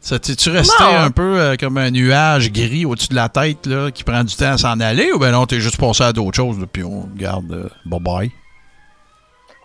Ça 0.00 0.18
t'es-tu 0.18 0.50
resté 0.50 0.82
un 0.82 1.10
peu 1.10 1.40
euh, 1.40 1.56
comme 1.58 1.76
un 1.76 1.90
nuage 1.90 2.50
gris 2.52 2.84
au-dessus 2.84 3.08
de 3.08 3.16
la 3.16 3.28
tête 3.28 3.66
là, 3.66 3.90
qui 3.90 4.02
prend 4.02 4.24
du 4.24 4.34
temps 4.34 4.52
à 4.52 4.58
s'en 4.58 4.80
aller? 4.80 5.12
Ou 5.12 5.18
ben 5.18 5.30
non, 5.32 5.46
t'es 5.46 5.60
juste 5.60 5.76
passé 5.76 6.04
à 6.04 6.12
d'autres 6.12 6.36
choses, 6.36 6.56
puis 6.72 6.82
on 6.82 7.08
garde 7.16 7.70
bye 7.84 8.00
bye? 8.00 8.30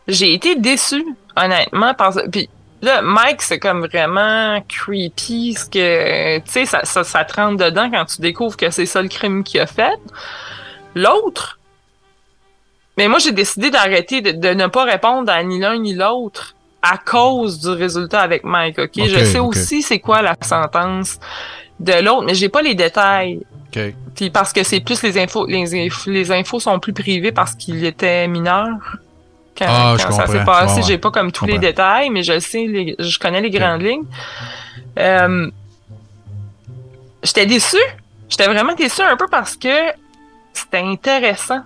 J'ai 0.08 0.34
été 0.34 0.56
déçu, 0.56 1.04
honnêtement, 1.36 1.94
parce 1.94 2.18
que. 2.32 2.40
Là, 2.86 3.02
Mike, 3.02 3.42
c'est 3.42 3.58
comme 3.58 3.88
vraiment 3.88 4.64
creepy, 4.70 5.56
ce 5.56 5.66
que, 5.66 6.38
tu 6.38 6.52
sais, 6.52 6.66
ça, 6.68 6.86
ça, 6.86 7.04
ça, 7.04 7.26
te 7.26 7.34
rentre 7.34 7.58
dedans 7.66 7.90
quand 7.90 8.06
tu 8.06 8.22
découvres 8.22 8.56
que 8.56 8.70
c'est 8.70 8.86
ça 8.86 9.02
le 9.02 9.10
crime 9.10 9.44
qu'il 9.44 9.60
a 9.60 9.66
fait. 9.66 10.00
L'autre, 10.94 11.58
mais 12.96 13.08
moi, 13.08 13.18
j'ai 13.18 13.32
décidé 13.32 13.72
d'arrêter 13.72 14.22
de, 14.22 14.54
ne 14.54 14.68
pas 14.68 14.84
répondre 14.84 15.32
à 15.32 15.42
ni 15.42 15.60
l'un 15.60 15.80
ni 15.80 15.96
l'autre 15.96 16.56
à 16.84 17.00
cause 17.00 17.60
du 17.60 17.70
résultat 17.70 18.22
avec 18.22 18.44
Mike, 18.44 18.78
OK? 18.78 18.92
Je 18.96 19.26
sais 19.26 19.40
aussi 19.40 19.82
c'est 19.82 20.00
quoi 20.00 20.22
la 20.22 20.36
sentence 20.40 21.20
de 21.80 21.94
l'autre, 22.04 22.26
mais 22.28 22.36
j'ai 22.36 22.50
pas 22.50 22.62
les 22.62 22.76
détails. 22.76 23.42
Puis 24.16 24.30
parce 24.30 24.54
que 24.54 24.64
c'est 24.64 24.80
plus 24.80 25.02
les 25.02 25.18
infos, 25.18 25.48
les, 25.48 25.90
les 26.06 26.32
infos 26.32 26.60
sont 26.60 26.80
plus 26.80 26.94
privées 26.94 27.32
parce 27.32 27.56
qu'il 27.56 27.84
était 27.84 28.28
mineur 28.28 29.00
quand, 29.58 29.66
ah, 29.68 29.96
ça 29.98 30.28
s'est 30.28 30.46
passé. 30.46 30.82
J'ai 30.84 30.98
pas 30.98 31.12
comme 31.12 31.32
tous 31.32 31.46
les 31.46 31.58
détails, 31.58 32.10
mais 32.10 32.24
je 32.24 32.40
sais, 32.40 32.96
je 32.98 33.20
connais 33.20 33.42
les 33.42 33.50
grandes 33.50 33.82
lignes. 33.82 34.06
Euh, 35.00 35.50
J'étais 37.26 37.48
déçu. 37.48 37.78
J'étais 38.30 38.46
vraiment 38.46 38.74
déçu 38.74 39.02
un 39.02 39.18
peu 39.18 39.28
parce 39.28 39.56
que 39.56 39.92
c'était 40.54 40.80
intéressant. 40.80 41.62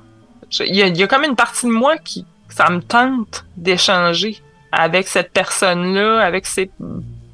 Il 0.61 0.75
y, 0.75 1.03
a 1.03 1.07
comme 1.07 1.25
une 1.25 1.35
partie 1.35 1.67
de 1.67 1.71
moi 1.71 1.97
qui, 1.97 2.25
ça 2.47 2.69
me 2.69 2.81
tente 2.81 3.45
d'échanger 3.57 4.41
avec 4.71 5.07
cette 5.07 5.31
personne-là, 5.31 6.21
avec 6.21 6.45
ses... 6.45 6.71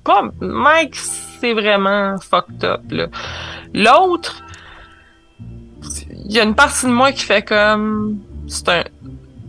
Pas... 0.03 0.24
Mike, 0.41 0.95
c'est 0.95 1.53
vraiment 1.53 2.18
fucked 2.20 2.64
up, 2.64 2.82
là. 2.89 3.08
L'autre, 3.74 4.43
il 6.26 6.34
y 6.34 6.39
a 6.39 6.43
une 6.43 6.56
partie 6.56 6.88
de 6.88 6.91
moi 6.91 7.12
qui 7.12 7.24
fait 7.24 7.43
comme... 7.43 8.18
C'est 8.47 8.70
un 8.70 8.84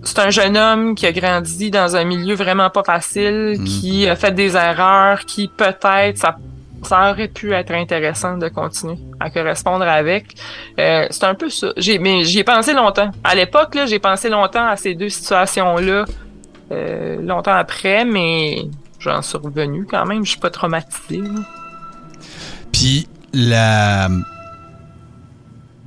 c'est 0.06 0.20
un 0.20 0.30
jeune 0.30 0.56
homme 0.56 0.94
qui 0.94 1.06
a 1.06 1.12
grandi 1.12 1.70
dans 1.70 1.96
un 1.96 2.04
milieu 2.04 2.34
vraiment 2.34 2.70
pas 2.70 2.84
facile, 2.84 3.56
mm. 3.58 3.64
qui 3.64 4.08
a 4.08 4.16
fait 4.16 4.32
des 4.32 4.56
erreurs, 4.56 5.24
qui 5.26 5.48
peut-être 5.48 6.16
ça, 6.16 6.36
ça 6.82 7.10
aurait 7.10 7.28
pu 7.28 7.52
être 7.52 7.72
intéressant 7.72 8.38
de 8.38 8.48
continuer 8.48 8.98
à 9.18 9.30
correspondre 9.30 9.84
avec. 9.84 10.36
Euh, 10.78 11.06
c'est 11.10 11.24
un 11.24 11.34
peu 11.34 11.50
ça. 11.50 11.72
J'ai, 11.76 11.98
mais 11.98 12.24
j'y 12.24 12.38
ai 12.38 12.44
pensé 12.44 12.72
longtemps. 12.72 13.10
À 13.24 13.34
l'époque, 13.34 13.74
là, 13.74 13.86
j'ai 13.86 13.98
pensé 13.98 14.28
longtemps 14.28 14.66
à 14.66 14.76
ces 14.76 14.94
deux 14.94 15.08
situations-là, 15.08 16.04
euh, 16.72 17.20
longtemps 17.20 17.54
après, 17.54 18.04
mais 18.04 18.68
j'en 19.00 19.22
suis 19.22 19.38
revenu 19.38 19.86
quand 19.90 20.06
même. 20.06 20.24
Je 20.24 20.30
suis 20.30 20.40
pas 20.40 20.50
traumatisé. 20.50 21.22
Puis 22.72 23.08
la 23.32 24.08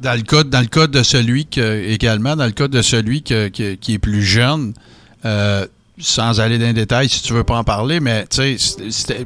dans 0.02 0.14
le 0.16 0.22
cas, 0.22 0.44
dans 0.44 0.62
le 0.62 0.68
cas 0.68 0.88
de 0.88 1.04
celui 1.04 1.46
que, 1.46 1.84
également, 1.84 2.36
dans 2.36 2.46
le 2.46 2.52
cas 2.52 2.68
de 2.68 2.82
celui 2.82 3.22
qui 3.22 3.34
est 3.34 4.00
plus 4.00 4.24
jeune, 4.24 4.74
euh, 5.26 5.66
sans 6.00 6.40
aller 6.40 6.58
dans 6.58 6.66
les 6.66 6.74
détails 6.74 7.10
si 7.10 7.22
tu 7.22 7.34
veux 7.34 7.44
pas 7.44 7.58
en 7.58 7.64
parler, 7.64 8.00
mais 8.00 8.26
tu 8.28 8.58
sais, 8.58 9.26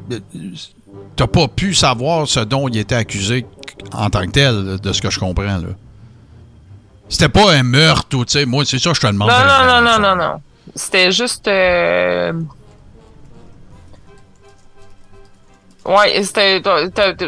t'as 1.16 1.28
pas 1.28 1.48
pu 1.48 1.74
savoir 1.74 2.28
ce 2.28 2.40
dont 2.40 2.68
il 2.68 2.78
était 2.78 2.96
accusé 2.96 3.46
en 3.92 4.10
tant 4.10 4.26
que 4.26 4.32
tel, 4.32 4.80
de 4.80 4.94
ce 4.94 5.02
que 5.02 5.10
je 5.10 5.20
comprends. 5.20 5.44
là. 5.44 5.70
C'était 7.10 7.30
pas 7.30 7.54
un 7.54 7.64
meurtre 7.64 8.18
ou, 8.18 8.26
tu 8.26 8.32
sais, 8.32 8.46
moi, 8.46 8.66
c'est 8.66 8.80
ça 8.80 8.90
que 8.90 8.96
je 8.96 9.02
te 9.02 9.08
demande. 9.08 9.30
Non, 9.30 9.46
non, 9.46 9.82
non, 9.82 9.82
non, 9.82 10.00
non, 10.00 10.16
non. 10.16 10.42
C'était 10.76 11.12
juste. 11.12 11.48
Euh... 11.48 12.34
Ouais, 15.86 16.24
c'était. 16.24 16.62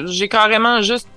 J'ai 0.08 0.28
carrément 0.28 0.82
juste 0.82 1.08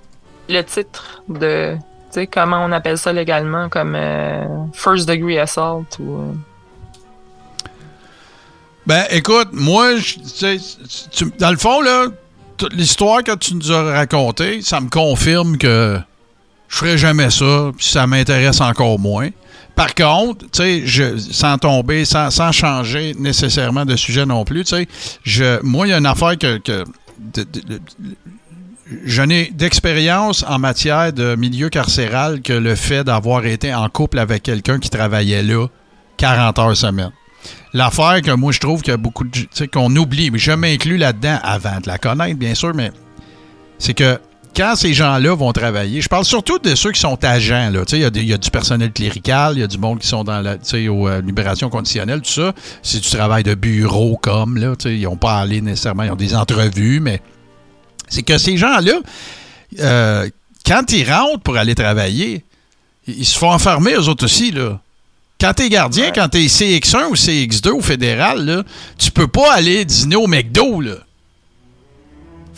le 0.49 0.61
titre 0.61 1.23
de 1.29 1.77
sais, 2.11 2.27
comment 2.27 2.63
on 2.63 2.71
appelle 2.71 2.97
ça 2.97 3.13
légalement, 3.13 3.69
comme 3.69 3.95
euh, 3.95 4.43
first 4.73 5.07
degree 5.07 5.37
assault 5.39 5.85
ou. 5.99 6.21
Euh? 6.21 6.33
Ben, 8.85 9.05
écoute, 9.11 9.49
moi, 9.51 9.93
tu, 11.11 11.25
dans 11.37 11.51
le 11.51 11.57
fond, 11.57 11.81
là, 11.81 12.07
l'histoire 12.71 13.23
que 13.23 13.35
tu 13.35 13.53
nous 13.55 13.71
as 13.71 13.83
racontée, 13.83 14.61
ça 14.63 14.81
me 14.81 14.89
confirme 14.89 15.57
que 15.57 15.99
je 16.67 16.75
ferai 16.75 16.97
jamais 16.97 17.29
ça, 17.29 17.71
puis 17.75 17.85
ça 17.85 18.07
m'intéresse 18.07 18.61
encore 18.61 18.97
moins. 18.97 19.29
Par 19.75 19.93
contre, 19.93 20.45
tu 20.51 21.19
sans 21.19 21.57
tomber, 21.57 22.03
sans, 22.03 22.31
sans, 22.31 22.51
changer 22.51 23.15
nécessairement 23.17 23.85
de 23.85 23.95
sujet 23.95 24.25
non 24.25 24.43
plus, 24.43 24.63
tu 24.63 24.87
moi, 25.63 25.87
il 25.87 25.91
y 25.91 25.93
a 25.93 25.97
une 25.97 26.05
affaire 26.05 26.37
que 26.37 26.59
je 29.03 29.21
n'ai 29.21 29.51
d'expérience 29.51 30.43
en 30.47 30.59
matière 30.59 31.13
de 31.13 31.35
milieu 31.35 31.69
carcéral 31.69 32.41
que 32.41 32.53
le 32.53 32.75
fait 32.75 33.03
d'avoir 33.03 33.45
été 33.45 33.73
en 33.73 33.87
couple 33.89 34.19
avec 34.19 34.43
quelqu'un 34.43 34.79
qui 34.79 34.89
travaillait 34.89 35.43
là 35.43 35.67
40 36.17 36.59
heures 36.59 36.77
semaine. 36.77 37.11
L'affaire 37.73 38.21
que 38.21 38.31
moi 38.31 38.51
je 38.51 38.59
trouve 38.59 38.81
qu'il 38.81 38.91
y 38.91 38.93
a 38.93 38.97
beaucoup 38.97 39.23
de. 39.23 39.65
qu'on 39.71 39.95
oublie, 39.95 40.31
mais 40.31 40.39
je 40.39 40.51
m'inclus 40.51 40.97
là-dedans 40.97 41.39
avant 41.43 41.79
de 41.79 41.87
la 41.87 41.97
connaître, 41.97 42.37
bien 42.37 42.55
sûr, 42.55 42.73
mais 42.73 42.91
c'est 43.77 43.93
que 43.93 44.19
quand 44.55 44.75
ces 44.75 44.93
gens-là 44.93 45.35
vont 45.35 45.53
travailler, 45.53 46.01
je 46.01 46.09
parle 46.09 46.25
surtout 46.25 46.57
de 46.57 46.73
ceux 46.73 46.91
qui 46.91 46.99
sont 46.99 47.23
agents. 47.23 47.69
là. 47.71 47.85
Tu 47.85 47.97
Il 47.97 48.01
y, 48.01 48.05
a 48.05 48.35
y 48.35 48.39
du 48.39 48.49
personnel 48.49 48.91
clérical, 48.91 49.53
il 49.55 49.59
y 49.59 49.63
a 49.63 49.67
du 49.67 49.77
monde 49.77 49.99
qui 49.99 50.07
sont 50.07 50.23
dans 50.23 50.41
la 50.41 50.57
tu 50.57 50.87
aux 50.89 51.07
euh, 51.07 51.21
libérations 51.21 51.69
conditionnelles, 51.69 52.21
tout 52.21 52.31
ça. 52.31 52.53
C'est 52.81 52.99
du 52.99 53.09
travail 53.09 53.43
de 53.43 53.53
bureau 53.53 54.17
comme, 54.17 54.57
là. 54.57 54.75
tu 54.75 54.89
Ils 54.89 55.03
n'ont 55.03 55.15
pas 55.15 55.37
à 55.37 55.41
aller 55.41 55.61
nécessairement, 55.61 56.03
ils 56.03 56.11
ont 56.11 56.15
des 56.15 56.35
entrevues, 56.35 56.99
mais 56.99 57.21
c'est 58.09 58.23
que 58.23 58.37
ces 58.37 58.57
gens-là, 58.57 58.93
euh, 59.79 60.29
quand 60.65 60.91
ils 60.91 61.09
rentrent 61.11 61.39
pour 61.41 61.57
aller 61.57 61.75
travailler, 61.75 62.43
ils 63.07 63.25
se 63.25 63.37
font 63.37 63.51
enfermer, 63.51 63.93
eux 63.93 64.07
autres 64.07 64.25
aussi, 64.25 64.51
là. 64.51 64.79
Quand 65.41 65.53
t'es 65.53 65.69
gardien, 65.69 66.05
Ouais. 66.07 66.11
quand 66.13 66.27
t'es 66.29 66.47
CX1 66.47 67.07
ou 67.09 67.15
CX2 67.15 67.69
au 67.71 67.81
fédéral, 67.81 68.45
là, 68.45 68.63
tu 68.97 69.09
peux 69.11 69.27
pas 69.27 69.53
aller 69.53 69.85
dîner 69.85 70.17
au 70.17 70.27
McDo, 70.27 70.81
là. 70.81 70.95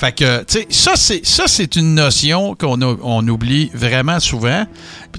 Fait 0.02 0.14
que, 0.14 0.40
tu 0.46 0.54
sais, 0.58 0.68
ça, 0.72 0.94
c'est, 0.96 1.24
ça, 1.24 1.44
c'est 1.46 1.76
une 1.76 1.94
notion 1.94 2.56
qu'on 2.56 2.82
on 2.82 3.28
oublie 3.28 3.70
vraiment 3.72 4.20
souvent 4.20 4.66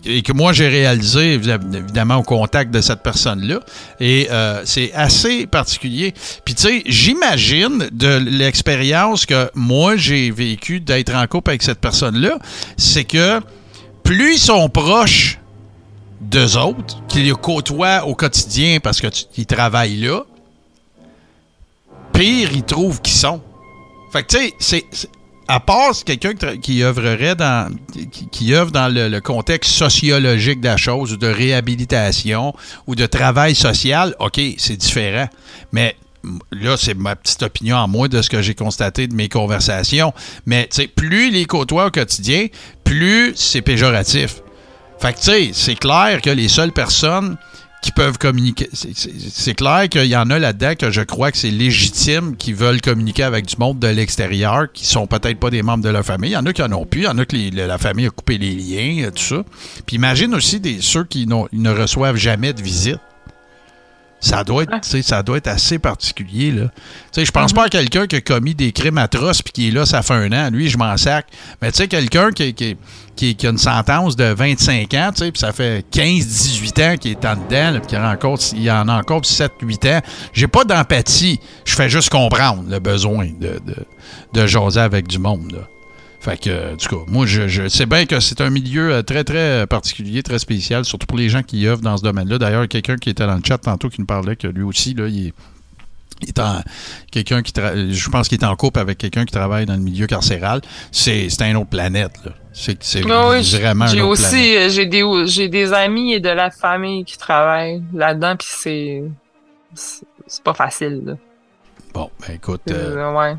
et 0.05 0.23
que 0.23 0.33
moi, 0.33 0.53
j'ai 0.53 0.67
réalisé, 0.67 1.39
évi- 1.39 1.77
évidemment, 1.77 2.17
au 2.17 2.25
contact 2.25 2.73
de 2.73 2.81
cette 2.81 3.01
personne-là. 3.01 3.61
Et 4.01 4.27
euh, 4.33 4.63
c'est 4.65 4.93
assez 4.93 5.47
particulier. 5.47 6.15
Puis, 6.45 6.57
tu 6.57 6.63
sais, 6.63 6.83
j'imagine 6.87 7.91
de 7.93 8.17
l'expérience 8.29 9.25
que 9.25 9.53
moi, 9.55 9.95
j'ai 9.95 10.33
vécu 10.33 10.81
d'être 10.81 11.15
en 11.15 11.29
couple 11.29 11.51
avec 11.51 11.63
cette 11.63 11.79
personne-là, 11.79 12.41
c'est 12.77 13.05
que 13.05 13.41
plus 14.03 14.35
ils 14.35 14.41
sont 14.41 14.69
proches 14.69 15.39
d'eux 16.21 16.57
autres, 16.57 17.01
qu'ils 17.07 17.33
côtoient 17.35 18.05
au 18.05 18.17
quotidien 18.17 18.81
parce 18.83 19.01
qu'ils 19.01 19.47
travaillent 19.47 20.01
là, 20.01 20.25
pire 22.13 22.51
ils 22.53 22.65
trouvent 22.65 23.01
qu'ils 23.01 23.15
sont. 23.15 23.41
Fait 24.13 24.23
que, 24.23 24.37
tu 24.37 24.55
sais, 24.59 24.85
c'est- 24.91 25.09
à 25.49 25.59
part 25.61 25.93
quelqu'un 26.05 26.35
qui, 26.35 26.83
œuvrerait 26.83 27.35
dans, 27.35 27.75
qui, 28.31 28.55
œuvre 28.55 28.71
dans 28.71 28.93
le, 28.93 29.21
contexte 29.21 29.73
sociologique 29.73 30.61
de 30.61 30.69
la 30.69 30.77
chose, 30.77 31.13
ou 31.13 31.17
de 31.17 31.27
réhabilitation, 31.27 32.55
ou 32.87 32.95
de 32.95 33.07
travail 33.07 33.55
social, 33.55 34.15
OK, 34.21 34.41
c'est 34.59 34.77
différent. 34.77 35.29
Mais 35.73 35.97
là, 36.53 36.77
c'est 36.77 36.95
ma 36.95 37.17
petite 37.17 37.43
opinion 37.43 37.77
en 37.77 37.89
moi 37.89 38.09
de 38.09 38.23
ce 38.23 38.31
que 38.31 38.41
j'ai 38.43 38.55
constaté 38.55 39.09
de 39.09 39.15
mes 39.15 39.29
conversations. 39.29 40.13
Mais, 40.47 40.69
plus 40.95 41.31
les 41.31 41.45
côtoie 41.47 41.87
au 41.87 41.91
quotidien, 41.91 42.47
plus 42.85 43.33
c'est 43.35 43.63
péjoratif. 43.63 44.43
Fait 45.01 45.13
que, 45.13 45.19
tu 45.19 45.25
sais, 45.25 45.51
c'est 45.53 45.75
clair 45.75 46.21
que 46.23 46.31
les 46.31 46.49
seules 46.49 46.73
personnes 46.73 47.37
qui 47.83 47.91
peuvent 47.93 48.17
communiquer. 48.17 48.69
c'est- 48.73 49.55
clair 49.55 49.89
qu'il 49.91 50.07
y 50.07 50.17
en 50.17 50.31
a 50.31 50.39
là-dedans 50.39 50.75
que 50.79 50.91
je 50.91 51.03
crois 51.03 51.31
que 51.33 51.37
c'est 51.37 51.51
légitime 51.51 52.37
qui 52.37 52.53
veulent 52.53 52.81
communiquer 52.81 53.25
avec 53.25 53.47
du 53.47 53.57
monde 53.59 53.79
de 53.81 53.89
l'extérieur 53.89 54.71
qui 54.73 54.87
sont 54.87 55.07
peut-être 55.07 55.39
pas 55.39 55.51
des 55.51 55.63
membres 55.63 55.83
de 55.85 55.89
leur 55.91 56.05
famille. 56.05 56.31
Il 56.31 56.35
y 56.35 56.37
en 56.37 56.47
a 56.47 56.53
qui 56.53 56.63
en 56.63 56.73
ont 56.73 56.87
plus. 56.87 57.01
Il 57.03 57.05
y 57.05 57.09
en 57.09 57.19
a 57.19 57.25
que 57.27 57.37
la 57.55 57.79
famille 57.79 58.07
a 58.07 58.11
coupé 58.11 58.39
les 58.39 58.55
liens, 58.55 59.07
euh, 59.07 59.11
tout 59.11 59.23
ça. 59.23 59.45
Puis 59.85 59.97
imagine 59.97 60.35
aussi 60.35 60.61
des, 60.61 60.79
ceux 60.81 61.05
qui 61.05 61.27
ne 61.27 61.71
reçoivent 61.71 62.17
jamais 62.17 62.53
de 62.53 62.63
visite. 62.63 62.99
Ça 64.23 64.45
doit 64.45 64.63
être, 64.63 64.85
ça 65.03 65.23
doit 65.25 65.39
être 65.39 65.49
assez 65.49 65.81
particulier, 65.81 66.55
je 67.17 67.31
pense 67.33 67.53
pas 67.53 67.65
à 67.65 67.69
quelqu'un 67.69 68.07
qui 68.07 68.17
a 68.17 68.21
commis 68.21 68.55
des 68.55 68.71
crimes 68.71 68.99
atroces 68.99 69.43
puis 69.43 69.53
qui 69.53 69.69
est 69.69 69.71
là, 69.73 69.85
ça 69.85 70.03
fait 70.03 70.15
un 70.15 70.33
an. 70.33 70.49
Lui, 70.51 70.69
je 70.69 70.79
m'en 70.79 70.97
sac. 70.97 71.27
Mais 71.61 71.73
tu 71.73 71.79
sais, 71.79 71.89
quelqu'un 71.89 72.31
qui, 72.31 72.55
qui, 72.55 72.77
qui, 73.17 73.35
qui 73.35 73.47
a 73.49 73.51
une 73.51 73.59
sentence 73.59 74.15
de 74.15 74.25
25 74.25 74.95
ans, 74.95 75.11
puis 75.13 75.33
ça 75.35 75.53
fait 75.53 75.85
15-18 75.93 76.93
ans 76.93 76.97
qu'il 76.97 77.11
est 77.11 77.25
en 77.25 77.35
dedans, 77.35 77.81
puis 77.81 77.89
qu'il 77.89 77.99
en 77.99 78.05
a 78.05 78.15
encore, 78.15 78.39
il 78.55 78.71
en 78.71 78.89
a 78.89 78.95
encore 78.95 79.23
7-8 79.23 79.97
ans. 79.97 80.01
J'ai 80.33 80.47
pas 80.47 80.65
d'empathie. 80.65 81.41
Je 81.65 81.75
fais 81.75 81.91
juste 81.91 82.11
comprendre 82.11 82.63
le 82.69 82.79
besoin 82.79 83.27
de, 83.27 83.61
de, 83.67 83.77
de 84.33 84.47
jaser 84.47 84.81
avec 84.81 85.09
du 85.09 85.19
monde, 85.19 85.51
là. 85.51 85.72
Fait 86.23 86.41
que, 86.41 86.77
du 86.77 86.87
coup, 86.87 87.01
moi, 87.09 87.27
je, 87.27 87.49
je 87.49 87.67
sais 87.67 87.85
bien 87.85 88.07
que 88.07 88.21
c'est 88.21 88.41
un 88.41 88.49
milieu 88.49 88.93
euh, 88.93 89.03
très, 89.03 89.25
très 89.25 89.63
euh, 89.63 89.67
particulier, 89.67 90.23
très 90.23 90.39
spécial, 90.39 90.85
surtout 90.85 91.07
pour 91.09 91.19
les 91.19 91.29
gens 91.29 91.43
qui 91.43 91.67
œuvrent 91.67 91.83
dans 91.83 91.97
ce 91.97 92.03
domaine-là. 92.05 92.39
D'ailleurs, 92.39 92.69
quelqu'un 92.69 92.97
qui 92.97 93.11
était 93.11 93.27
dans 93.27 93.35
le 93.35 93.43
chat 93.45 93.59
tantôt 93.59 93.89
qui 93.89 94.01
nous 94.01 94.07
parlait 94.07 94.37
que 94.37 94.47
lui 94.47 94.63
aussi, 94.63 94.95
là, 94.95 95.09
il 95.09 95.29
est, 95.29 95.33
quelqu'un 97.11 97.43
qui 97.43 97.53
je 97.93 98.09
pense 98.09 98.29
qu'il 98.29 98.39
est 98.41 98.45
en 98.45 98.55
couple 98.55 98.79
avec 98.79 98.99
quelqu'un 98.99 99.25
qui 99.25 99.33
travaille 99.33 99.67
dans 99.67 99.75
le 99.75 99.81
milieu 99.81 100.07
carcéral. 100.07 100.61
C'est, 100.93 101.29
c'est 101.29 101.51
une 101.51 101.57
autre 101.57 101.71
planète, 101.71 102.13
là. 102.25 102.31
C'est, 102.53 102.81
c'est 102.85 103.03
Ah 103.11 103.31
oui, 103.31 103.43
vraiment 103.59 103.89
j'ai 103.89 104.03
aussi 104.03 104.23
planète. 104.31 104.59
euh, 104.59 104.69
j'ai 104.69 104.87
des 104.87 105.05
j'ai 105.27 105.49
des 105.49 105.73
amis 105.73 106.13
et 106.13 106.21
de 106.21 106.29
la 106.29 106.51
famille 106.53 107.05
qui 107.05 107.19
travaillent 107.19 107.83
là-dedans 107.93 108.37
puis 108.37 108.47
c'est 108.49 109.03
c'est 109.75 110.05
c'est 110.29 110.45
pas 110.45 110.55
facile. 110.55 111.03
Là. 111.05 111.15
Bon, 111.95 112.11
ben 112.21 112.35
écoute. 112.37 112.61
euh, 112.71 112.97
Euh, 112.97 113.19
ouais. 113.19 113.37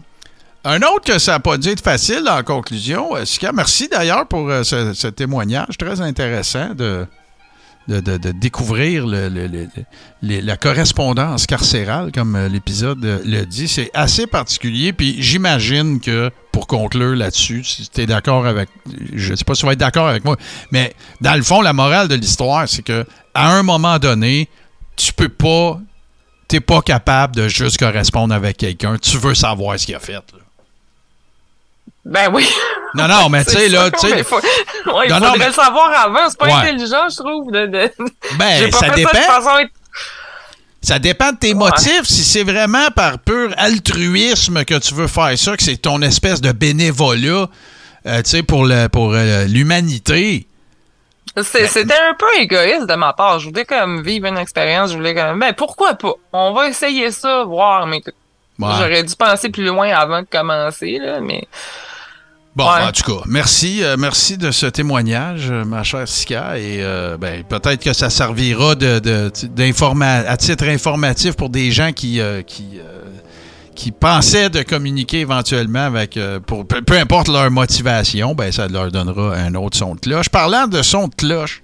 Un 0.66 0.82
autre 0.82 1.04
que 1.06 1.20
ça 1.20 1.34
n'a 1.34 1.40
pas 1.40 1.58
dû 1.58 1.70
être 1.70 1.84
facile 1.84 2.24
en 2.30 2.42
conclusion, 2.42 3.18
euh, 3.18 3.26
Sika, 3.26 3.52
merci 3.52 3.90
d'ailleurs 3.90 4.26
pour 4.28 4.50
euh, 4.50 4.64
ce, 4.64 5.08
témoignage 5.08 5.78
très 5.78 6.00
intéressant 6.00 6.74
de, 6.74 7.06
de, 7.90 8.32
découvrir 8.32 9.06
la 10.22 10.58
correspondance 10.58 11.48
carcérale, 11.48 12.14
comme 12.14 12.38
euh, 12.38 12.48
l'épisode 12.48 13.04
le 13.04 13.44
dit. 13.44 13.68
C'est 13.68 13.92
assez 13.94 14.26
particulier, 14.26 14.94
puis 14.94 15.22
j'imagine 15.22 16.00
que, 16.00 16.32
pour 16.54 16.66
conclure 16.66 17.14
là-dessus, 17.14 17.66
si 17.66 17.90
tu 17.90 18.02
es 18.02 18.06
d'accord 18.06 18.46
avec... 18.46 18.70
Je 19.14 19.32
ne 19.32 19.36
sais 19.36 19.44
pas 19.44 19.56
si 19.56 19.62
tu 19.62 19.66
vas 19.66 19.74
être 19.74 19.80
d'accord 19.80 20.08
avec 20.08 20.24
moi, 20.24 20.38
mais 20.72 20.94
dans 21.20 21.36
le 21.36 21.44
fond, 21.44 21.62
la 21.62 21.74
morale 21.74 22.08
de 22.08 22.16
l'histoire, 22.16 22.70
c'est 22.70 22.84
que 22.84 23.06
à 23.34 23.54
un 23.54 23.64
moment 23.64 24.00
donné, 24.00 24.48
tu 24.96 25.12
peux 25.12 25.30
pas... 25.30 25.80
T'es 26.48 26.60
pas 26.60 26.82
capable 26.82 27.36
de 27.36 27.48
juste 27.48 27.80
correspondre 27.80 28.34
avec 28.34 28.58
quelqu'un. 28.58 28.98
Tu 28.98 29.18
veux 29.18 29.34
savoir 29.34 29.80
ce 29.80 29.88
qu'il 29.88 29.96
a 29.96 30.00
fait. 30.00 30.14
là. 30.14 30.43
Ben 32.06 32.30
oui. 32.34 32.48
Non, 32.96 33.08
non, 33.08 33.30
mais 33.30 33.44
tu 33.46 33.52
sais, 33.52 33.70
là, 33.70 33.90
tu 33.92 34.00
sais, 34.08 34.16
mais 34.16 34.24
faut- 34.24 34.36
ouais, 34.38 35.06
il 35.06 35.10
Non, 35.10 35.16
faudrait 35.20 35.38
mais- 35.38 35.48
le 35.48 35.54
savoir 35.54 35.92
avant. 36.06 36.30
C'est 36.30 36.38
pas 36.38 36.46
Ouais. 36.48 36.54
intelligent, 36.54 37.08
je 37.10 37.16
trouve. 37.18 37.52
De, 37.52 37.66
de... 37.66 37.92
J'ai 38.32 38.36
ben, 38.38 38.72
ça 38.72 38.90
dépend. 38.90 39.10
ça 39.12 39.20
de 39.20 39.24
façon 39.44 39.68
Ça 40.82 41.00
dépend 41.00 41.32
de 41.32 41.38
tes 41.38 41.48
Ouais. 41.50 41.54
motifs. 41.54 42.04
Si 42.04 42.24
c'est 42.24 42.44
vraiment 42.44 42.90
par 42.96 43.20
pur 43.20 43.54
altruisme 43.58 44.66
que 44.66 44.78
tu 44.80 44.94
veux 44.94 45.08
faire 45.08 45.38
ça, 45.38 45.56
que 45.56 45.64
c'est 45.64 45.78
ton 45.78 46.02
espèce 46.02 46.42
de 46.42 46.52
bénévolat, 46.52 47.48
euh, 48.06 48.22
tu 48.22 48.30
sais, 48.30 48.44
pour 48.44 48.66
le- 48.66 48.90
pour 48.90 49.14
euh, 49.14 49.46
l'humanité. 49.46 50.46
Ben, 51.36 51.44
C'est- 51.44 51.68
C'était 51.68 51.94
un 51.94 52.14
peu 52.20 52.28
égoïste 52.42 52.86
de 52.88 52.96
ma 52.96 53.14
part. 53.14 53.40
Je 53.40 53.48
voulais 53.48 53.66
comme 53.66 54.04
vivre 54.04 54.28
une 54.28 54.38
expérience. 54.38 54.92
Je 54.92 54.98
voulais 54.98 55.16
comme, 55.16 55.40
ben 55.40 55.54
pourquoi 55.54 55.94
pas? 55.96 56.14
On 56.34 56.52
va 56.54 56.68
essayer 56.68 57.12
ça, 57.12 57.44
voir. 57.46 57.88
Mais 57.88 58.02
j'aurais 58.60 59.04
dû 59.04 59.16
penser 59.16 59.50
plus 59.50 59.64
loin 59.64 59.90
avant 59.96 60.22
de 60.22 60.28
commencer, 60.30 61.00
là. 61.02 61.22
Mais 61.22 61.48
Bon, 62.56 62.66
Ouais. 62.66 62.84
en 62.88 62.92
tout 62.92 63.02
cas, 63.12 63.24
merci, 63.26 63.84
euh, 63.84 63.96
merci 63.98 64.38
de 64.38 64.52
ce 64.52 64.68
témoignage, 64.68 65.48
euh, 65.50 65.66
ma 65.66 65.82
chère 65.84 66.08
Sika, 66.08 66.60
et 66.60 66.84
euh, 66.84 67.18
ben, 67.18 67.44
peut-être 67.44 67.84
que 67.84 67.94
ça 67.94 68.12
servira 68.12 68.76
de, 68.76 69.02
à 70.28 70.38
titre 70.38 70.66
informatif 70.68 71.34
pour 71.34 71.50
des 71.50 71.72
gens 71.72 71.92
qui, 71.94 72.20
euh, 72.22 72.44
qui, 72.44 72.80
qui 73.76 73.92
pensaient 73.92 74.52
de 74.52 74.62
communiquer 74.62 75.22
éventuellement 75.22 75.84
avec, 75.86 76.20
pour, 76.46 76.68
peu, 76.68 76.84
peu 76.84 76.96
importe 77.00 77.28
leur 77.30 77.50
motivation, 77.50 78.36
ben, 78.36 78.52
ça 78.52 78.68
leur 78.68 78.92
donnera 78.92 79.36
un 79.36 79.56
autre 79.56 79.76
son 79.76 79.96
de 79.96 80.00
cloche. 80.00 80.30
Parlant 80.30 80.68
de 80.68 80.84
son 80.84 81.08
de 81.08 81.16
cloche, 81.16 81.64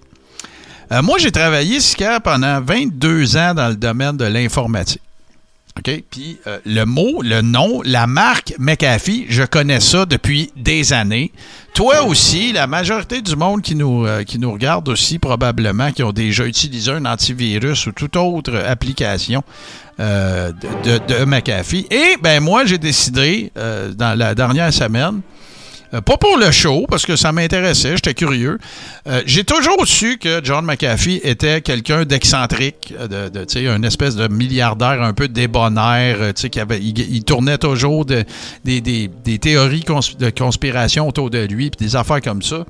moi, 1.03 1.19
j'ai 1.19 1.31
travaillé, 1.31 1.79
Sika, 1.79 2.19
pendant 2.19 2.61
22 2.61 3.37
ans 3.37 3.53
dans 3.53 3.67
le 3.67 3.75
domaine 3.75 4.17
de 4.17 4.25
l'informatique. 4.25 5.01
OK? 5.80 6.03
Puis 6.09 6.38
euh, 6.47 6.59
le 6.65 6.86
mot, 6.86 7.21
le 7.21 7.41
nom, 7.41 7.82
la 7.84 8.07
marque 8.07 8.53
McAfee, 8.59 9.25
je 9.30 9.43
connais 9.43 9.80
ça 9.80 10.05
depuis 10.05 10.51
des 10.55 10.93
années. 10.93 11.32
Toi 11.73 12.03
aussi, 12.03 12.51
la 12.51 12.67
majorité 12.67 13.21
du 13.21 13.36
monde 13.36 13.61
qui 13.61 13.75
nous, 13.75 14.05
euh, 14.05 14.23
regarde 14.43 14.88
aussi, 14.89 15.19
probablement, 15.19 15.91
qui 15.91 16.03
ont 16.03 16.11
déjà 16.11 16.45
utilisé 16.45 16.91
un 16.91 17.05
antivirus 17.05 17.88
ou 17.88 17.91
toute 17.91 18.15
autre 18.15 18.55
application 18.67 19.43
euh, 19.99 20.51
de, 20.84 21.25
McAfee. 21.25 21.88
Et 21.89 22.17
ben 22.21 22.41
moi, 22.41 22.65
j'ai 22.65 22.77
décidé, 22.77 23.51
dans 23.55 24.17
la 24.17 24.36
dernière 24.36 24.73
semaine, 24.73 25.21
euh, 25.93 26.01
pas 26.01 26.17
pour 26.17 26.37
le 26.37 26.51
show, 26.51 26.85
parce 26.89 27.05
que 27.05 27.15
ça 27.15 27.31
m'intéressait, 27.31 27.95
j'étais 27.95 28.13
curieux. 28.13 28.57
Euh, 29.07 29.21
J'ai 29.25 29.43
toujours 29.43 29.85
su 29.87 30.17
que 30.17 30.41
John 30.43 30.65
McAfee 30.65 31.21
était 31.23 31.61
quelqu'un 31.61 32.05
d'excentrique, 32.05 32.93
euh, 32.99 33.29
de, 33.29 33.67
un 33.67 33.83
espèce 33.83 34.15
de 34.15 34.27
milliardaire 34.27 35.01
un 35.01 35.13
peu 35.13 35.27
débonnaire, 35.27 36.33
qui 36.33 36.59
avait, 36.59 36.79
il, 36.79 37.23
tournait 37.23 37.57
toujours 37.57 38.05
de- 38.05 38.23
des, 38.63 39.39
théories 39.41 39.83
de 40.19 40.29
conspiration 40.29 41.07
autour 41.07 41.29
de 41.29 41.39
lui, 41.45 41.69
puis 41.69 41.85
des 41.85 41.95
affaires 41.95 42.21
comme 42.21 42.41
ça. 42.41 42.65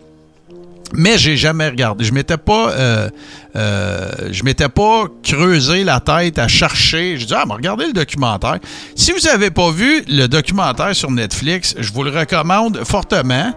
Mais 0.93 1.17
j'ai 1.17 1.37
jamais 1.37 1.67
regardé. 1.67 2.03
Je 2.03 2.13
m'étais 2.13 2.37
pas, 2.37 2.71
euh, 2.71 3.09
euh, 3.55 4.11
je 4.31 4.43
m'étais 4.43 4.69
pas 4.69 5.05
creusé 5.23 5.83
la 5.83 5.99
tête 5.99 6.39
à 6.39 6.47
chercher. 6.47 7.17
Je 7.17 7.25
dis 7.25 7.33
ah, 7.35 7.43
mais 7.47 7.53
regardez 7.53 7.87
le 7.87 7.93
documentaire. 7.93 8.59
Si 8.95 9.11
vous 9.11 9.27
avez 9.27 9.51
pas 9.51 9.71
vu 9.71 10.03
le 10.07 10.27
documentaire 10.27 10.95
sur 10.95 11.11
Netflix, 11.11 11.75
je 11.77 11.91
vous 11.91 12.03
le 12.03 12.11
recommande 12.11 12.83
fortement. 12.83 13.53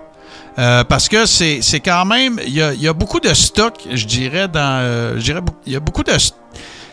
euh, 0.59 0.85
parce 0.85 1.09
que 1.09 1.25
c'est 1.25 1.81
quand 1.83 2.05
même, 2.05 2.39
il 2.47 2.55
y 2.55 2.89
a, 2.89 2.93
beaucoup 2.93 3.21
de 3.21 3.33
stock, 3.33 3.75
je 3.91 4.05
dirais, 4.05 4.49
dans. 4.49 5.17
je 5.17 5.23
dirais, 5.23 5.41
il 5.67 5.73
y 5.73 5.77
a 5.77 5.81
beaucoup 5.81 6.03
de. 6.03 6.13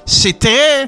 C'est 0.06 0.40
très. 0.40 0.88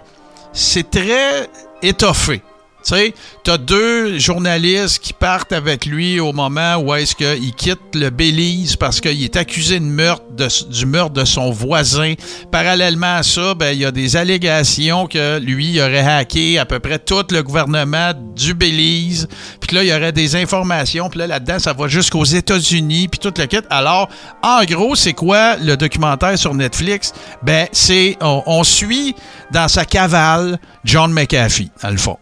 C'est 0.54 0.90
très 0.90 1.48
étoffé. 1.82 2.42
Tu 2.84 2.96
sais, 2.96 3.14
t'as 3.44 3.58
deux 3.58 4.18
journalistes 4.18 5.00
qui 5.00 5.14
partent 5.14 5.52
avec 5.52 5.86
lui 5.86 6.20
au 6.20 6.34
moment 6.34 6.78
où 6.78 6.94
est-ce 6.96 7.16
qu'il 7.16 7.54
quitte 7.54 7.96
le 7.96 8.10
Belize 8.10 8.76
parce 8.76 9.00
qu'il 9.00 9.24
est 9.24 9.36
accusé 9.36 9.80
de 9.80 9.86
meurtre 9.86 10.24
du 10.70 10.86
meurtre 10.86 11.14
de 11.14 11.26
son 11.26 11.52
voisin. 11.52 12.14
Parallèlement 12.52 13.18
à 13.18 13.24
ça, 13.24 13.54
ben, 13.54 13.72
il 13.72 13.80
y 13.80 13.86
a 13.86 13.92
des 13.92 14.16
allégations 14.16 15.08
que 15.08 15.40
lui 15.40 15.80
aurait 15.80 16.00
hacké 16.00 16.58
à 16.58 16.66
peu 16.66 16.80
près 16.80 17.00
tout 17.00 17.24
le 17.32 17.44
gouvernement 17.44 18.14
du 18.36 18.54
Belize. 18.54 19.28
Puis 19.60 19.76
là, 19.76 19.84
il 19.84 19.90
y 19.90 19.94
aurait 19.94 20.12
des 20.12 20.36
informations. 20.36 21.10
Puis 21.10 21.20
là, 21.20 21.28
là-dedans, 21.28 21.60
ça 21.60 21.74
va 21.74 21.88
jusqu'aux 21.88 22.26
États-Unis. 22.26 23.08
Puis 23.08 23.20
toute 23.20 23.38
la 23.38 23.48
quête. 23.48 23.66
Alors, 23.70 24.10
en 24.42 24.64
gros, 24.64 24.96
c'est 24.96 25.14
quoi 25.14 25.58
le 25.58 25.78
documentaire 25.78 26.38
sur 26.38 26.54
Netflix? 26.54 27.14
Ben, 27.44 27.68
c'est, 27.72 28.18
on, 28.22 28.44
on 28.46 28.64
suit 28.64 29.16
dans 29.52 29.68
sa 29.68 29.86
cavale 29.86 30.60
John 30.84 31.12
McAfee, 31.12 31.72
à 31.82 31.92
le 31.92 31.98
fond. 31.98 32.18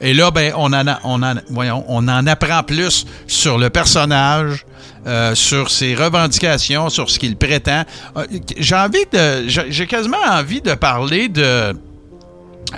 Et 0.00 0.14
là, 0.14 0.30
ben, 0.30 0.52
on 0.56 0.72
en, 0.72 0.86
a, 0.88 0.98
on, 1.04 1.22
en, 1.22 1.34
voyons, 1.50 1.84
on 1.88 2.08
en 2.08 2.26
apprend 2.26 2.62
plus 2.62 3.04
sur 3.26 3.58
le 3.58 3.68
personnage, 3.68 4.64
euh, 5.06 5.34
sur 5.34 5.70
ses 5.70 5.94
revendications, 5.94 6.88
sur 6.88 7.10
ce 7.10 7.18
qu'il 7.18 7.36
prétend. 7.36 7.82
Euh, 8.16 8.24
j'ai 8.56 8.76
envie 8.76 9.04
de. 9.12 9.46
J'ai 9.46 9.86
quasiment 9.86 10.16
envie 10.30 10.60
de 10.62 10.74
parler 10.74 11.28
de. 11.28 11.42
euh, 11.42 11.72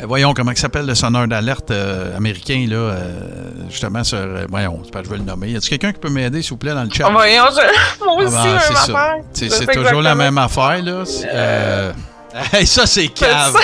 Voyons 0.04 0.32
comment 0.32 0.54
s'appelle 0.54 0.86
le 0.86 0.94
sonneur 0.94 1.28
d'alerte 1.28 1.70
euh, 1.70 2.16
américain, 2.16 2.64
là, 2.68 2.76
euh, 2.76 3.20
justement, 3.68 4.02
sur. 4.02 4.16
euh, 4.18 4.46
voyons, 4.48 4.80
c'est 4.84 4.90
pas 4.90 5.00
que 5.00 5.04
je 5.04 5.10
vais 5.10 5.18
le 5.18 5.24
nommer. 5.24 5.50
Y 5.50 5.56
a-t-il 5.56 5.68
quelqu'un 5.68 5.92
qui 5.92 6.00
peut 6.00 6.08
m'aider, 6.08 6.40
s'il 6.40 6.50
vous 6.52 6.56
plaît, 6.56 6.72
dans 6.74 6.84
le 6.84 6.90
chat? 6.90 7.04
Oh, 7.08 7.12
voyons, 7.12 7.44
je- 7.50 8.04
moi 8.04 8.16
Ah 8.18 8.22
aussi, 8.24 8.34
ben, 8.34 8.52
même 8.52 9.24
c'est 9.34 9.50
ça. 9.50 9.56
C'est 9.58 9.66
toujours 9.66 10.00
la 10.02 10.14
même 10.14 10.38
affaire, 10.38 10.82
là. 10.82 11.92
Hey, 12.54 12.66
ça, 12.66 12.86
c'est 12.86 13.08
cave. 13.08 13.54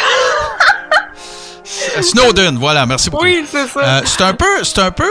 Snowden, 2.00 2.56
voilà, 2.58 2.86
merci 2.86 3.10
beaucoup. 3.10 3.24
Oui, 3.24 3.44
c'est 3.50 3.66
ça. 3.66 3.80
Euh, 3.80 4.00
c'est 4.04 4.22
un 4.22 4.34
peu, 4.34 4.64
c'est 4.64 4.78
un 4.78 4.90
peu 4.90 5.04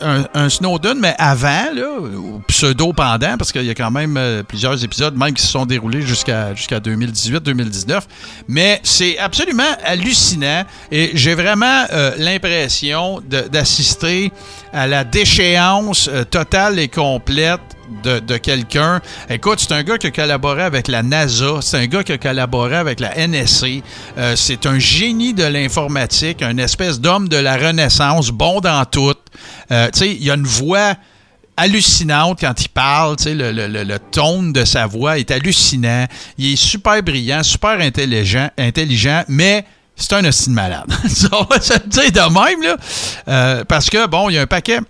un, 0.00 0.24
un 0.34 0.48
Snowden, 0.48 0.98
mais 0.98 1.14
avant, 1.18 1.72
là, 1.72 2.00
ou 2.00 2.42
pseudo 2.48 2.92
pendant, 2.92 3.36
parce 3.36 3.52
qu'il 3.52 3.64
y 3.64 3.70
a 3.70 3.74
quand 3.74 3.90
même 3.90 4.16
euh, 4.16 4.42
plusieurs 4.42 4.82
épisodes, 4.82 5.16
même 5.16 5.32
qui 5.32 5.42
se 5.42 5.48
sont 5.48 5.66
déroulés 5.66 6.02
jusqu'à 6.02 6.54
jusqu'à 6.54 6.78
2018-2019. 6.80 8.00
Mais 8.48 8.80
c'est 8.82 9.18
absolument 9.18 9.62
hallucinant 9.84 10.64
et 10.90 11.10
j'ai 11.14 11.34
vraiment 11.34 11.84
euh, 11.92 12.12
l'impression 12.18 13.22
d'assister 13.50 14.32
à 14.72 14.86
la 14.86 15.04
déchéance 15.04 16.08
euh, 16.08 16.24
totale 16.24 16.78
et 16.78 16.88
complète 16.88 17.60
de, 18.02 18.36
quelqu'un. 18.36 19.00
Écoute, 19.28 19.60
c'est 19.60 19.72
un 19.72 19.82
gars 19.82 19.98
qui 19.98 20.08
a 20.08 20.10
collaboré 20.10 20.62
avec 20.62 20.88
la 20.88 21.02
NASA, 21.02 21.60
c'est 21.60 21.78
un 21.78 21.86
gars 21.86 22.02
qui 22.02 22.12
a 22.12 22.18
collaboré 22.18 22.76
avec 22.76 23.00
la 23.00 23.14
NSC, 23.16 23.82
euh, 24.18 24.34
c'est 24.36 24.66
un 24.66 24.78
génie 24.78 25.34
de 25.34 25.44
l'informatique, 25.44 26.42
un 26.42 26.58
espèce 26.58 27.00
d'homme 27.00 27.28
de 27.28 27.36
la 27.36 27.56
Renaissance, 27.56 28.30
bon 28.30 28.60
dans 28.60 28.84
tout. 28.84 29.14
Euh, 29.70 29.88
il 30.00 30.30
a 30.30 30.34
une 30.34 30.46
voix 30.46 30.94
hallucinante 31.56 32.40
quand 32.40 32.60
il 32.60 32.68
parle, 32.68 33.16
le, 33.26 33.52
le, 33.52 33.98
tone 33.98 34.52
de 34.52 34.64
sa 34.64 34.86
voix 34.86 35.18
est 35.18 35.30
hallucinant. 35.30 36.06
Il 36.36 36.52
est 36.52 36.56
super 36.56 37.02
brillant, 37.02 37.42
super 37.42 37.80
intelligent, 37.80 38.50
intelligent 38.58 39.22
mais 39.28 39.64
c'est 39.96 40.12
un 40.14 40.24
hostile 40.24 40.52
malade. 40.52 40.86
On 41.32 41.44
va 41.44 41.60
se 41.60 41.78
dire 41.86 42.10
de 42.10 42.32
même, 42.32 42.62
là. 42.62 42.76
Euh, 43.28 43.64
parce 43.64 43.88
que, 43.88 44.06
bon, 44.06 44.28
il 44.28 44.34
y 44.34 44.38
a 44.38 44.42
un 44.42 44.46
paquet 44.46 44.80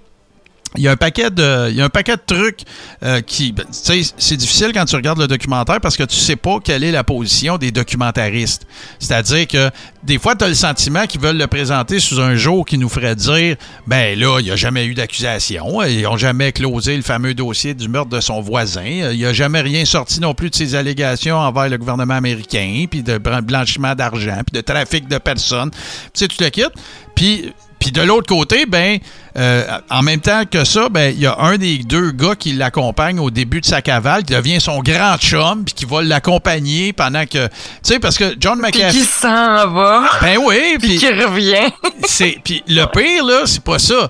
il 0.76 0.82
y 0.82 0.88
a 0.88 0.92
un 0.92 0.96
paquet 0.96 1.30
de, 1.30 1.70
il 1.70 1.76
y 1.76 1.80
a 1.80 1.84
un 1.84 1.88
paquet 1.88 2.16
de 2.16 2.22
trucs 2.26 2.60
euh, 3.04 3.20
qui, 3.20 3.52
ben, 3.52 3.64
tu 3.66 4.02
sais, 4.02 4.12
c'est 4.18 4.36
difficile 4.36 4.72
quand 4.74 4.84
tu 4.84 4.96
regardes 4.96 5.20
le 5.20 5.28
documentaire 5.28 5.80
parce 5.80 5.96
que 5.96 6.02
tu 6.02 6.16
sais 6.16 6.36
pas 6.36 6.58
quelle 6.62 6.82
est 6.82 6.90
la 6.90 7.04
position 7.04 7.58
des 7.58 7.70
documentaristes. 7.70 8.66
C'est-à-dire 8.98 9.46
que 9.46 9.70
des 10.02 10.18
fois, 10.18 10.34
tu 10.34 10.44
as 10.44 10.48
le 10.48 10.54
sentiment 10.54 11.06
qu'ils 11.06 11.20
veulent 11.20 11.38
le 11.38 11.46
présenter 11.46 12.00
sous 12.00 12.20
un 12.20 12.34
jour 12.34 12.66
qui 12.66 12.76
nous 12.76 12.88
ferait 12.88 13.14
dire, 13.14 13.56
ben 13.86 14.18
là, 14.18 14.40
il 14.40 14.44
n'y 14.44 14.50
a 14.50 14.56
jamais 14.56 14.84
eu 14.86 14.94
d'accusation, 14.94 15.80
ils 15.82 16.02
n'ont 16.02 16.16
jamais 16.16 16.52
closé 16.52 16.96
le 16.96 17.02
fameux 17.02 17.34
dossier 17.34 17.74
du 17.74 17.88
meurtre 17.88 18.10
de 18.10 18.20
son 18.20 18.40
voisin, 18.40 18.84
il 18.84 19.16
n'y 19.16 19.24
a 19.24 19.32
jamais 19.32 19.60
rien 19.60 19.84
sorti 19.84 20.20
non 20.20 20.34
plus 20.34 20.50
de 20.50 20.56
ces 20.56 20.74
allégations 20.74 21.36
envers 21.36 21.68
le 21.68 21.78
gouvernement 21.78 22.14
américain, 22.14 22.86
puis 22.90 23.02
de 23.02 23.18
blan- 23.18 23.42
blanchiment 23.42 23.94
d'argent, 23.94 24.40
puis 24.44 24.60
de 24.60 24.60
trafic 24.60 25.08
de 25.08 25.18
personnes, 25.18 25.70
tu 25.70 25.78
sais, 26.14 26.28
tu 26.28 26.36
te 26.36 26.48
quittes. 26.48 26.74
Puis 27.14 27.52
puis 27.84 27.92
de 27.92 28.00
l'autre 28.00 28.26
côté, 28.26 28.64
ben, 28.64 28.98
euh, 29.36 29.62
en 29.90 30.00
même 30.00 30.20
temps 30.20 30.44
que 30.50 30.64
ça, 30.64 30.88
ben, 30.88 31.12
il 31.14 31.20
y 31.20 31.26
a 31.26 31.38
un 31.38 31.58
des 31.58 31.76
deux 31.76 32.12
gars 32.12 32.34
qui 32.34 32.54
l'accompagne 32.54 33.18
au 33.20 33.30
début 33.30 33.60
de 33.60 33.66
sa 33.66 33.82
cavale, 33.82 34.24
qui 34.24 34.32
devient 34.32 34.58
son 34.58 34.80
grand 34.80 35.18
chum, 35.18 35.66
puis 35.66 35.74
qui 35.74 35.84
va 35.84 36.02
l'accompagner 36.02 36.94
pendant 36.94 37.26
que, 37.26 37.46
tu 37.46 37.52
sais, 37.82 37.98
parce 37.98 38.16
que 38.16 38.36
John 38.40 38.58
Puis 38.62 38.72
qui 38.72 38.78
McAfee, 38.78 39.04
s'en 39.04 39.68
va, 39.68 40.08
ben 40.22 40.38
oui, 40.42 40.76
puis 40.80 40.96
qui 40.96 41.08
revient. 41.10 41.70
c'est, 42.04 42.38
puis 42.42 42.64
le 42.68 42.86
pire 42.86 43.22
là, 43.22 43.42
c'est 43.44 43.62
pas 43.62 43.78
ça. 43.78 44.08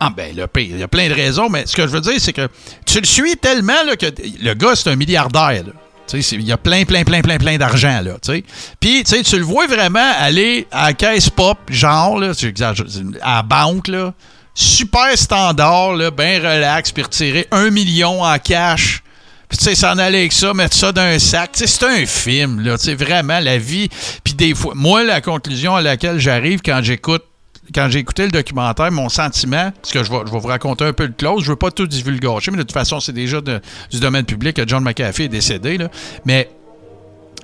Ah 0.00 0.10
ben 0.14 0.36
le 0.36 0.46
pire, 0.46 0.68
il 0.72 0.78
y 0.80 0.82
a 0.82 0.88
plein 0.88 1.08
de 1.08 1.14
raisons, 1.14 1.48
mais 1.48 1.64
ce 1.64 1.74
que 1.74 1.86
je 1.86 1.92
veux 1.92 2.02
dire, 2.02 2.16
c'est 2.18 2.34
que 2.34 2.46
tu 2.84 3.00
le 3.00 3.06
suis 3.06 3.38
tellement 3.38 3.82
là, 3.86 3.96
que 3.96 4.06
le 4.42 4.52
gars 4.52 4.76
c'est 4.76 4.90
un 4.90 4.96
milliardaire. 4.96 5.64
là. 5.64 5.72
Il 6.12 6.42
y 6.42 6.52
a 6.52 6.56
plein, 6.56 6.84
plein, 6.84 7.02
plein, 7.04 7.22
plein, 7.22 7.38
plein 7.38 7.56
d'argent, 7.56 8.00
là. 8.02 8.16
Puis, 8.78 9.04
tu 9.04 9.36
le 9.38 9.44
vois 9.44 9.66
vraiment 9.66 10.12
aller 10.18 10.66
à 10.70 10.86
la 10.88 10.92
caisse 10.92 11.30
pop, 11.30 11.58
genre, 11.70 12.18
là, 12.18 12.32
à 13.22 13.36
la 13.36 13.42
banque, 13.42 13.88
là, 13.88 14.12
super 14.54 15.16
standard, 15.16 15.94
là, 15.94 16.10
bien 16.10 16.38
relax, 16.38 16.92
puis 16.92 17.02
retirer 17.02 17.48
un 17.50 17.70
million 17.70 18.22
en 18.22 18.38
cash. 18.38 19.02
Puis, 19.48 19.58
tu 19.58 19.64
sais, 19.64 19.74
s'en 19.74 19.98
aller 19.98 20.18
avec 20.18 20.32
ça, 20.32 20.54
mettre 20.54 20.76
ça 20.76 20.92
dans 20.92 21.02
un 21.02 21.18
sac. 21.18 21.50
C'est 21.54 21.82
un 21.84 22.06
film, 22.06 22.60
là, 22.60 22.78
tu 22.78 22.94
vraiment, 22.94 23.40
la 23.40 23.58
vie. 23.58 23.88
Puis, 24.22 24.34
des 24.34 24.54
fois, 24.54 24.72
moi, 24.74 25.04
la 25.04 25.20
conclusion 25.20 25.74
à 25.76 25.82
laquelle 25.82 26.18
j'arrive 26.18 26.60
quand 26.64 26.80
j'écoute 26.82 27.24
quand 27.72 27.88
j'ai 27.90 28.00
écouté 28.00 28.24
le 28.24 28.30
documentaire, 28.30 28.90
mon 28.92 29.08
sentiment, 29.08 29.72
parce 29.80 29.92
que 29.92 30.02
je 30.04 30.10
vais, 30.10 30.18
je 30.26 30.32
vais 30.32 30.38
vous 30.38 30.48
raconter 30.48 30.84
un 30.84 30.92
peu 30.92 31.06
le 31.06 31.12
close, 31.16 31.44
je 31.44 31.50
veux 31.50 31.56
pas 31.56 31.70
tout 31.70 31.86
divulgacher, 31.86 32.50
mais 32.50 32.58
de 32.58 32.62
toute 32.62 32.72
façon, 32.72 33.00
c'est 33.00 33.12
déjà 33.12 33.40
de- 33.40 33.60
du 33.90 34.00
domaine 34.00 34.24
public 34.24 34.56
que 34.56 34.66
John 34.66 34.82
McAfee 34.84 35.24
est 35.24 35.28
décédé, 35.28 35.78
là. 35.78 35.88
mais 36.24 36.50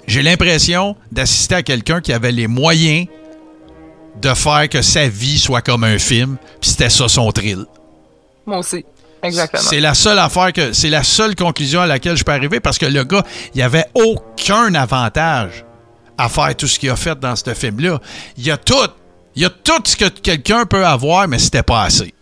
j'ai 0.07 0.23
l'impression 0.23 0.97
d'assister 1.12 1.55
à 1.55 1.62
quelqu'un 1.62 2.01
qui 2.01 2.12
avait 2.12 2.33
les 2.33 2.47
moyens 2.49 3.07
de 4.21 4.35
faire 4.35 4.68
que 4.68 4.83
sa 4.83 5.09
vie 5.09 5.39
soit 5.39 5.62
comme 5.62 5.85
un 5.85 5.99
film, 5.99 6.37
puis 6.61 6.71
c'était 6.71 6.91
ça 6.91 7.09
son 7.09 7.31
thrill. 7.33 7.64
Moi 8.47 8.59
aussi. 8.59 8.85
Exactement. 9.23 9.62
C'est 9.62 9.81
la 9.81 9.93
seule 9.95 10.18
affaire 10.18 10.53
que 10.53 10.73
c'est 10.73 10.89
la 10.89 11.03
seule 11.03 11.37
conclusion 11.37 11.83
à 11.83 11.87
laquelle 11.87 12.16
je 12.16 12.25
peux 12.25 12.33
arriver 12.33 12.59
parce 12.59 12.79
que 12.79 12.87
le 12.87 13.05
gars, 13.05 13.23
il 13.55 13.61
avait 13.62 13.85
aucun 13.95 14.75
avantage 14.75 15.64
à 16.16 16.29
faire 16.31 16.55
tout 16.57 16.66
ce 16.66 16.79
qu'il 16.79 16.89
a 16.91 16.97
fait 16.97 17.18
dans 17.21 17.37
ce 17.37 17.53
film-là. 17.53 18.01
Il 18.39 18.45
y 18.47 18.51
a 18.51 18.57
tout, 18.57 18.75
il 19.37 19.43
y 19.43 19.45
a 19.45 19.51
tout 19.51 19.83
ce 19.85 19.97
que 19.97 20.09
quelqu'un 20.09 20.66
peut 20.66 20.85
avoir, 20.87 21.26
mais 21.28 21.39
c'était 21.39 21.62
pas 21.62 21.83
assez. 21.85 22.14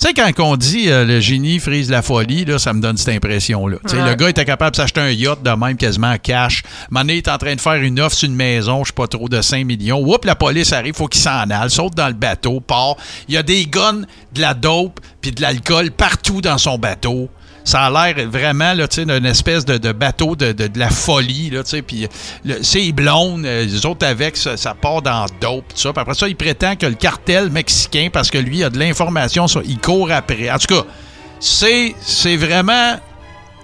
Tu 0.00 0.08
sais, 0.08 0.12
quand 0.12 0.30
on 0.40 0.56
dit 0.56 0.90
euh, 0.90 1.04
le 1.04 1.20
génie 1.20 1.60
frise 1.60 1.88
la 1.88 2.02
folie, 2.02 2.44
là, 2.44 2.58
ça 2.58 2.72
me 2.72 2.80
donne 2.80 2.96
cette 2.96 3.14
impression-là. 3.14 3.76
Tu 3.84 3.90
sais, 3.90 4.02
Ouais. 4.02 4.10
Le 4.10 4.14
gars 4.16 4.28
était 4.28 4.44
capable 4.44 4.72
de 4.72 4.76
s'acheter 4.76 5.00
un 5.00 5.10
yacht 5.10 5.42
de 5.42 5.50
même 5.50 5.76
quasiment 5.76 6.10
en 6.10 6.18
cash. 6.18 6.62
Mané 6.90 7.18
est 7.18 7.28
en 7.28 7.38
train 7.38 7.54
de 7.54 7.60
faire 7.60 7.74
une 7.76 8.00
offre 8.00 8.16
sur 8.16 8.28
une 8.28 8.34
maison, 8.34 8.82
je 8.82 8.88
sais 8.88 8.94
pas 8.94 9.06
trop, 9.06 9.28
de 9.28 9.40
5 9.40 9.64
millions. 9.64 10.00
Oups, 10.00 10.26
la 10.26 10.34
police 10.34 10.72
arrive, 10.72 10.94
faut 10.94 11.06
qu'il 11.06 11.22
s'en 11.22 11.48
aille, 11.48 11.70
saute 11.70 11.94
dans 11.94 12.08
le 12.08 12.12
bateau, 12.12 12.60
part. 12.60 12.96
Il 13.28 13.34
y 13.34 13.38
a 13.38 13.42
des 13.42 13.66
guns, 13.66 14.02
de 14.32 14.40
la 14.40 14.52
dope, 14.52 15.00
puis 15.20 15.30
de 15.30 15.40
l'alcool 15.40 15.90
partout 15.92 16.40
dans 16.40 16.58
son 16.58 16.76
bateau. 16.76 17.30
Ça 17.64 17.86
a 17.86 17.90
l'air 17.90 18.28
vraiment 18.28 18.74
d'une 18.74 19.26
espèce 19.26 19.64
de, 19.64 19.92
bateau 19.92 20.36
de, 20.36 20.78
la 20.78 20.90
folie. 20.90 21.50
Là, 21.50 21.62
puis 21.86 22.06
c'est 22.62 22.92
blonde, 22.92 23.46
euh, 23.46 23.64
les 23.64 23.86
autres 23.86 24.06
avec, 24.06 24.36
ça, 24.36 24.56
ça 24.56 24.74
part 24.74 25.00
dans 25.00 25.26
dope. 25.40 25.68
Tout 25.68 25.80
ça. 25.80 25.90
Après 25.96 26.14
ça, 26.14 26.28
il 26.28 26.36
prétend 26.36 26.76
que 26.76 26.86
le 26.86 26.94
cartel 26.94 27.50
mexicain, 27.50 28.08
parce 28.12 28.30
que 28.30 28.38
lui, 28.38 28.58
il 28.58 28.64
a 28.64 28.70
de 28.70 28.78
l'information, 28.78 29.46
il 29.64 29.78
court 29.78 30.10
après. 30.10 30.50
En 30.50 30.58
tout 30.58 30.74
cas, 30.74 30.84
c'est 31.40 32.36
vraiment 32.36 32.96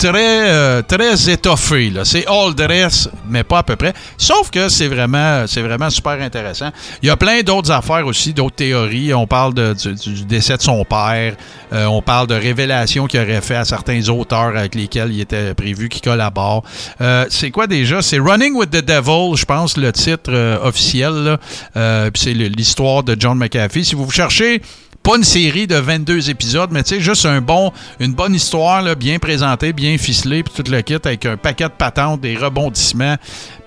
très, 0.01 0.51
euh, 0.51 0.83
très 0.83 1.31
étoffé. 1.31 1.93
C'est 2.05 2.27
all 2.27 2.55
dress, 2.55 3.09
mais 3.29 3.45
pas 3.45 3.59
à 3.59 3.63
peu 3.63 3.77
près. 3.77 3.93
Sauf 4.17 4.51
que 4.51 4.69
c'est 4.69 4.89
vraiment, 4.89 5.45
c'est 5.47 5.61
vraiment 5.61 5.91
super 5.91 6.21
intéressant. 6.21 6.71
Il 7.03 7.07
y 7.07 7.11
a 7.11 7.17
plein 7.17 7.43
d'autres 7.43 7.71
affaires 7.71 8.07
aussi, 8.07 8.33
d'autres 8.33 8.57
théories. 8.57 9.13
On 9.13 9.27
parle 9.27 9.53
du, 9.55 10.25
décès 10.25 10.57
de 10.57 10.63
son 10.63 10.85
père. 10.85 11.35
Euh, 11.73 11.85
on 11.85 12.01
parle 12.01 12.27
de 12.29 12.35
révélations 12.35 13.07
qu'il 13.07 13.21
aurait 13.21 13.43
fait 13.43 13.57
à 13.57 13.65
certains 13.65 14.09
auteurs 14.09 14.57
avec 14.57 14.75
lesquels 14.75 15.13
il 15.13 15.21
était 15.21 15.55
prévu 15.55 15.89
qu'il 15.91 16.01
collabore. 16.01 16.65
Euh, 17.01 17.27
c'est 17.29 17.51
quoi 17.51 17.67
déjà? 17.67 18.01
C'est 18.01 18.19
Running 18.19 18.55
with 18.55 18.71
the 18.71 18.85
Devil, 18.85 19.37
je 19.37 19.45
pense, 19.45 19.77
le 19.77 19.93
titre 19.93 20.33
officiel. 20.65 21.39
puis 21.75 22.23
c'est 22.23 22.33
l'histoire 22.33 23.03
de 23.03 23.15
John 23.19 23.37
McAfee. 23.37 23.85
Si 23.85 23.95
vous 23.95 24.11
cherchez 24.11 24.63
pas 25.03 25.17
une 25.17 25.25
série 25.25 25.67
de 25.67 25.77
22 25.77 26.31
épisodes, 26.31 26.71
mais 26.73 26.83
tu 26.83 26.97
sais, 26.97 27.01
juste 27.01 27.25
un 27.27 27.41
bon, 27.41 27.73
une 28.01 28.13
bonne 28.13 28.35
histoire, 28.35 28.83
là, 28.83 28.95
bien 28.95 29.19
présentée, 29.19 29.73
bien 29.73 29.97
ficelée, 29.99 30.43
puis 30.43 30.53
tout 30.55 30.71
le 30.71 30.81
kit 30.83 30.95
avec 30.95 31.25
un 31.27 31.37
paquet 31.37 31.65
de 31.65 31.71
patentes, 31.71 32.21
des 32.21 32.37
rebondissements. 32.37 33.17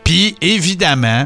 Puis, 0.04 0.36
évidemment, 0.42 1.26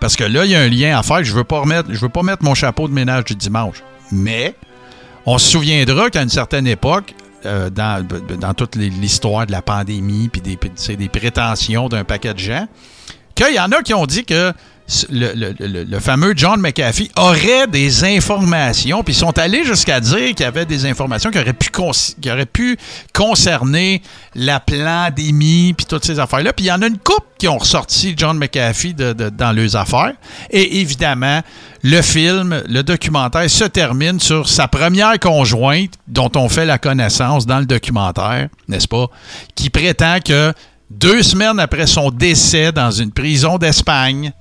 parce 0.00 0.16
que 0.16 0.24
là, 0.24 0.44
il 0.44 0.52
y 0.52 0.54
a 0.54 0.60
un 0.60 0.68
lien 0.68 0.98
à 0.98 1.02
faire. 1.02 1.24
Je 1.24 1.32
veux 1.32 1.44
pas 1.44 1.60
remettre, 1.60 1.88
je 1.92 1.98
veux 1.98 2.08
pas 2.08 2.22
mettre 2.22 2.44
mon 2.44 2.54
chapeau 2.54 2.86
de 2.86 2.92
ménage 2.92 3.24
du 3.24 3.34
dimanche. 3.34 3.82
Mais, 4.12 4.54
on 5.24 5.38
se 5.38 5.50
souviendra 5.50 6.10
qu'à 6.10 6.22
une 6.22 6.28
certaine 6.28 6.66
époque, 6.66 7.14
euh, 7.44 7.70
dans, 7.70 8.54
toute 8.54 8.76
l'histoire 8.76 9.46
de 9.46 9.52
la 9.52 9.62
pandémie, 9.62 10.28
puis 10.28 10.40
des, 10.40 10.58
des 10.96 11.08
prétentions 11.08 11.88
d'un 11.88 12.04
paquet 12.04 12.34
de 12.34 12.38
gens, 12.38 12.68
qu'il 13.34 13.54
y 13.54 13.60
en 13.60 13.70
a 13.72 13.82
qui 13.82 13.94
ont 13.94 14.06
dit 14.06 14.24
que 14.24 14.52
le, 15.10 15.98
fameux 15.98 16.34
John 16.36 16.60
McAfee 16.60 17.10
aurait 17.16 17.66
des 17.66 18.04
informations, 18.04 19.02
puis 19.02 19.14
ils 19.14 19.18
sont 19.18 19.36
allés 19.38 19.64
jusqu'à 19.64 20.00
dire 20.00 20.28
qu'il 20.28 20.40
y 20.40 20.44
avait 20.44 20.64
des 20.64 20.86
informations 20.86 21.30
qui 21.30 21.38
auraient 22.30 22.46
pu, 22.46 22.78
concerner 23.12 24.02
la 24.34 24.60
pandémie, 24.60 25.74
puis 25.76 25.86
toutes 25.86 26.04
ces 26.04 26.18
affaires-là. 26.20 26.52
Puis 26.52 26.66
il 26.66 26.68
y 26.68 26.72
en 26.72 26.82
a 26.82 26.86
une 26.86 26.98
couple 26.98 27.26
qui 27.38 27.48
ont 27.48 27.58
ressorti 27.58 28.14
John 28.16 28.38
McAfee 28.38 28.94
dans 28.94 29.52
leurs 29.52 29.76
affaires. 29.76 30.12
Et 30.50 30.80
évidemment, 30.80 31.40
le 31.82 32.02
film, 32.02 32.62
le 32.68 32.82
documentaire 32.82 33.50
se 33.50 33.64
termine 33.64 34.20
sur 34.20 34.48
sa 34.48 34.68
première 34.68 35.18
conjointe, 35.18 35.94
dont 36.06 36.30
on 36.36 36.48
fait 36.48 36.64
la 36.64 36.78
connaissance 36.78 37.46
dans 37.46 37.58
le 37.58 37.66
documentaire, 37.66 38.48
n'est-ce 38.68 38.88
pas, 38.88 39.06
qui 39.54 39.70
prétend 39.70 40.18
que 40.24 40.52
deux 40.90 41.22
semaines 41.22 41.58
après 41.58 41.86
son 41.86 42.10
décès 42.10 42.70
dans 42.70 42.90
une 42.90 43.10
prison 43.10 43.58
d'Espagne, 43.58 44.32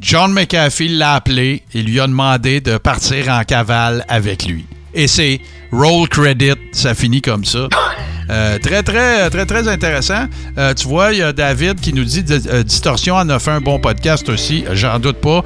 John 0.00 0.32
McAfee 0.32 0.88
l'a 0.88 1.14
appelé 1.14 1.62
et 1.72 1.82
lui 1.82 2.00
a 2.00 2.06
demandé 2.06 2.60
de 2.60 2.78
partir 2.78 3.28
en 3.28 3.44
cavale 3.44 4.04
avec 4.08 4.46
lui. 4.46 4.66
Et 4.92 5.06
c'est 5.08 5.40
roll 5.74 6.08
credit, 6.08 6.54
ça 6.72 6.94
finit 6.94 7.20
comme 7.20 7.44
ça. 7.44 7.68
Euh, 8.30 8.58
très, 8.58 8.82
très, 8.82 9.28
très, 9.30 9.46
très 9.46 9.68
intéressant. 9.68 10.26
Euh, 10.58 10.72
tu 10.74 10.88
vois, 10.88 11.12
il 11.12 11.18
y 11.18 11.22
a 11.22 11.32
David 11.32 11.80
qui 11.80 11.92
nous 11.92 12.04
dit 12.04 12.24
euh, 12.30 12.62
Distorsion 12.62 13.16
en 13.16 13.28
a 13.28 13.38
fait 13.38 13.50
un 13.50 13.60
bon 13.60 13.78
podcast 13.78 14.28
aussi. 14.28 14.64
J'en 14.72 14.98
doute 14.98 15.18
pas. 15.18 15.42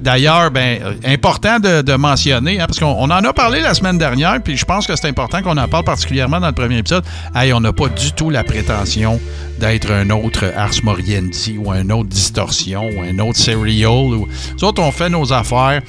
D'ailleurs, 0.00 0.50
ben, 0.50 0.78
important 1.04 1.58
de, 1.58 1.96
mentionner, 1.96 2.60
hein, 2.60 2.66
parce 2.66 2.78
qu'on 2.78 3.10
en 3.10 3.10
a 3.10 3.32
parlé 3.32 3.60
la 3.60 3.74
semaine 3.74 3.98
dernière, 3.98 4.40
puis 4.42 4.56
je 4.56 4.64
pense 4.64 4.86
que 4.86 4.94
c'est 4.96 5.08
important 5.08 5.42
qu'on 5.42 5.56
en 5.56 5.68
parle 5.68 5.84
particulièrement 5.84 6.40
dans 6.40 6.46
le 6.46 6.52
premier 6.52 6.78
épisode. 6.78 7.04
Hey, 7.34 7.52
on 7.52 7.60
n'a 7.60 7.72
pas 7.72 7.88
du 7.88 8.12
tout 8.12 8.30
la 8.30 8.44
prétention 8.44 9.20
d'être 9.58 9.90
un 9.90 10.08
autre 10.10 10.50
Ars 10.56 10.82
Moriendi 10.82 11.58
ou 11.58 11.70
un 11.70 11.90
autre 11.90 12.08
Distorsion 12.08 12.88
ou 12.96 13.02
un 13.02 13.18
autre 13.18 13.38
Serial. 13.38 13.88
Ou... 13.90 14.28
Nous 14.54 14.64
autres, 14.64 14.82
on 14.82 14.92
fait 14.92 15.10
nos 15.10 15.32
affaires. 15.32 15.82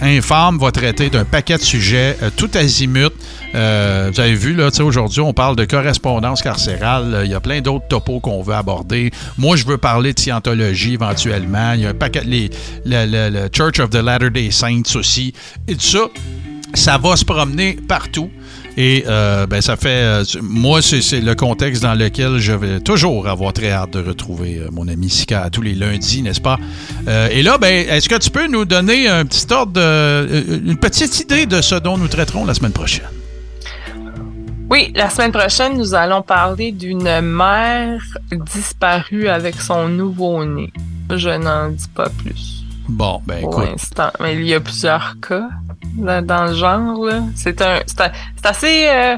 Infâme 0.00 0.58
va 0.58 0.72
traiter 0.72 1.10
d'un 1.10 1.24
paquet 1.24 1.56
de 1.56 1.62
sujets 1.62 2.16
tout 2.36 2.50
Euh, 3.54 4.10
vous 4.12 4.20
avez 4.20 4.34
vu, 4.34 4.54
là, 4.54 4.68
aujourd'hui, 4.80 5.20
on 5.20 5.32
parle 5.32 5.56
de 5.56 5.64
correspondance 5.64 6.42
carcérale. 6.42 7.22
Il 7.24 7.30
y 7.30 7.34
a 7.34 7.40
plein 7.40 7.60
d'autres 7.60 7.86
topos 7.88 8.20
qu'on 8.20 8.42
veut 8.42 8.54
aborder. 8.54 9.10
Moi, 9.38 9.56
je 9.56 9.64
veux 9.64 9.78
parler 9.78 10.12
de 10.12 10.20
scientologie 10.20 10.94
éventuellement. 10.94 11.72
Il 11.72 11.80
y 11.80 11.86
a 11.86 11.90
un 11.90 11.94
paquet, 11.94 12.22
le, 12.24 13.48
Church 13.52 13.80
of 13.80 13.90
the 13.90 14.02
Latter-day 14.02 14.50
Saints 14.50 14.96
aussi. 14.96 15.32
Et 15.68 15.76
ça, 15.78 16.08
ça 16.74 16.98
va 16.98 17.16
se 17.16 17.24
promener 17.24 17.78
partout. 17.88 18.30
Et 18.76 19.04
euh, 19.06 19.46
ben, 19.46 19.62
ça 19.62 19.76
fait. 19.76 19.88
Euh, 19.88 20.24
moi, 20.42 20.82
c'est 20.82 21.20
le 21.20 21.34
contexte 21.34 21.82
dans 21.82 21.94
lequel 21.94 22.38
je 22.38 22.52
vais 22.52 22.80
toujours 22.80 23.28
avoir 23.28 23.52
très 23.52 23.70
hâte 23.70 23.92
de 23.92 24.02
retrouver 24.02 24.62
mon 24.70 24.86
ami 24.88 25.08
Sika 25.08 25.48
tous 25.50 25.62
les 25.62 25.74
lundis, 25.74 26.22
n'est-ce 26.22 26.40
pas? 26.40 26.58
et 27.30 27.42
là, 27.42 27.58
ben, 27.58 27.88
est-ce 27.88 28.08
que 28.08 28.18
tu 28.18 28.30
peux 28.30 28.48
nous 28.48 28.64
donner 28.64 29.08
un 29.08 29.24
petit 29.24 29.46
ordre, 29.52 29.80
une 29.80 30.76
petite 30.76 31.20
idée 31.20 31.46
de 31.46 31.60
ce 31.60 31.76
dont 31.76 31.96
nous 31.96 32.08
traiterons 32.08 32.44
la 32.44 32.54
semaine 32.54 32.72
prochaine? 32.72 33.06
Oui, 34.68 34.92
la 34.96 35.08
semaine 35.10 35.30
prochaine, 35.30 35.78
nous 35.78 35.94
allons 35.94 36.22
parler 36.22 36.72
d'une 36.72 37.20
mère 37.20 38.02
disparue 38.52 39.28
avec 39.28 39.60
son 39.60 39.88
nouveau-né. 39.88 40.72
Je 41.14 41.30
n'en 41.30 41.70
dis 41.70 41.88
pas 41.94 42.08
plus. 42.08 42.64
Bon, 42.88 43.20
ben 43.26 43.40
pour 43.40 43.60
l'instant. 43.60 44.10
Mais 44.20 44.34
il 44.34 44.44
y 44.44 44.54
a 44.54 44.60
plusieurs 44.60 45.16
cas 45.20 45.48
dans 45.96 46.46
le 46.46 46.54
genre. 46.54 47.08
C'est 47.34 47.60
un, 47.62 47.80
c'est 47.86 48.46
assez. 48.46 48.88
Euh, 48.88 49.16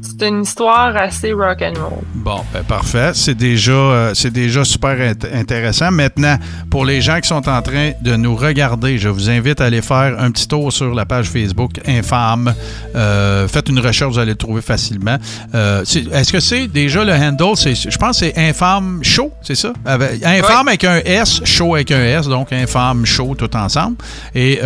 c'est 0.00 0.28
une 0.28 0.42
histoire 0.42 0.96
assez 0.96 1.32
rock 1.32 1.62
and 1.62 1.80
roll. 1.80 2.02
Bon, 2.14 2.40
ben 2.52 2.62
parfait. 2.62 3.10
C'est 3.14 3.34
déjà, 3.34 3.72
euh, 3.72 4.14
c'est 4.14 4.32
déjà 4.32 4.64
super 4.64 4.96
intéressant. 5.32 5.90
Maintenant, 5.90 6.36
pour 6.70 6.84
les 6.84 7.00
gens 7.00 7.20
qui 7.20 7.28
sont 7.28 7.48
en 7.48 7.62
train 7.62 7.92
de 8.00 8.16
nous 8.16 8.36
regarder, 8.36 8.98
je 8.98 9.08
vous 9.08 9.28
invite 9.30 9.60
à 9.60 9.64
aller 9.64 9.82
faire 9.82 10.16
un 10.18 10.30
petit 10.30 10.46
tour 10.46 10.72
sur 10.72 10.94
la 10.94 11.04
page 11.04 11.26
Facebook 11.26 11.80
Infâme. 11.86 12.54
Euh, 12.94 13.48
faites 13.48 13.68
une 13.68 13.80
recherche, 13.80 14.12
vous 14.12 14.18
allez 14.18 14.32
le 14.32 14.36
trouver 14.36 14.62
facilement. 14.62 15.16
Euh, 15.54 15.82
est-ce 15.82 16.32
que 16.32 16.40
c'est 16.40 16.68
déjà 16.68 17.04
le 17.04 17.12
handle? 17.12 17.56
Je 17.56 17.96
pense 17.98 18.20
que 18.20 18.26
c'est 18.26 18.38
Infâme 18.38 19.00
Show, 19.02 19.32
c'est 19.42 19.56
ça? 19.56 19.72
Infâme 19.86 20.68
avec 20.68 20.84
un 20.84 21.00
S, 21.04 21.40
Show 21.44 21.74
avec 21.74 21.90
un 21.90 22.04
S, 22.04 22.28
donc 22.28 22.52
Infâme 22.52 23.04
Show 23.04 23.34
tout 23.34 23.54
ensemble. 23.56 23.96
Et 24.34 24.60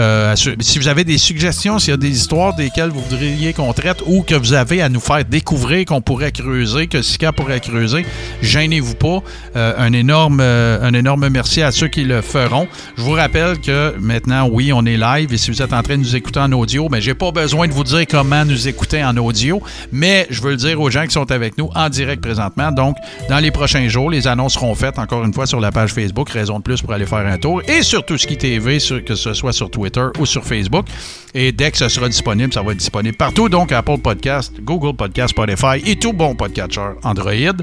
si 0.61 0.79
vous 0.79 0.89
avez 0.89 1.05
des 1.05 1.19
suggestions, 1.19 1.79
s'il 1.79 1.91
y 1.91 1.95
a 1.95 1.97
des 1.97 2.11
histoires 2.11 2.55
desquelles 2.55 2.91
vous 2.91 3.03
voudriez 3.03 3.53
qu'on 3.53 3.73
traite 3.73 4.03
ou 4.07 4.23
que 4.23 4.35
vous 4.35 4.53
avez 4.53 4.83
à 4.83 4.89
nous 4.89 5.01
faire 5.01 5.22
découvrir 5.25 5.87
qu'on 5.87 6.01
pourrait 6.01 6.33
creuser, 6.33 6.87
que 6.87 7.03
Sika 7.03 7.33
pourrait 7.33 7.61
creuser, 7.61 8.05
gênez-vous 8.43 8.95
pas. 8.95 9.23
Euh, 9.57 9.75
un, 9.79 9.93
énorme, 9.93 10.41
euh, 10.41 10.79
un 10.83 10.95
énorme 10.95 11.29
merci 11.29 11.63
à 11.63 11.73
ceux 11.73 11.89
qui 11.89 12.05
le 12.05 12.21
feront. 12.21 12.69
Je 12.97 13.03
vous 13.03 13.13
rappelle 13.13 13.59
que 13.61 13.95
maintenant, 13.99 14.49
oui, 14.51 14.73
on 14.73 14.85
est 14.85 14.97
live 14.97 15.33
et 15.33 15.39
si 15.39 15.51
vous 15.51 15.63
êtes 15.63 15.73
en 15.73 15.83
train 15.83 15.95
de 15.97 16.03
nous 16.03 16.17
écouter 16.17 16.41
en 16.41 16.53
audio, 16.53 16.85
mais 16.85 16.99
ben, 16.99 17.03
j'ai 17.03 17.15
pas 17.15 17.31
besoin 17.31 17.69
de 17.69 17.73
vous 17.73 17.85
dire 17.85 18.05
comment 18.09 18.45
nous 18.45 18.69
écouter 18.69 19.03
en 19.05 19.17
audio, 19.17 19.63
mais 19.91 20.27
je 20.31 20.41
veux 20.43 20.51
le 20.51 20.57
dire 20.57 20.81
aux 20.81 20.91
gens 20.91 21.05
qui 21.05 21.13
sont 21.13 21.31
avec 21.31 21.59
nous 21.59 21.71
en 21.75 21.89
direct 21.89 22.23
présentement. 22.23 22.73
Donc, 22.73 22.97
dans 23.29 23.39
les 23.39 23.51
prochains 23.51 23.89
jours, 23.89 24.11
les 24.11 24.27
annonces 24.27 24.55
seront 24.55 24.75
faites 24.75 24.99
encore 24.99 25.25
une 25.25 25.33
fois 25.33 25.47
sur 25.47 25.61
la 25.61 25.71
page 25.71 25.93
Facebook, 25.93 26.31
raison 26.31 26.59
de 26.59 26.63
plus 26.63 26.83
pour 26.83 26.93
aller 26.93 27.07
faire 27.07 27.27
un 27.27 27.39
tour, 27.39 27.63
et 27.69 27.83
sur 27.83 28.05
tout 28.05 28.19
ce 28.19 28.27
qui 28.27 28.37
TV, 28.37 28.79
que 29.07 29.15
ce 29.15 29.35
soit 29.35 29.53
sur 29.53 29.71
Twitter 29.71 30.07
ou 30.19 30.27
sur 30.27 30.45
Facebook. 30.45 30.87
Et 31.35 31.53
dès 31.53 31.71
que 31.71 31.79
ce 31.79 31.89
sera 31.89 32.09
disponible, 32.09 32.53
ça 32.53 32.63
va 32.63 32.73
être 32.73 32.79
disponible 32.79 33.17
partout. 33.17 33.49
Donc, 33.49 33.73
Apple 33.73 33.99
Podcast, 33.99 34.55
Google 34.61 34.95
Podcast, 34.95 35.12
Spotify 35.27 35.83
et 35.85 35.97
tout 35.97 36.13
bon 36.13 36.35
podcatcher 36.35 36.93
Android. 37.03 37.57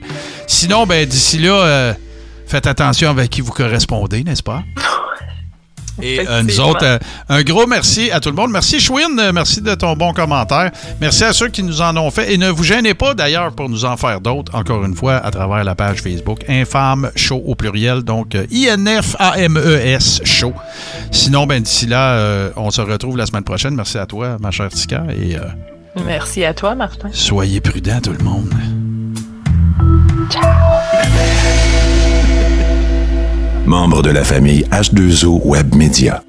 Sinon, 0.47 0.86
ben, 0.86 1.06
d'ici 1.06 1.39
là, 1.39 1.54
euh, 1.54 1.93
faites 2.47 2.68
attention 2.68 3.10
avec 3.10 3.30
qui 3.30 3.41
vous 3.41 3.52
correspondez, 3.52 4.24
n'est-ce 4.24 4.43
pas? 4.43 4.64
Et 6.02 6.22
euh, 6.30 6.43
nous 6.43 6.62
autres, 6.62 6.86
euh, 6.86 6.97
un 7.28 7.43
gros 7.43 7.68
merci 7.68 8.10
à 8.10 8.22
tout 8.22 8.30
le 8.30 8.36
monde. 8.36 8.52
Merci 8.52 8.80
Chouine, 8.80 9.22
merci 9.34 9.60
de 9.60 9.76
ton 9.76 9.97
bon 9.97 10.14
commentaire. 10.14 10.72
Merci 11.02 11.26
à 11.26 11.34
ceux 11.34 11.50
qui 11.50 11.62
nous 11.62 11.82
en 11.82 11.97
ont 11.97 12.10
fait. 12.10 12.34
Et 12.34 12.38
ne 12.38 12.50
vous 12.50 12.64
gênez 12.64 12.93
pas 12.93 13.14
d'ailleurs 13.14 13.52
pour 13.52 13.68
nous 13.68 13.84
en 13.84 13.97
faire 13.97 14.22
d'autres, 14.22 14.56
encore 14.56 14.86
une 14.86 14.95
fois, 14.95 15.16
à 15.16 15.30
travers 15.30 15.66
la 15.66 15.76
page 15.76 16.02
Facebook 16.02 16.39
Infâme 16.47 17.12
Show 17.18 17.43
au 17.45 17.54
pluriel, 17.54 18.04
donc 18.04 18.38
I-N-F-A-M-E-S 18.50 20.22
Show. 20.24 20.54
Sinon, 21.12 21.45
ben 21.47 21.62
d'ici 21.62 21.86
là, 21.86 22.50
on 22.56 22.72
se 22.72 22.80
retrouve 22.80 23.18
la 23.18 23.26
semaine 23.26 23.43
prochaine. 23.43 23.76
Merci 23.76 23.97
à 23.97 24.06
toi, 24.06 24.38
ma 24.39 24.52
chère 24.52 24.70
Tika. 24.70 25.04
Et 25.12 25.36
Merci 26.06 26.46
à 26.46 26.54
toi, 26.54 26.76
Martin. 26.76 27.10
Soyez 27.12 27.62
prudents, 27.62 28.02
tout 28.02 28.14
le 28.14 28.24
monde. 28.24 28.54
Ciao. 30.30 30.44
Membre 33.66 34.02
de 34.02 34.10
la 34.10 34.24
famille 34.24 34.64
H2O 34.72 35.42
Web 35.44 35.76
Media. 35.76 36.24